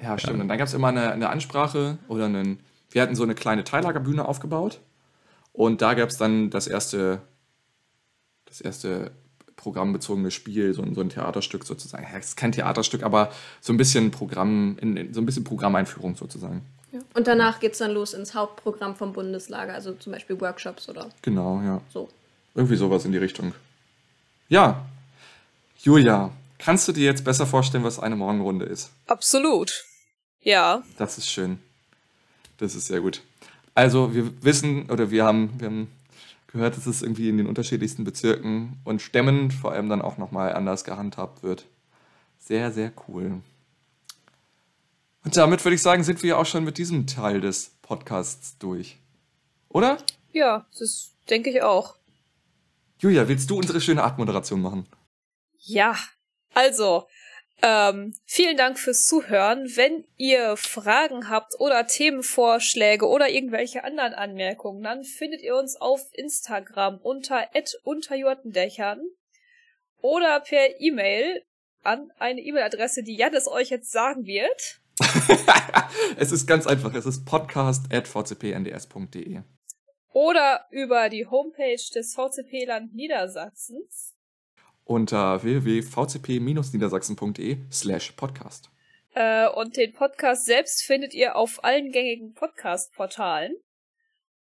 ja 0.02 0.18
stimmt. 0.18 0.40
Und 0.40 0.48
dann 0.48 0.56
gab 0.56 0.68
es 0.68 0.74
immer 0.74 0.88
eine, 0.88 1.12
eine 1.12 1.28
Ansprache 1.28 1.98
oder 2.08 2.24
einen. 2.26 2.60
Wir 2.90 3.02
hatten 3.02 3.14
so 3.14 3.24
eine 3.24 3.34
kleine 3.34 3.62
Teillagerbühne 3.64 4.26
aufgebaut. 4.26 4.80
Und 5.58 5.82
da 5.82 5.94
gab 5.94 6.08
es 6.08 6.16
dann 6.16 6.50
das 6.50 6.68
erste, 6.68 7.20
das 8.44 8.60
erste 8.60 9.10
programmbezogene 9.56 10.30
Spiel, 10.30 10.72
so 10.72 10.82
ein, 10.82 10.94
so 10.94 11.00
ein 11.00 11.08
Theaterstück 11.08 11.64
sozusagen. 11.64 12.04
Ja, 12.04 12.16
es 12.16 12.26
ist 12.26 12.36
kein 12.36 12.52
Theaterstück, 12.52 13.02
aber 13.02 13.32
so 13.60 13.72
ein 13.72 13.76
bisschen 13.76 14.12
Programm, 14.12 14.78
in, 14.80 14.96
in, 14.96 15.12
so 15.12 15.20
ein 15.20 15.26
bisschen 15.26 15.42
Programmeinführung 15.42 16.14
sozusagen. 16.14 16.64
Ja. 16.92 17.00
Und 17.12 17.26
danach 17.26 17.58
geht 17.58 17.72
es 17.72 17.78
dann 17.78 17.90
los 17.90 18.14
ins 18.14 18.34
Hauptprogramm 18.34 18.94
vom 18.94 19.12
Bundeslager, 19.12 19.74
also 19.74 19.94
zum 19.94 20.12
Beispiel 20.12 20.40
Workshops 20.40 20.88
oder 20.88 21.10
Genau, 21.22 21.60
ja. 21.62 21.80
so. 21.92 22.08
Irgendwie 22.54 22.76
sowas 22.76 23.04
in 23.04 23.10
die 23.10 23.18
Richtung. 23.18 23.52
Ja. 24.48 24.86
Julia, 25.80 26.30
kannst 26.58 26.86
du 26.86 26.92
dir 26.92 27.06
jetzt 27.06 27.24
besser 27.24 27.48
vorstellen, 27.48 27.82
was 27.82 27.98
eine 27.98 28.14
Morgenrunde 28.14 28.64
ist? 28.64 28.92
Absolut. 29.08 29.84
Ja. 30.40 30.84
Das 30.98 31.18
ist 31.18 31.28
schön. 31.28 31.58
Das 32.58 32.76
ist 32.76 32.86
sehr 32.86 33.00
gut. 33.00 33.22
Also, 33.78 34.12
wir 34.12 34.42
wissen 34.42 34.90
oder 34.90 35.12
wir 35.12 35.24
haben, 35.24 35.52
wir 35.60 35.68
haben 35.68 35.92
gehört, 36.48 36.76
dass 36.76 36.86
es 36.86 37.00
irgendwie 37.00 37.28
in 37.28 37.36
den 37.36 37.46
unterschiedlichsten 37.46 38.02
Bezirken 38.02 38.80
und 38.82 39.00
Stämmen 39.00 39.52
vor 39.52 39.70
allem 39.70 39.88
dann 39.88 40.02
auch 40.02 40.18
nochmal 40.18 40.52
anders 40.52 40.82
gehandhabt 40.82 41.44
wird. 41.44 41.64
Sehr, 42.40 42.72
sehr 42.72 42.90
cool. 43.06 43.40
Und 45.22 45.36
damit 45.36 45.64
würde 45.64 45.76
ich 45.76 45.82
sagen, 45.82 46.02
sind 46.02 46.24
wir 46.24 46.38
auch 46.38 46.44
schon 46.44 46.64
mit 46.64 46.76
diesem 46.76 47.06
Teil 47.06 47.40
des 47.40 47.76
Podcasts 47.80 48.58
durch. 48.58 48.98
Oder? 49.68 49.98
Ja, 50.32 50.66
das 50.76 51.12
denke 51.30 51.50
ich 51.50 51.62
auch. 51.62 51.94
Julia, 52.98 53.28
willst 53.28 53.48
du 53.48 53.58
unsere 53.58 53.80
schöne 53.80 54.02
Abmoderation 54.02 54.60
machen? 54.60 54.86
Ja, 55.56 55.94
also, 56.52 57.06
ähm, 57.62 58.14
vielen 58.24 58.56
Dank 58.56 58.78
fürs 58.78 59.06
Zuhören. 59.06 59.68
Wenn 59.74 60.04
ihr 60.16 60.56
Fragen 60.56 61.28
habt 61.28 61.58
oder 61.58 61.86
Themenvorschläge 61.86 63.06
oder 63.06 63.28
irgendwelche 63.28 63.84
anderen 63.84 64.14
Anmerkungen, 64.14 64.82
dann 64.82 65.02
findet 65.02 65.42
ihr 65.42 65.56
uns 65.56 65.76
auf 65.76 66.00
Instagram 66.12 66.98
unter 66.98 67.48
unterjortendächern 67.82 69.00
oder 70.00 70.40
per 70.40 70.80
E-Mail 70.80 71.44
an 71.82 72.10
eine 72.18 72.40
E-Mail-Adresse, 72.40 73.02
die 73.02 73.16
Janis 73.16 73.48
euch 73.48 73.70
jetzt 73.70 73.90
sagen 73.90 74.26
wird. 74.26 74.80
es 76.16 76.30
ist 76.32 76.46
ganz 76.46 76.66
einfach. 76.66 76.92
Es 76.94 77.06
ist 77.06 77.24
podcast.vcpnds.de. 77.24 79.40
Oder 80.12 80.66
über 80.70 81.08
die 81.08 81.26
Homepage 81.26 81.80
des 81.94 82.14
VCP 82.14 82.66
Land 82.66 82.94
Niedersachsens. 82.94 84.17
Unter 84.88 85.42
www.vcp-niedersachsen.de 85.42 87.58
slash 87.70 88.12
podcast. 88.12 88.70
Äh, 89.12 89.48
und 89.48 89.76
den 89.76 89.92
Podcast 89.92 90.46
selbst 90.46 90.82
findet 90.82 91.12
ihr 91.12 91.36
auf 91.36 91.62
allen 91.62 91.92
gängigen 91.92 92.32
Podcast-Portalen. 92.32 93.52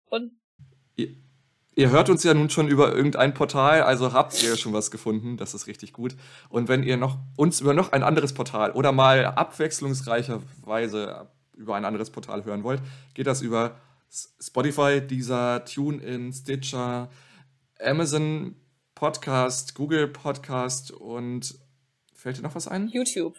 Und 0.07 0.33
ihr, 0.97 1.09
ihr 1.75 1.91
hört 1.91 2.09
uns 2.09 2.25
ja 2.25 2.33
nun 2.33 2.49
schon 2.49 2.69
über 2.69 2.95
irgendein 2.95 3.35
Portal, 3.35 3.83
also 3.83 4.15
habt 4.15 4.43
ihr 4.43 4.57
schon 4.57 4.73
was 4.73 4.91
gefunden. 4.91 5.37
Das 5.37 5.53
ist 5.53 5.67
richtig 5.67 5.93
gut. 5.93 6.17
Und 6.49 6.69
wenn 6.69 6.85
ihr 6.85 6.97
noch 6.97 7.19
uns 7.37 7.61
über 7.61 7.75
noch 7.75 7.93
ein 7.93 8.03
anderes 8.03 8.33
Portal 8.33 8.73
oder 8.73 8.93
mal 8.93 9.27
abwechslungsreicherweise 9.27 11.29
über 11.55 11.77
ein 11.77 11.85
anderes 11.85 12.09
Portal 12.09 12.47
hören 12.47 12.65
wollt, 12.65 12.81
geht 13.13 13.27
das 13.27 13.43
über 13.43 13.79
Spotify, 14.41 15.03
dieser 15.07 15.67
TuneIn, 15.67 16.33
Stitcher, 16.33 17.11
Amazon 17.79 18.57
Podcast, 19.01 19.75
Google 19.75 20.09
Podcast 20.09 20.91
und 20.91 21.59
fällt 22.15 22.37
dir 22.37 22.43
noch 22.43 22.55
was 22.55 22.69
ein? 22.69 22.87
YouTube. 22.89 23.35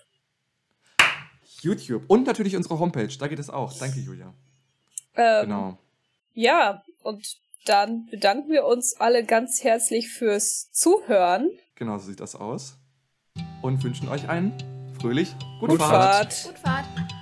YouTube 1.62 2.03
und 2.07 2.26
natürlich 2.26 2.55
unsere 2.55 2.80
Homepage, 2.80 3.16
da 3.20 3.28
geht 3.28 3.38
es 3.38 3.51
auch. 3.51 3.72
Danke, 3.78 3.99
Julia. 3.99 4.34
Ähm, 5.14 5.43
genau. 5.43 5.78
Ja, 6.34 6.82
und 7.03 7.38
dann 7.66 8.07
bedanken 8.07 8.49
wir 8.49 8.66
uns 8.66 8.95
alle 8.99 9.24
ganz 9.24 9.64
herzlich 9.64 10.09
fürs 10.09 10.72
Zuhören. 10.72 11.51
Genau 11.76 11.99
so 11.99 12.07
sieht 12.07 12.22
das 12.22 12.34
aus. 12.34 12.80
Und 13.62 13.84
wünschen 13.84 14.09
euch 14.09 14.28
einen 14.30 14.53
fröhlich 14.99 15.36
guten 15.59 15.74
Gut 15.74 15.80
Fahrt. 15.80 16.34
Fahrt. 16.34 16.43
Gut 16.43 16.57
Fahrt. 16.57 17.20